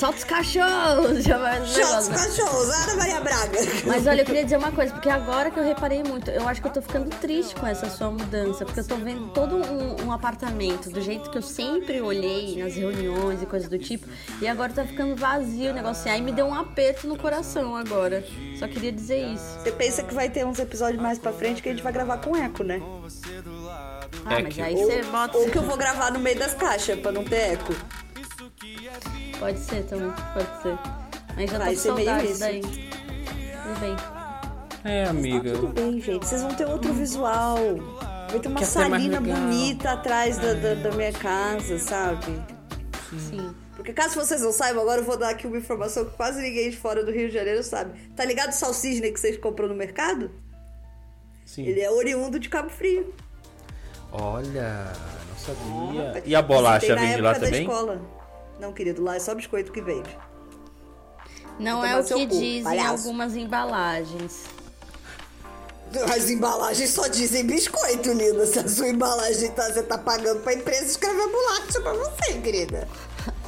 Solta 0.00 0.16
os 0.16 0.24
cachorros! 0.24 1.24
Já 1.24 1.36
vai 1.36 1.66
Chama 1.66 1.98
os 2.00 2.08
cachorros. 2.08 2.70
Ana 2.70 2.96
Maria 2.96 3.20
Braga. 3.20 3.58
Mas 3.86 4.06
olha, 4.06 4.22
eu 4.22 4.24
queria 4.24 4.44
dizer 4.44 4.56
uma 4.56 4.72
coisa, 4.72 4.94
porque 4.94 5.10
agora 5.10 5.50
que 5.50 5.60
eu 5.60 5.62
reparei 5.62 6.02
muito, 6.02 6.30
eu 6.30 6.48
acho 6.48 6.62
que 6.62 6.68
eu 6.68 6.72
tô 6.72 6.80
ficando 6.80 7.10
triste 7.16 7.54
com 7.54 7.66
essa 7.66 7.90
sua 7.90 8.10
mudança, 8.10 8.64
porque 8.64 8.80
eu 8.80 8.86
tô 8.86 8.96
vendo 8.96 9.28
todo 9.34 9.56
um, 9.56 10.06
um 10.06 10.10
apartamento 10.10 10.88
do 10.88 11.02
jeito 11.02 11.30
que 11.30 11.36
eu 11.36 11.42
sempre 11.42 12.00
olhei 12.00 12.62
nas 12.62 12.74
reuniões 12.74 13.42
e 13.42 13.46
coisas 13.46 13.68
do 13.68 13.78
tipo, 13.78 14.08
e 14.40 14.48
agora 14.48 14.72
tá 14.72 14.86
ficando 14.86 15.14
vazio 15.14 15.70
o 15.70 15.74
negócio. 15.74 16.10
Aí 16.10 16.22
me 16.22 16.32
deu 16.32 16.46
um 16.46 16.54
aperto 16.54 17.06
no 17.06 17.18
coração 17.18 17.76
agora. 17.76 18.24
Só 18.58 18.66
queria 18.66 18.90
dizer 18.92 19.18
isso. 19.34 19.58
Você 19.62 19.70
pensa 19.70 20.02
que 20.02 20.14
vai 20.14 20.30
ter 20.30 20.46
uns 20.46 20.58
episódios 20.58 21.02
mais 21.02 21.18
pra 21.18 21.30
frente 21.30 21.60
que 21.60 21.68
a 21.68 21.72
gente 21.72 21.82
vai 21.84 21.92
gravar 21.92 22.16
com 22.18 22.34
eco, 22.34 22.64
né? 22.64 22.80
Ah, 24.24 24.40
mas 24.42 24.54
que- 24.54 24.62
aí 24.62 24.76
Ou, 24.76 24.86
você 24.86 25.02
bota. 25.02 25.36
ou 25.36 25.50
que 25.50 25.58
eu 25.58 25.62
vou 25.62 25.76
gravar 25.76 26.10
no 26.10 26.18
meio 26.18 26.38
das 26.38 26.54
caixas 26.54 26.98
pra 26.98 27.12
não 27.12 27.22
ter 27.22 27.52
eco. 27.52 27.74
Pode 29.40 29.58
ser 29.58 29.82
também, 29.84 30.12
pode 30.34 30.62
ser. 30.62 30.78
Mas 31.34 31.50
já 31.50 31.58
tô 31.58 31.64
Vai 31.64 31.74
com 31.74 31.80
ser 31.80 31.92
meio 31.94 32.06
saudades 32.08 32.30
isso. 32.30 32.40
daí. 32.40 32.60
Tudo 32.60 33.80
bem. 33.80 33.96
É, 34.84 35.04
amiga. 35.06 35.52
Tudo 35.52 35.68
bem, 35.68 36.00
gente. 36.00 36.26
Vocês 36.26 36.42
vão 36.42 36.54
ter 36.54 36.66
outro 36.66 36.92
visual. 36.92 37.56
Vai 38.30 38.38
ter 38.38 38.48
uma 38.48 38.60
Quer 38.60 38.66
salina 38.66 39.20
bonita 39.20 39.92
atrás 39.92 40.38
da, 40.38 40.52
da, 40.54 40.74
da 40.74 40.90
minha 40.92 41.12
casa, 41.12 41.78
sabe? 41.78 42.40
Sim. 43.18 43.54
Porque 43.74 43.92
caso 43.92 44.14
vocês 44.14 44.42
não 44.42 44.52
saibam, 44.52 44.82
agora 44.82 45.00
eu 45.00 45.04
vou 45.04 45.16
dar 45.16 45.30
aqui 45.30 45.46
uma 45.46 45.56
informação 45.56 46.04
que 46.04 46.10
quase 46.16 46.40
ninguém 46.42 46.70
de 46.70 46.76
fora 46.76 47.02
do 47.02 47.10
Rio 47.10 47.28
de 47.28 47.34
Janeiro 47.34 47.62
sabe. 47.64 47.98
Tá 48.14 48.24
ligado 48.24 48.50
o 48.50 48.54
salsicha 48.54 49.00
que 49.10 49.18
vocês 49.18 49.38
comprou 49.38 49.68
no 49.68 49.74
mercado? 49.74 50.30
Sim. 51.46 51.64
Ele 51.64 51.80
é 51.80 51.90
oriundo 51.90 52.38
de 52.38 52.48
Cabo 52.48 52.68
Frio. 52.70 53.12
Olha, 54.12 54.92
não 55.28 55.36
sabia. 55.38 56.22
E 56.26 56.34
a 56.34 56.42
bolacha 56.42 56.80
Visitei 56.80 56.94
na 56.96 57.02
vem 57.02 57.16
de 57.16 57.22
lá 57.22 57.34
também? 57.34 57.62
escola. 57.62 58.00
Não, 58.60 58.72
querido, 58.72 59.02
lá 59.02 59.16
é 59.16 59.20
só 59.20 59.34
biscoito 59.34 59.72
que 59.72 59.80
vende. 59.80 60.16
Não 61.58 61.84
é 61.84 61.98
o 61.98 62.04
que 62.04 62.26
dizem 62.26 62.62
palhaço. 62.62 63.06
algumas 63.08 63.34
embalagens. 63.36 64.44
As 66.14 66.30
embalagens 66.30 66.90
só 66.90 67.08
dizem 67.08 67.44
biscoito, 67.44 68.12
linda. 68.12 68.46
Se 68.46 68.58
a 68.60 68.68
sua 68.68 68.88
embalagem 68.88 69.50
tá, 69.50 69.64
você 69.72 69.82
tá 69.82 69.98
pagando 69.98 70.40
pra 70.40 70.54
empresa 70.54 70.84
escrever 70.84 71.28
bolacha 71.28 71.80
pra 71.80 71.92
você, 71.94 72.34
querida. 72.40 72.86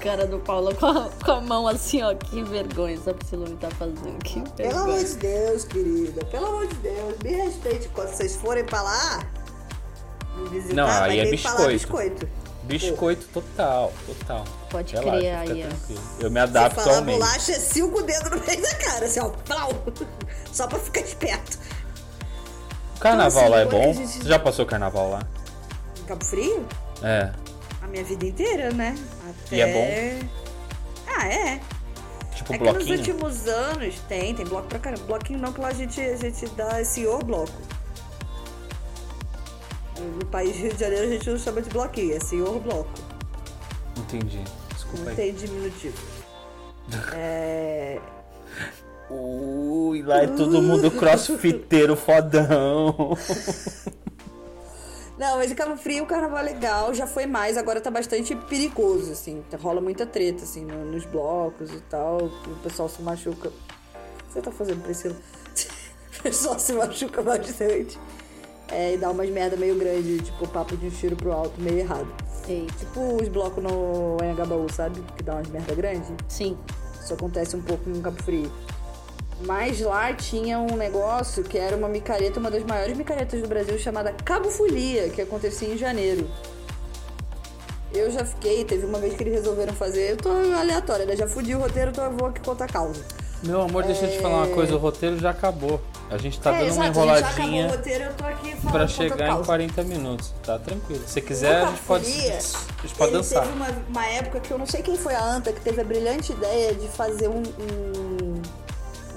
Cara 0.00 0.26
do 0.26 0.40
Paulo 0.40 0.74
com 0.74 0.86
a, 0.86 1.08
com 1.24 1.30
a 1.30 1.40
mão 1.40 1.68
assim, 1.68 2.02
ó. 2.02 2.12
Que 2.14 2.42
vergonha 2.42 2.96
essa 2.96 3.12
me 3.36 3.56
tá 3.56 3.70
fazendo. 3.70 4.18
Que 4.24 4.40
Pelo 4.56 4.70
amor 4.78 4.86
vergonha. 4.96 5.04
de 5.04 5.14
Deus, 5.16 5.64
querida. 5.64 6.24
Pelo 6.26 6.46
amor 6.46 6.66
de 6.66 6.74
Deus, 6.76 7.14
me 7.22 7.30
respeite 7.30 7.88
quando 7.90 8.08
vocês 8.08 8.34
forem 8.34 8.64
pra 8.64 8.82
lá. 8.82 9.24
Me 10.36 10.48
visitar, 10.48 10.74
Não, 10.74 10.86
vai 10.86 11.10
aí 11.10 11.18
é 11.20 11.24
ter 11.26 11.30
que 11.36 11.42
falar 11.42 11.68
biscoito. 11.68 12.26
biscoito. 12.26 12.41
Biscoito 12.64 13.26
total, 13.28 13.92
total. 14.06 14.44
Pode 14.70 14.94
Relaxa, 14.94 15.18
crer, 15.18 15.34
aí. 15.34 15.68
Eu 16.20 16.30
me 16.30 16.38
Se 16.40 16.44
adapto 16.44 16.80
falar 16.80 16.96
ao 16.98 17.02
meio. 17.02 17.18
bolacha, 17.18 17.52
é 17.52 17.58
cinco 17.58 18.02
dedos 18.02 18.30
no 18.30 18.46
meio 18.46 18.62
da 18.62 18.74
cara, 18.76 19.06
assim, 19.06 19.20
ó. 19.20 19.28
Plau. 19.30 19.70
Só 20.52 20.66
pra 20.68 20.78
ficar 20.78 21.00
esperto. 21.00 21.58
Carnaval 23.00 23.42
Então, 23.42 23.50
lá 23.50 23.58
é 23.58 23.62
assim, 23.62 23.70
bom? 23.70 23.94
gente- 23.94 24.22
Você 24.22 24.28
já 24.28 24.38
passou 24.38 24.64
carnaval 24.64 25.10
lá? 25.10 25.22
Em 26.00 26.04
Cabo 26.04 26.24
Frio? 26.24 26.64
É. 27.02 27.32
A 27.82 27.86
minha 27.88 28.04
vida 28.04 28.24
inteira, 28.26 28.70
né? 28.72 28.94
Até... 29.28 29.56
E 29.56 29.60
é 29.60 30.20
Ah, 31.08 31.26
é. 31.28 31.60
Tipo 32.34 32.54
É 32.54 32.58
que 32.58 32.64
nos 32.64 32.74
bloquinho? 32.74 32.98
últimos 32.98 33.46
anos 33.48 33.94
tem, 34.08 34.34
tem 34.34 34.46
bloco 34.46 34.68
pra 34.68 34.78
caramba. 34.78 35.02
Bloquinho 35.04 35.38
não, 35.40 35.52
que 35.52 35.60
lá 35.60 35.68
a 35.68 35.72
gente, 35.74 36.00
a 36.00 36.16
gente 36.16 36.46
dá 36.50 36.84
senhor 36.84 37.22
bloco. 37.24 37.52
No 40.18 40.26
país 40.26 40.56
Rio 40.56 40.72
de 40.74 40.80
Janeiro 40.80 41.06
a 41.06 41.10
gente 41.10 41.30
não 41.30 41.38
chama 41.38 41.62
de 41.62 41.70
bloquinho, 41.70 42.16
é 42.16 42.20
senhor 42.20 42.58
bloco. 42.60 42.90
Entendi. 43.98 44.42
Desculpa 44.74 44.98
Não 45.04 45.08
aí. 45.10 45.16
tem 45.16 45.34
diminutivo. 45.34 45.96
É. 47.14 48.00
Ui, 49.08 50.02
lá 50.02 50.22
é 50.22 50.26
todo 50.26 50.60
mundo 50.60 50.90
crossfiteiro 50.90 51.94
fodão. 51.96 53.16
Não, 55.18 55.36
mas 55.36 55.52
em 55.52 55.54
Cabo 55.54 55.76
Frio 55.76 56.04
o 56.04 56.06
carnaval 56.06 56.38
é 56.38 56.42
legal, 56.42 56.92
já 56.94 57.06
foi 57.06 57.26
mais, 57.26 57.56
agora 57.56 57.80
tá 57.80 57.90
bastante 57.90 58.34
perigoso, 58.34 59.12
assim. 59.12 59.44
Rola 59.60 59.80
muita 59.80 60.06
treta, 60.06 60.42
assim, 60.42 60.64
no- 60.64 60.86
nos 60.86 61.04
blocos 61.04 61.70
e 61.70 61.80
tal. 61.82 62.16
O 62.24 62.56
pessoal 62.62 62.88
se 62.88 63.00
machuca. 63.02 63.48
O 63.48 63.52
que 64.26 64.32
você 64.32 64.40
tá 64.42 64.50
fazendo, 64.50 64.82
Priscila? 64.82 65.16
O 66.18 66.22
pessoal 66.22 66.58
se 66.58 66.72
machuca 66.72 67.22
bastante. 67.22 67.98
É, 68.72 68.94
e 68.94 68.96
dá 68.96 69.10
umas 69.10 69.28
merda 69.28 69.54
meio 69.54 69.78
grande, 69.78 70.20
tipo 70.20 70.48
papo 70.48 70.74
de 70.76 70.86
um 70.86 70.90
tiro 70.90 71.14
pro 71.14 71.30
alto, 71.30 71.60
meio 71.60 71.78
errado. 71.78 72.08
Eita. 72.48 72.72
Tipo 72.78 73.22
os 73.22 73.28
blocos 73.28 73.62
no 73.62 74.16
Anhangabaú, 74.20 74.66
sabe? 74.72 75.02
Que 75.14 75.22
dá 75.22 75.34
umas 75.34 75.48
merda 75.48 75.74
grandes. 75.74 76.08
Sim. 76.26 76.56
Isso 76.98 77.12
acontece 77.12 77.54
um 77.54 77.60
pouco 77.60 77.90
em 77.90 78.00
Cabo 78.00 78.22
Frio. 78.22 78.50
Mas 79.44 79.80
lá 79.80 80.12
tinha 80.14 80.58
um 80.58 80.76
negócio 80.76 81.44
que 81.44 81.58
era 81.58 81.76
uma 81.76 81.88
micareta, 81.88 82.40
uma 82.40 82.50
das 82.50 82.64
maiores 82.64 82.96
micaretas 82.96 83.42
do 83.42 83.48
Brasil, 83.48 83.78
chamada 83.78 84.12
Cabo 84.24 84.50
Folia, 84.50 85.08
que 85.10 85.20
acontecia 85.20 85.68
em 85.68 85.76
janeiro. 85.76 86.26
Eu 87.92 88.10
já 88.10 88.24
fiquei, 88.24 88.64
teve 88.64 88.86
uma 88.86 88.98
vez 88.98 89.14
que 89.14 89.22
eles 89.22 89.34
resolveram 89.34 89.74
fazer. 89.74 90.12
Eu 90.12 90.16
tô 90.16 90.30
aleatória, 90.30 91.04
né? 91.04 91.14
Já 91.14 91.28
fudi 91.28 91.54
o 91.54 91.58
roteiro, 91.58 91.90
então 91.90 92.04
eu 92.04 92.12
vou 92.12 92.28
aqui 92.28 92.40
contar 92.40 92.64
a 92.64 92.68
causa. 92.68 93.02
Meu 93.42 93.60
amor, 93.60 93.82
deixa 93.82 94.06
eu 94.06 94.10
te 94.10 94.18
falar 94.20 94.44
uma 94.44 94.54
coisa, 94.54 94.74
o 94.74 94.78
roteiro 94.78 95.18
já 95.18 95.30
acabou. 95.30 95.80
A 96.12 96.18
gente 96.18 96.38
tá 96.38 96.50
dando 96.52 96.60
uma 96.60 96.64
É, 96.64 96.68
exato, 96.68 96.82
a 96.82 96.84
gente 96.84 96.94
já 96.94 97.00
acabou 97.00 97.04
enroladinha 97.04 97.68
roteiro, 97.70 98.04
falando 98.14 98.70
pra 98.70 98.86
chegar 98.86 99.24
em 99.24 99.30
causa. 99.30 99.44
40 99.44 99.84
minutos. 99.84 100.34
Tá 100.44 100.58
tranquilo. 100.58 101.02
Se 101.06 101.22
quiser, 101.22 101.62
a 101.62 101.66
gente 101.70 101.82
pode, 101.82 102.04
a 102.04 102.82
gente 102.82 102.94
pode 102.98 103.12
dançar. 103.12 103.42
Teve 103.44 103.54
uma, 103.54 103.68
uma 103.88 104.06
época 104.06 104.40
que 104.40 104.50
eu 104.50 104.58
não 104.58 104.66
sei 104.66 104.82
quem 104.82 104.94
foi 104.94 105.14
a 105.14 105.24
Anta 105.24 105.54
que 105.54 105.60
teve 105.62 105.80
a 105.80 105.84
brilhante 105.84 106.32
ideia 106.32 106.74
de 106.74 106.86
fazer 106.88 107.28
um, 107.28 107.42
um, 107.42 108.42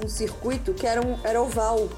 um 0.05 0.07
circuito 0.07 0.73
que 0.73 0.87
era, 0.87 1.05
um, 1.05 1.19
era 1.25 1.41
oval. 1.41 1.89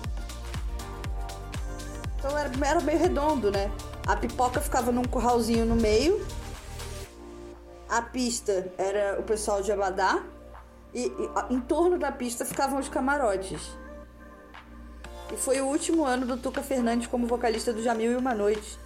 Então 2.17 2.35
era, 2.35 2.49
era 2.65 2.81
meio 2.81 2.97
redondo, 2.97 3.51
né? 3.51 3.69
A 4.07 4.15
pipoca 4.15 4.59
ficava 4.59 4.91
num 4.91 5.03
curralzinho 5.03 5.63
no 5.63 5.75
meio. 5.75 6.25
A 7.87 8.01
pista 8.01 8.71
era 8.79 9.19
o 9.19 9.23
pessoal 9.23 9.61
de 9.61 9.71
Abadá. 9.71 10.23
E, 10.91 11.05
e 11.05 11.53
em 11.53 11.61
torno 11.61 11.99
da 11.99 12.11
pista 12.11 12.43
ficavam 12.43 12.79
os 12.79 12.89
camarotes. 12.89 13.77
E 15.31 15.37
foi 15.37 15.59
o 15.61 15.65
último 15.65 16.05
ano 16.05 16.25
do 16.25 16.37
Tuca 16.37 16.63
Fernandes 16.63 17.07
como 17.07 17.27
vocalista 17.27 17.73
do 17.73 17.83
Jamil 17.83 18.13
e 18.13 18.15
Uma 18.15 18.33
Noite. 18.33 18.79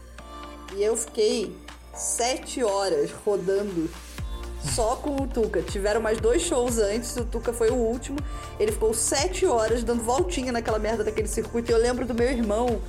E 0.75 0.83
eu 0.83 0.95
fiquei 0.97 1.55
sete 1.93 2.63
horas 2.63 3.11
rodando 3.25 3.89
só 4.75 4.95
com 4.95 5.15
o 5.21 5.27
Tuca. 5.27 5.61
Tiveram 5.61 6.01
mais 6.01 6.19
dois 6.19 6.41
shows 6.41 6.77
antes, 6.77 7.15
o 7.17 7.25
Tuca 7.25 7.51
foi 7.51 7.69
o 7.69 7.75
último. 7.75 8.17
Ele 8.59 8.71
ficou 8.71 8.93
sete 8.93 9.45
horas 9.45 9.83
dando 9.83 10.03
voltinha 10.03 10.51
naquela 10.51 10.79
merda 10.79 11.03
daquele 11.03 11.27
circuito. 11.27 11.71
E 11.71 11.73
eu 11.73 11.77
lembro 11.77 12.05
do 12.05 12.13
meu 12.13 12.29
irmão, 12.29 12.81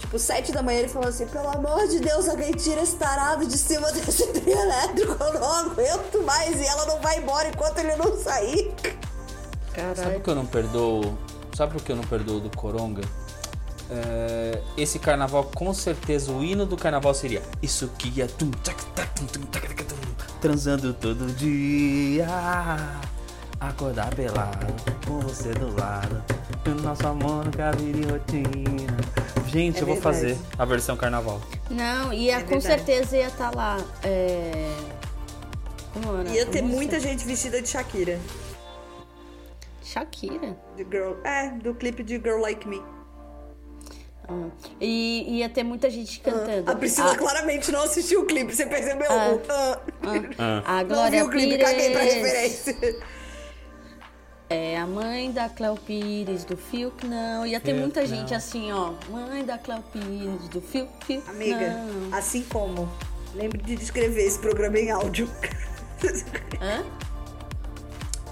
tipo, 0.00 0.18
sete 0.18 0.52
da 0.52 0.62
manhã, 0.62 0.80
ele 0.80 0.88
falou 0.88 1.08
assim: 1.08 1.26
pelo 1.26 1.48
amor 1.48 1.86
de 1.88 2.00
Deus, 2.00 2.28
alguém 2.28 2.52
tira 2.52 2.82
esse 2.82 2.96
tarado 2.96 3.46
de 3.46 3.56
cima 3.56 3.90
desse 3.92 4.26
trio 4.32 4.58
elétrico, 4.58 5.16
eu 5.22 5.34
não 5.34 5.52
aguento 5.52 6.22
mais. 6.24 6.60
E 6.60 6.66
ela 6.66 6.86
não 6.86 7.00
vai 7.00 7.18
embora 7.18 7.48
enquanto 7.48 7.78
ele 7.78 7.94
não 7.96 8.16
sair. 8.18 8.74
Sabe 9.94 10.16
o 10.16 10.20
que 10.20 10.30
eu 10.30 10.34
não 10.34 10.46
perdoo? 10.46 11.18
Sabe 11.56 11.78
o 11.78 11.80
que 11.80 11.90
eu 11.90 11.96
não 11.96 12.04
perdoo 12.04 12.38
do 12.38 12.54
Coronga? 12.54 13.00
É, 13.90 14.60
esse 14.76 14.98
carnaval, 14.98 15.44
com 15.44 15.72
certeza, 15.72 16.30
o 16.30 16.44
hino 16.44 16.66
do 16.66 16.76
carnaval 16.76 17.14
seria 17.14 17.40
Isso 17.62 17.88
que 17.96 18.20
é 18.20 18.26
tum, 18.26 18.50
tac, 18.50 18.76
tac, 18.94 19.08
tum, 19.14 19.24
tum, 19.26 19.40
tac, 19.46 19.66
tac, 19.66 19.84
tum, 19.84 19.96
transando 20.38 20.92
todo 20.92 21.26
dia. 21.34 22.26
Acordar 23.58 24.14
pelado, 24.14 24.66
com 25.06 25.18
você 25.20 25.54
do 25.54 25.74
lado. 25.80 26.22
O 26.66 26.82
nosso 26.82 27.06
amor 27.08 27.46
nunca 27.46 27.72
vira 27.72 28.12
rotina. 28.12 28.96
Gente, 29.46 29.78
É 29.78 29.82
eu 29.82 29.86
vou 29.86 29.94
verdade. 29.94 30.00
fazer 30.00 30.38
a 30.58 30.64
versão 30.66 30.94
carnaval. 30.94 31.40
Não, 31.70 32.12
ia 32.12 32.36
É 32.36 32.42
com 32.42 32.58
verdade. 32.60 32.84
certeza 32.84 33.16
ia 33.16 33.28
estar 33.28 33.54
lá. 33.54 33.78
É... 34.02 34.76
Como 35.94 36.18
era? 36.18 36.28
Ia 36.28 36.44
ter 36.44 36.60
música? 36.60 36.76
muita 36.76 37.00
gente 37.00 37.24
vestida 37.24 37.62
de 37.62 37.68
Shakira. 37.70 38.20
Shakira. 39.86 40.56
De 40.76 40.84
girl. 40.84 41.14
É, 41.24 41.50
do 41.50 41.74
clipe 41.74 42.02
de 42.02 42.16
Girl 42.16 42.40
Like 42.40 42.66
Me. 42.66 42.82
Ah. 44.28 44.48
E 44.80 45.38
ia 45.38 45.48
ter 45.48 45.62
muita 45.62 45.88
gente 45.88 46.18
cantando. 46.20 46.68
A 46.68 46.74
Priscila 46.74 47.12
Ah, 47.12 47.16
claramente 47.16 47.70
não 47.70 47.82
assistiu 47.82 48.22
o 48.22 48.26
clipe, 48.26 48.54
você 48.54 48.66
percebeu? 48.66 49.06
Ah. 49.10 49.30
O 49.30 49.40
ah. 50.38 50.62
A 50.66 50.84
Não 50.84 51.10
viu 51.10 51.26
o 51.26 51.30
clipe, 51.30 51.50
Pires 51.50 51.64
caguei 51.70 51.90
pra 51.92 52.02
referência. 52.02 52.76
É 54.48 54.76
a 54.76 54.86
mãe 54.86 55.32
da 55.32 55.48
Cléo 55.48 55.76
Pires, 55.76 56.44
do 56.44 56.56
Fiuk, 56.56 57.04
não. 57.06 57.44
Ia 57.46 57.58
ter 57.60 57.72
Fiuk, 57.72 57.80
muita 57.80 58.00
não. 58.00 58.06
gente 58.06 58.34
assim, 58.34 58.70
ó. 58.72 58.94
Mãe 59.08 59.44
da 59.44 59.58
Cléo 59.58 59.82
Pires, 59.92 60.48
do 60.48 60.60
Fiuk, 60.60 60.88
Fiuk, 61.04 61.28
Amiga, 61.28 61.68
não. 61.70 62.16
assim 62.16 62.42
como. 62.42 62.88
Lembre 63.34 63.60
de 63.62 63.76
descrever 63.76 64.22
esse 64.24 64.38
programa 64.38 64.78
em 64.78 64.90
áudio. 64.90 65.28
Hã? 66.60 66.84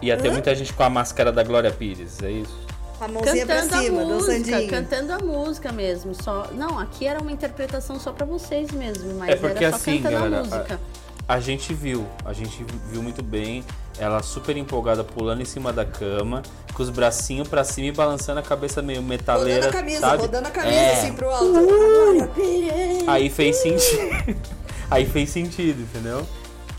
Ia 0.05 0.17
ter 0.19 0.31
muita 0.31 0.55
gente 0.55 0.73
com 0.73 0.83
a 0.83 0.91
máscara 0.91 1.33
da 1.33 1.43
Glória 1.43 1.71
Pires, 1.71 2.23
é 2.23 2.31
isso? 2.31 2.55
Com 2.99 3.05
a 3.05 3.09
mãozinha 3.09 3.47
pra 3.47 3.63
Cantando 3.63 3.83
cima, 3.83 4.03
a 4.03 4.05
música, 4.05 4.67
cantando 4.69 5.13
a 5.15 5.19
música 5.19 5.73
mesmo. 5.73 6.15
Só... 6.15 6.47
Não, 6.53 6.79
aqui 6.79 7.07
era 7.07 7.21
uma 7.21 7.33
interpretação 7.33 7.99
só 7.99 8.13
pra 8.13 8.27
vocês 8.27 8.71
mesmo, 8.71 9.15
mas 9.15 9.31
É 9.31 9.37
porque 9.37 9.65
era 9.65 9.71
só 9.71 9.77
assim, 9.77 10.03
cantando 10.03 10.15
galera, 10.31 10.37
a 10.37 10.45
música. 10.45 10.81
A 11.27 11.41
gente 11.41 11.73
viu, 11.73 12.07
a 12.23 12.35
gente 12.35 12.65
viu 12.91 13.03
muito 13.03 13.23
bem, 13.23 13.65
ela 13.99 14.23
super 14.23 14.55
empolgada 14.59 15.03
pulando 15.03 15.41
em 15.41 15.47
cima 15.47 15.73
da 15.73 15.85
cama, 15.87 16.43
com 16.75 16.83
os 16.83 16.91
bracinhos 16.91 17.49
pra 17.49 17.65
cima 17.65 17.87
e 17.89 17.93
balançando 17.93 18.41
a 18.41 18.43
cabeça 18.43 18.83
meio 18.83 19.03
metaleira, 19.03 19.67
Rodando 19.67 19.69
a 19.77 19.81
camisa, 19.81 20.01
sabe? 20.01 20.23
rodando 20.23 20.49
a 20.49 20.51
camisa 20.51 20.77
É. 20.77 20.93
assim 20.93 21.13
pro 21.15 21.31
alto. 21.31 21.51
Glória 21.51 22.27
Pires. 22.29 23.09
Aí 23.09 23.31
fez 23.31 23.57
sentido. 23.57 24.37
Aí 24.91 25.07
fez 25.07 25.31
sentido, 25.31 25.81
entendeu? 25.81 26.27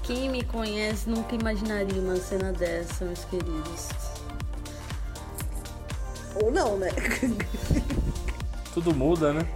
Quem 0.06 0.30
me 0.30 0.44
conhece 0.44 1.10
nunca 1.10 1.34
imaginaria 1.34 2.00
uma 2.00 2.16
cena 2.18 2.52
dessa, 2.52 3.04
meus 3.06 3.26
queridos. 3.26 3.90
Ou 6.44 6.52
não, 6.52 6.78
né? 6.78 6.90
Tudo 8.72 8.94
muda, 8.94 9.34
né? 9.34 9.48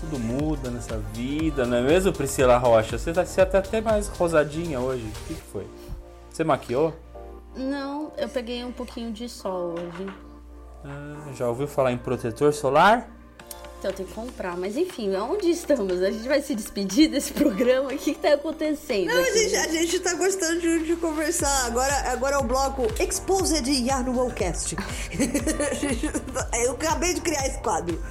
Tudo 0.00 0.18
muda 0.18 0.70
nessa 0.70 0.98
vida, 0.98 1.64
não 1.64 1.78
é 1.78 1.80
mesmo, 1.80 2.12
Priscila 2.12 2.58
Rocha? 2.58 2.98
Você 2.98 3.14
tá, 3.14 3.24
você 3.24 3.46
tá 3.46 3.58
até 3.58 3.80
mais 3.80 4.08
rosadinha 4.08 4.78
hoje. 4.78 5.06
O 5.06 5.26
que, 5.26 5.34
que 5.34 5.40
foi? 5.40 5.66
Você 6.30 6.44
maquiou? 6.44 6.94
Não, 7.56 8.12
eu 8.18 8.28
peguei 8.28 8.62
um 8.62 8.72
pouquinho 8.72 9.10
de 9.10 9.26
sol 9.26 9.72
hoje. 9.72 10.06
Ah, 10.84 11.32
já 11.34 11.48
ouviu 11.48 11.66
falar 11.66 11.92
em 11.92 11.98
protetor 11.98 12.52
solar? 12.52 13.08
Então 13.84 13.90
eu 13.90 13.96
tenho 13.96 14.08
que 14.08 14.14
comprar. 14.14 14.56
Mas 14.56 14.78
enfim, 14.78 15.14
onde 15.14 15.50
estamos? 15.50 16.00
A 16.02 16.10
gente 16.10 16.26
vai 16.26 16.40
se 16.40 16.54
despedir 16.54 17.10
desse 17.10 17.34
programa? 17.34 17.92
O 17.92 17.98
que, 17.98 18.14
que 18.14 18.18
tá 18.18 18.32
acontecendo? 18.32 19.08
Não, 19.08 19.18
a 19.18 19.20
aqui? 19.20 19.38
gente, 19.40 19.56
a 19.56 19.68
gente 19.68 20.00
tá 20.00 20.14
gostando 20.14 20.58
de, 20.58 20.86
de 20.86 20.96
conversar. 20.96 21.66
Agora, 21.66 21.92
agora 22.10 22.36
é 22.36 22.38
o 22.38 22.44
bloco 22.44 22.86
Exposed 22.98 23.68
Yarn 23.68 24.08
Wallcast. 24.08 24.74
Eu 26.64 26.72
acabei 26.72 27.12
de 27.12 27.20
criar 27.20 27.46
esse 27.46 27.58
quadro. 27.58 28.02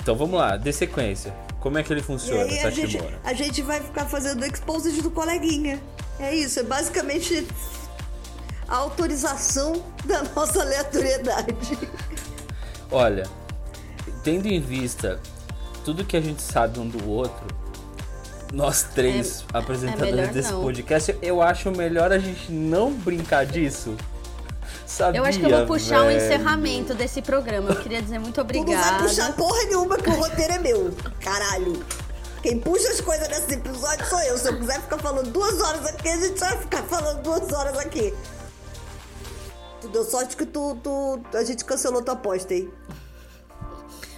Então 0.00 0.16
vamos 0.16 0.40
lá, 0.40 0.56
dê 0.56 0.72
sequência. 0.72 1.32
Como 1.60 1.78
é 1.78 1.84
que 1.84 1.92
ele 1.92 2.00
E 2.00 2.02
funciona, 2.02 2.42
aí 2.42 2.58
a 2.58 2.70
gente, 2.70 2.98
a 3.22 3.32
gente 3.32 3.62
vai 3.62 3.80
ficar 3.80 4.06
fazendo 4.06 4.44
Exposed 4.44 5.00
do 5.02 5.10
coleguinha. 5.12 5.80
É 6.18 6.34
isso, 6.34 6.58
é 6.58 6.64
basicamente 6.64 7.46
a 8.66 8.76
autorização 8.76 9.84
da 10.04 10.24
nossa 10.34 10.62
aleatoriedade. 10.62 11.78
Olha, 12.90 13.24
tendo 14.22 14.46
em 14.46 14.60
vista 14.60 15.20
tudo 15.84 16.04
que 16.04 16.16
a 16.16 16.20
gente 16.20 16.40
sabe 16.42 16.78
um 16.80 16.88
do 16.88 17.08
outro, 17.08 17.46
nós 18.52 18.82
três 18.94 19.44
É- 19.52 19.58
apresentadores 19.58 20.28
é 20.28 20.32
desse 20.32 20.52
não. 20.52 20.62
podcast, 20.62 21.16
eu 21.20 21.42
acho 21.42 21.70
melhor 21.70 22.12
a 22.12 22.18
gente 22.18 22.50
não 22.52 22.92
brincar 22.92 23.44
disso. 23.46 23.94
Sabia, 24.86 25.18
Eu 25.20 25.24
acho 25.24 25.38
que 25.40 25.46
eu 25.46 25.50
vou 25.50 25.66
puxar 25.66 26.02
o 26.02 26.06
velho? 26.06 26.22
encerramento 26.22 26.94
desse 26.94 27.20
programa. 27.20 27.70
Eu 27.70 27.76
queria 27.76 28.00
dizer 28.00 28.18
muito 28.18 28.34
Tu 28.34 28.38
não 28.38 28.46
vai 28.46 28.60
obrigada. 28.74 29.02
puxar 29.02 29.32
porra 29.32 29.64
nenhuma 29.64 29.96
que 29.96 30.08
o 30.08 30.12
roteiro 30.14 30.52
é 30.52 30.58
meu. 30.58 30.94
Caralho. 31.20 31.84
Quem 32.42 32.60
puxa 32.60 32.88
as 32.90 33.00
coisas 33.00 33.26
nesse 33.28 33.54
episódio 33.54 34.06
sou 34.06 34.20
eu. 34.20 34.36
Se 34.38 34.48
eu 34.48 34.58
quiser 34.58 34.80
ficar 34.82 34.98
falando 34.98 35.30
duas 35.32 35.60
horas 35.60 35.86
aqui, 35.86 36.08
a 36.08 36.16
gente 36.18 36.38
vai 36.38 36.58
ficar 36.58 36.82
falando 36.82 37.22
duas 37.22 37.50
horas 37.52 37.78
aqui. 37.78 38.14
Tu 39.80 39.88
deu 39.88 40.04
sorte 40.04 40.36
que 40.36 40.46
tu, 40.46 40.76
tu, 40.82 41.20
a 41.34 41.42
gente 41.44 41.64
cancelou 41.64 42.02
tua 42.02 42.14
aposta 42.14 42.52
aí. 42.54 42.70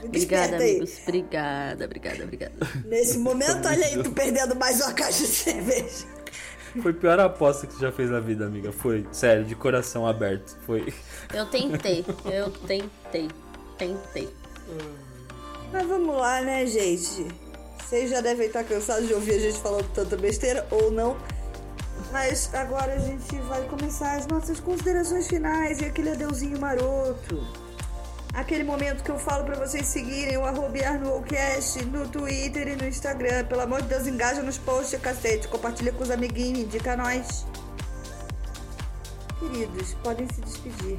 Obrigada, 0.03 0.45
esperta 0.45 0.63
aí. 0.63 0.71
amigos. 0.77 0.99
Obrigada, 1.03 1.85
obrigada, 1.85 2.25
obrigada. 2.25 2.55
Nesse 2.85 3.19
momento, 3.19 3.67
olha 3.67 3.87
aí, 3.87 4.03
tu 4.03 4.11
perdendo 4.13 4.55
mais 4.57 4.81
uma 4.81 4.93
caixa 4.93 5.21
de 5.21 5.29
cerveja. 5.29 6.07
Foi 6.83 6.91
a 6.91 6.95
pior 6.95 7.21
aposta 7.21 7.67
que 7.67 7.75
você 7.75 7.81
já 7.81 7.93
fez 7.93 8.11
na 8.11 8.21
vida, 8.21 8.45
amiga. 8.45 8.71
Foi, 8.71 9.07
sério, 9.11 9.45
de 9.45 9.55
coração 9.55 10.07
aberto. 10.07 10.57
Foi. 10.67 10.93
Eu 11.33 11.47
tentei, 11.47 12.05
eu 12.27 12.51
tentei, 12.51 13.29
tentei. 13.79 14.29
Mas 15.73 15.87
vamos 15.87 16.15
lá, 16.17 16.43
né, 16.43 16.67
gente? 16.67 17.27
Vocês 17.79 18.11
já 18.11 18.21
devem 18.21 18.47
estar 18.47 18.65
cansados 18.65 19.07
de 19.07 19.15
ouvir 19.15 19.35
a 19.35 19.39
gente 19.39 19.59
falando 19.59 19.89
tanta 19.95 20.17
besteira 20.17 20.67
ou 20.71 20.91
não. 20.91 21.17
Mas 22.13 22.53
agora 22.55 22.95
a 22.95 22.99
gente 22.99 23.37
vai 23.43 23.63
começar 23.65 24.17
as 24.17 24.27
nossas 24.27 24.61
considerações 24.61 25.27
finais 25.27 25.81
e 25.81 25.87
aquele 25.87 26.11
adeuzinho 26.11 26.59
maroto. 26.61 27.66
Aquele 28.37 28.65
momento 28.65 29.03
que 29.03 29.11
eu 29.11 29.19
falo 29.19 29.45
pra 29.45 29.57
vocês 29.57 29.87
seguirem 29.87 30.37
o 30.37 30.45
arroba 30.45 30.87
Arnoldcast 30.87 31.83
no 31.87 32.07
Twitter 32.07 32.69
e 32.69 32.77
no 32.77 32.87
Instagram. 32.87 33.47
Pelo 33.47 33.63
amor 33.63 33.81
de 33.81 33.89
Deus, 33.89 34.07
engaja 34.07 34.43
nos 34.43 34.59
posts, 34.59 35.01
cacete. 35.01 35.49
Compartilha 35.49 35.91
com 35.91 36.03
os 36.03 36.11
amiguinhos, 36.11 36.59
indica 36.59 36.95
nós. 36.99 37.47
Queridos, 39.41 39.95
podem 40.03 40.29
se 40.29 40.43
despedir. 40.43 40.99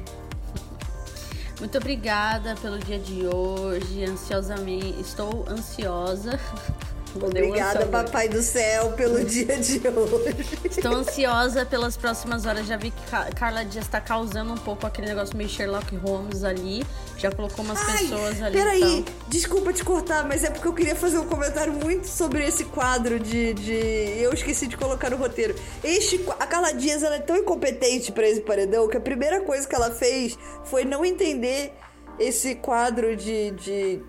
Muito 1.60 1.78
obrigada 1.78 2.56
pelo 2.56 2.76
dia 2.80 2.98
de 2.98 3.24
hoje. 3.28 4.04
Ansiosamente, 4.04 5.00
estou 5.00 5.44
ansiosa. 5.48 6.40
Mandei 7.14 7.44
Obrigada, 7.44 7.86
papai 7.86 8.28
do 8.28 8.42
céu, 8.42 8.92
pelo 8.92 9.22
dia 9.24 9.56
de 9.58 9.80
hoje. 9.88 10.58
Estou 10.70 10.92
ansiosa 10.92 11.64
pelas 11.64 11.96
próximas 11.96 12.44
horas. 12.46 12.66
Já 12.66 12.76
vi 12.76 12.90
que 12.90 13.10
Ca- 13.10 13.30
Carla 13.34 13.64
Dias 13.64 13.86
está 13.86 14.00
causando 14.00 14.52
um 14.52 14.56
pouco 14.56 14.86
aquele 14.86 15.08
negócio 15.08 15.36
meio 15.36 15.48
Sherlock 15.48 15.96
Holmes 15.96 16.44
ali. 16.44 16.84
Já 17.16 17.32
colocou 17.32 17.64
umas 17.64 17.80
pessoas 17.82 18.40
ali. 18.42 18.56
Peraí, 18.56 18.98
então. 18.98 19.14
desculpa 19.28 19.72
te 19.72 19.82
cortar, 19.82 20.26
mas 20.28 20.44
é 20.44 20.50
porque 20.50 20.68
eu 20.68 20.72
queria 20.74 20.94
fazer 20.94 21.18
um 21.18 21.26
comentário 21.26 21.72
muito 21.72 22.06
sobre 22.06 22.44
esse 22.46 22.64
quadro 22.64 23.18
de. 23.18 23.54
de... 23.54 23.72
Eu 24.20 24.32
esqueci 24.32 24.66
de 24.66 24.76
colocar 24.76 25.10
no 25.10 25.16
roteiro. 25.16 25.54
Este, 25.82 26.24
a 26.38 26.46
Carla 26.46 26.72
Dias 26.72 27.02
ela 27.02 27.16
é 27.16 27.20
tão 27.20 27.36
incompetente 27.36 28.12
pra 28.12 28.28
esse 28.28 28.42
paredão 28.42 28.86
que 28.86 28.96
a 28.96 29.00
primeira 29.00 29.40
coisa 29.40 29.66
que 29.66 29.74
ela 29.74 29.90
fez 29.90 30.38
foi 30.64 30.84
não 30.84 31.04
entender 31.04 31.72
esse 32.18 32.54
quadro 32.56 33.16
de, 33.16 33.50
de, 33.52 34.02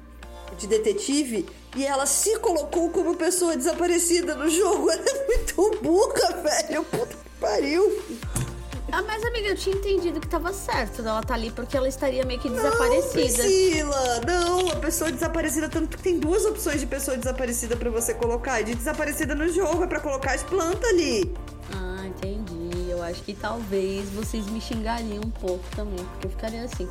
de 0.58 0.68
detetive. 0.68 1.48
E 1.76 1.86
ela 1.86 2.06
se 2.06 2.38
colocou 2.40 2.90
como 2.90 3.16
pessoa 3.16 3.56
desaparecida 3.56 4.36
no 4.36 4.50
jogo. 4.50 4.90
Ela 4.92 5.04
é 5.08 5.26
muito 5.28 5.84
burra, 5.84 6.42
velho. 6.42 6.84
Puta 6.84 7.08
que 7.08 7.30
pariu. 7.40 8.04
Ah, 8.92 9.04
mas 9.04 9.24
amiga, 9.24 9.50
eu 9.50 9.56
tinha 9.56 9.76
entendido 9.76 10.20
que 10.20 10.28
tava 10.28 10.52
certo 10.52 11.04
dela 11.04 11.22
tá 11.22 11.36
ali 11.36 11.52
porque 11.52 11.78
ela 11.78 11.88
estaria 11.88 12.26
meio 12.26 12.40
que 12.40 12.50
desaparecida. 12.50 13.04
Não, 13.04 13.12
Priscila, 13.12 14.22
não, 14.26 14.72
a 14.72 14.76
pessoa 14.78 15.12
desaparecida, 15.12 15.70
tanto 15.70 15.96
que 15.96 16.04
tem 16.04 16.20
duas 16.20 16.44
opções 16.44 16.80
de 16.80 16.88
pessoa 16.88 17.16
desaparecida 17.16 17.78
pra 17.78 17.92
você 17.92 18.16
colocar. 18.16 18.64
De 18.64 18.74
desaparecida 18.74 19.36
no 19.36 19.48
jogo, 19.48 19.84
é 19.84 19.88
pra 19.88 20.00
colocar 20.00 20.34
as 20.34 20.42
plantas 20.42 20.90
ali. 20.90 21.32
Ah, 21.72 22.08
entendi. 22.08 22.90
Eu 22.90 23.04
acho 23.04 23.22
que 23.22 23.34
talvez 23.36 24.10
vocês 24.10 24.48
me 24.48 24.60
xingariam 24.60 25.22
um 25.24 25.30
pouco 25.30 25.64
também, 25.76 26.04
porque 26.04 26.26
eu 26.26 26.32
ficaria 26.32 26.64
assim. 26.64 26.90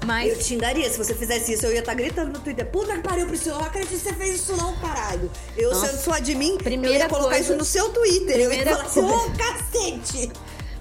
Eu 0.00 0.06
Mas 0.06 0.38
te 0.38 0.44
xingaria 0.44 0.88
se 0.88 0.96
você 0.98 1.14
fizesse 1.14 1.52
isso, 1.54 1.66
eu 1.66 1.72
ia 1.72 1.80
estar 1.80 1.94
gritando 1.94 2.32
no 2.32 2.38
Twitter. 2.38 2.64
Puta 2.66 2.94
que 2.94 3.00
pariu, 3.02 3.26
Priscila, 3.26 3.56
eu 3.56 3.60
não 3.60 3.66
acredito 3.66 3.90
que 3.90 3.96
você 3.98 4.12
fez 4.14 4.34
isso 4.36 4.56
não, 4.56 4.74
caralho. 4.76 5.30
Eu 5.56 5.70
Nossa. 5.70 5.86
sendo 5.88 5.98
sua 6.00 6.16
admin, 6.18 6.52
eu 6.52 6.58
Primeira 6.58 6.98
ia 6.98 7.08
colocar 7.08 7.30
coisa- 7.30 7.42
isso 7.42 7.56
no 7.56 7.64
seu 7.64 7.88
Twitter. 7.90 8.36
Eu 8.36 8.40
ia 8.42 8.48
Primeira 8.48 8.70
falar 8.76 8.84
assim, 8.84 9.00
ô 9.00 9.08
coisa- 9.08 9.34
cacete! 9.36 10.32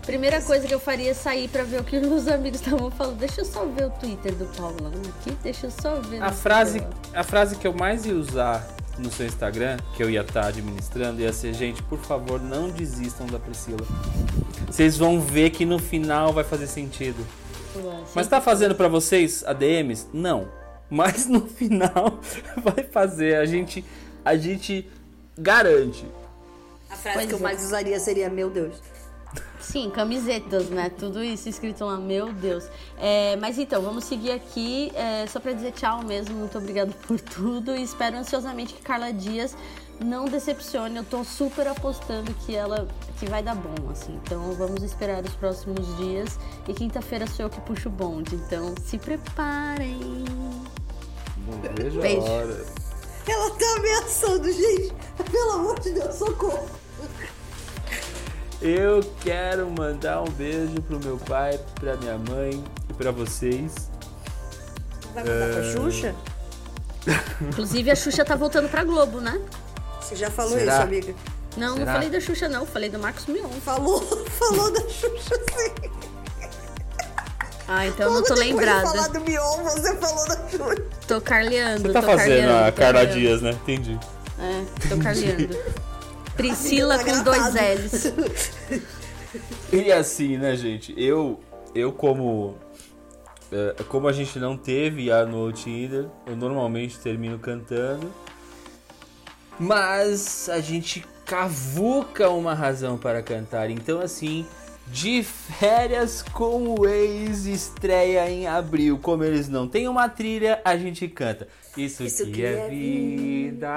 primeira 0.05 0.39
coisa 0.39 0.67
que 0.67 0.73
eu 0.73 0.79
faria 0.79 1.09
é 1.09 1.13
sair 1.15 1.47
pra 1.47 1.63
ver 1.63 1.79
o 1.81 1.83
que 1.83 1.97
os 1.97 2.07
meus 2.07 2.27
amigos 2.27 2.61
estavam 2.61 2.91
falando. 2.91 3.17
Deixa 3.17 3.41
eu 3.41 3.45
só 3.45 3.65
ver 3.65 3.85
o 3.85 3.89
Twitter 3.89 4.35
do 4.35 4.45
Paulão 4.55 4.91
aqui, 5.19 5.35
deixa 5.41 5.65
eu 5.65 5.71
só 5.71 5.95
ver. 6.01 6.21
A 6.21 6.29
no 6.29 6.35
frase, 6.35 6.73
celular. 6.79 6.93
a 7.15 7.23
frase 7.23 7.55
que 7.55 7.65
eu 7.65 7.73
mais 7.73 8.05
ia 8.05 8.13
usar 8.13 8.67
no 8.99 9.11
seu 9.11 9.25
Instagram, 9.25 9.77
que 9.97 10.03
eu 10.03 10.09
ia 10.09 10.21
estar 10.21 10.45
administrando, 10.45 11.19
ia 11.21 11.33
ser, 11.33 11.53
gente, 11.55 11.81
por 11.81 11.97
favor, 11.97 12.39
não 12.39 12.69
desistam 12.69 13.25
da 13.25 13.39
Priscila. 13.39 13.79
Vocês 14.69 14.95
vão 14.97 15.19
ver 15.19 15.49
que 15.49 15.65
no 15.65 15.79
final 15.79 16.31
vai 16.31 16.43
fazer 16.43 16.67
sentido. 16.67 17.25
Mas 18.13 18.27
tá 18.27 18.41
fazendo 18.41 18.75
pra 18.75 18.87
vocês 18.87 19.43
ADMs? 19.45 20.07
Não. 20.13 20.47
Mas 20.89 21.27
no 21.27 21.41
final 21.47 22.19
vai 22.57 22.83
fazer. 22.83 23.37
A 23.37 23.45
gente, 23.45 23.83
a 24.23 24.35
gente 24.35 24.89
garante. 25.37 26.05
A 26.89 26.95
frase 26.95 27.17
Pois 27.17 27.27
que 27.27 27.33
eu 27.33 27.39
é. 27.39 27.41
mais 27.41 27.63
usaria 27.63 27.99
seria, 27.99 28.29
meu 28.29 28.49
Deus. 28.49 28.75
Sim, 29.59 29.89
camisetas, 29.89 30.69
né? 30.69 30.89
Tudo 30.89 31.23
isso 31.23 31.49
escrito 31.49 31.83
lá, 31.85 31.97
meu 31.97 32.31
Deus. 32.31 32.69
É, 32.99 33.35
mas 33.37 33.57
então, 33.57 33.81
vamos 33.81 34.05
seguir 34.05 34.31
aqui, 34.31 34.91
é, 34.95 35.25
só 35.27 35.39
pra 35.39 35.53
dizer 35.53 35.71
tchau 35.71 36.03
mesmo, 36.03 36.35
muito 36.35 36.57
obrigado 36.57 36.93
por 37.07 37.19
tudo 37.19 37.75
e 37.75 37.81
espero 37.81 38.15
ansiosamente 38.15 38.75
que 38.75 38.81
Carla 38.81 39.11
Dias 39.11 39.57
não 39.99 40.25
decepcione. 40.25 40.97
Eu 40.97 41.03
tô 41.03 41.23
super 41.23 41.67
apostando 41.67 42.33
que 42.33 42.55
ela 42.55 42.87
que 43.19 43.25
vai 43.27 43.41
dar 43.41 43.55
bom, 43.55 43.89
assim. 43.91 44.19
Então 44.23 44.51
vamos 44.53 44.83
esperar 44.83 45.23
os 45.23 45.33
próximos 45.35 45.95
dias 45.97 46.37
e 46.67 46.73
quinta-feira 46.73 47.25
sou 47.27 47.45
eu 47.45 47.49
que 47.49 47.61
puxo 47.61 47.89
o 47.89 47.91
bonde. 47.91 48.35
Então 48.35 48.73
se 48.83 48.97
preparem. 48.97 50.25
Não 51.47 51.61
vejo 51.75 52.01
Beijo. 52.01 52.21
a 52.25 52.29
hora. 52.29 52.65
Ela 53.27 53.49
tá 53.51 53.75
ameaçando, 53.77 54.51
gente. 54.51 54.93
Pelo 55.31 55.51
amor 55.51 55.79
de 55.79 55.91
Deus, 55.91 56.15
socorro. 56.15 56.67
Eu 58.61 59.01
quero 59.21 59.69
mandar 59.69 60.21
um 60.21 60.29
beijo 60.31 60.81
pro 60.83 60.99
meu 60.99 61.17
pai, 61.17 61.59
pra 61.75 61.95
minha 61.97 62.17
mãe 62.17 62.63
e 62.89 62.93
pra 62.93 63.11
vocês. 63.11 63.89
Vai 65.13 65.23
mandar 65.23 65.49
pra 65.53 65.65
É. 65.65 65.73
Xuxa? 65.73 66.15
Inclusive 67.41 67.91
a 67.91 67.95
Xuxa 67.95 68.23
tá 68.25 68.35
voltando 68.35 68.69
pra 68.69 68.83
Globo, 68.83 69.19
né? 69.19 69.39
Você 70.05 70.15
já 70.15 70.29
falou 70.29 70.51
Será? 70.57 70.73
isso, 70.73 70.81
amiga. 70.83 71.15
Não, 71.57 71.69
não 71.69 71.77
Será? 71.77 71.93
falei 71.93 72.09
da 72.09 72.19
Xuxa 72.19 72.47
não, 72.47 72.65
falei 72.65 72.89
do 72.89 72.99
Marcos 72.99 73.25
Mion. 73.25 73.49
Falou, 73.63 74.01
falou 74.37 74.71
da 74.71 74.81
Xuxa 74.81 75.35
sim. 75.57 75.89
Ah, 77.67 77.87
então 77.87 78.07
eu 78.07 78.13
não 78.13 78.23
tô 78.23 78.35
lembrada. 78.35 78.87
falar 78.87 79.07
do 79.07 79.21
Mion, 79.21 79.63
você 79.63 79.95
falou 79.97 80.27
da 80.27 80.47
Xuxa. 80.47 80.83
Tô 81.07 81.19
carleando, 81.21 81.81
Você 81.87 81.93
tá 81.93 82.01
tô 82.01 82.07
fazendo 82.07 82.47
carleando, 82.47 82.67
a 82.67 82.71
Carla. 82.71 83.05
Dias, 83.07 83.41
né? 83.41 83.51
Entendi. 83.51 83.99
É, 84.39 84.87
tô 84.89 84.97
carleando. 85.01 85.57
Priscila 86.37 86.97
Tá 86.99 87.03
com 87.05 87.23
dois 87.23 87.53
gravado. 87.53 87.81
L's. 87.81 88.13
E 89.71 89.91
assim, 89.91 90.37
né, 90.37 90.55
gente? 90.55 90.93
Eu, 90.97 91.39
eu 91.73 91.91
como 91.91 92.57
é, 93.51 93.83
como 93.83 94.07
a 94.07 94.11
gente 94.11 94.37
não 94.37 94.57
teve 94.57 95.11
a 95.11 95.25
no 95.25 95.51
Tinder, 95.51 96.07
eu 96.27 96.35
normalmente 96.35 96.99
termino 96.99 97.39
cantando. 97.39 98.11
Mas 99.59 100.49
a 100.49 100.59
gente 100.59 101.05
cavuca 101.25 102.29
uma 102.29 102.53
razão 102.53 102.97
para 102.97 103.23
cantar. 103.23 103.69
Então, 103.69 103.99
assim, 104.01 104.45
de 104.87 105.23
férias 105.23 106.21
com 106.21 106.75
o 106.79 106.87
ex 106.87 107.45
estreia 107.45 108.29
em 108.29 108.47
abril. 108.47 108.99
Como 108.99 109.23
eles 109.23 109.49
não 109.49 109.67
têm 109.67 109.87
uma 109.87 110.07
trilha, 110.09 110.61
a 110.63 110.77
gente 110.77 111.07
canta. 111.07 111.47
Isso, 111.75 112.03
Isso 112.03 112.25
que, 112.31 112.45
é 112.45 112.65
é 112.65 112.69
vida, 112.69 113.67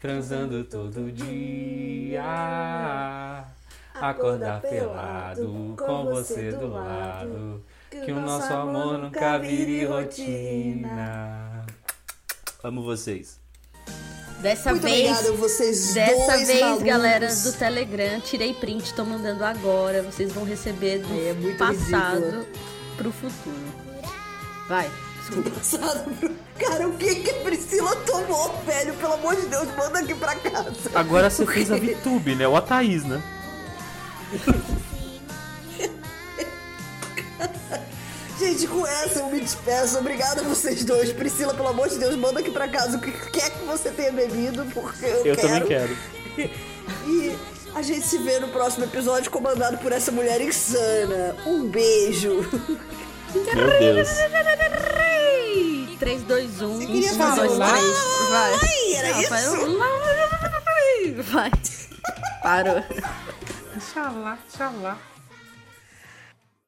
transando 0.00 0.64
todo 0.64 1.12
dia. 1.12 2.24
Acordar 3.94 4.62
pelado 4.62 5.74
com 5.76 6.04
você 6.06 6.50
do 6.52 6.68
lado. 6.68 7.62
Que 7.90 8.12
o 8.12 8.20
nosso 8.20 8.52
amor 8.52 8.98
nunca 8.98 9.38
vire 9.38 9.84
rotina. 9.84 11.66
Amo 12.62 12.82
vocês. 12.82 13.39
Dessa 14.40 14.70
Muito 14.70 14.82
vez, 14.84 15.10
obrigada, 15.10 15.32
vocês 15.36 15.92
dessa 15.92 16.32
dois 16.32 16.46
vez, 16.46 16.60
malucos. 16.60 16.82
galera 16.84 17.34
do 17.34 17.52
Telegram, 17.52 18.20
tirei 18.20 18.54
print, 18.54 18.94
tô 18.94 19.04
mandando 19.04 19.44
agora. 19.44 20.02
Vocês 20.02 20.32
vão 20.32 20.44
receber 20.44 20.98
do 21.00 21.12
É, 21.12 21.30
é 21.52 21.54
passado 21.58 22.16
ridícula. 22.24 22.46
pro 22.96 23.12
futuro. 23.12 23.90
Vai, 24.66 24.90
desculpa. 25.18 25.50
Passado 25.50 26.10
pro- 26.18 26.30
Cara, 26.58 26.88
o 26.88 26.96
que 26.96 27.16
que 27.16 27.30
a 27.30 27.34
Priscila 27.42 27.94
tomou, 27.96 28.54
velho? 28.64 28.94
Pelo 28.94 29.12
amor 29.14 29.36
de 29.36 29.46
Deus, 29.46 29.68
manda 29.76 29.98
aqui 29.98 30.14
pra 30.14 30.34
casa. 30.36 30.72
Agora 30.94 31.28
você 31.28 31.44
fez 31.46 31.70
a 31.70 31.76
VTube, 31.76 32.34
né? 32.34 32.48
Ou 32.48 32.56
a 32.56 32.62
Thaís, 32.62 33.04
né? 33.04 33.22
Gente, 38.40 38.66
com 38.66 38.86
essa 38.86 39.18
eu 39.20 39.26
me 39.26 39.38
despeço. 39.40 39.98
Obrigada 39.98 40.40
a 40.40 40.44
vocês 40.44 40.82
dois. 40.84 41.12
Priscila, 41.12 41.52
pelo 41.52 41.68
amor 41.68 41.88
de 41.90 41.98
Deus, 41.98 42.16
manda 42.16 42.40
aqui 42.40 42.50
pra 42.50 42.66
casa 42.68 42.96
o 42.96 43.00
que 43.00 43.12
quer 43.30 43.50
que 43.50 43.64
você 43.66 43.90
tenha 43.90 44.10
bebido, 44.12 44.64
porque 44.72 45.04
eu, 45.04 45.26
Eu 45.26 45.36
quero. 45.36 45.40
também 45.48 45.66
quero. 45.66 45.96
E 47.06 47.36
a 47.74 47.82
gente 47.82 48.06
se 48.06 48.16
vê 48.18 48.38
no 48.40 48.48
próximo 48.48 48.84
episódio 48.86 49.30
comandado 49.30 49.76
por 49.78 49.92
essa 49.92 50.10
mulher 50.10 50.40
insana. 50.40 51.36
Um 51.46 51.68
beijo. 51.68 52.40
Meu 53.34 53.78
Deus. 53.78 54.08
3, 55.98 56.22
2, 56.22 56.62
1. 56.62 56.78
Você 56.78 56.86
queria 56.86 57.12
1, 57.12 57.16
fazer 57.16 57.40
2, 57.42 57.52
um 57.52 57.56
3. 57.58 57.68
Vai. 58.30 58.52
Ai, 58.62 58.94
era 58.94 59.10
Não, 59.12 59.20
isso? 59.20 59.66
um- 59.66 59.78
Vai. 61.24 61.50
Parou. 62.42 62.82
Xalá, 63.92 64.38
xalá. 64.56 64.98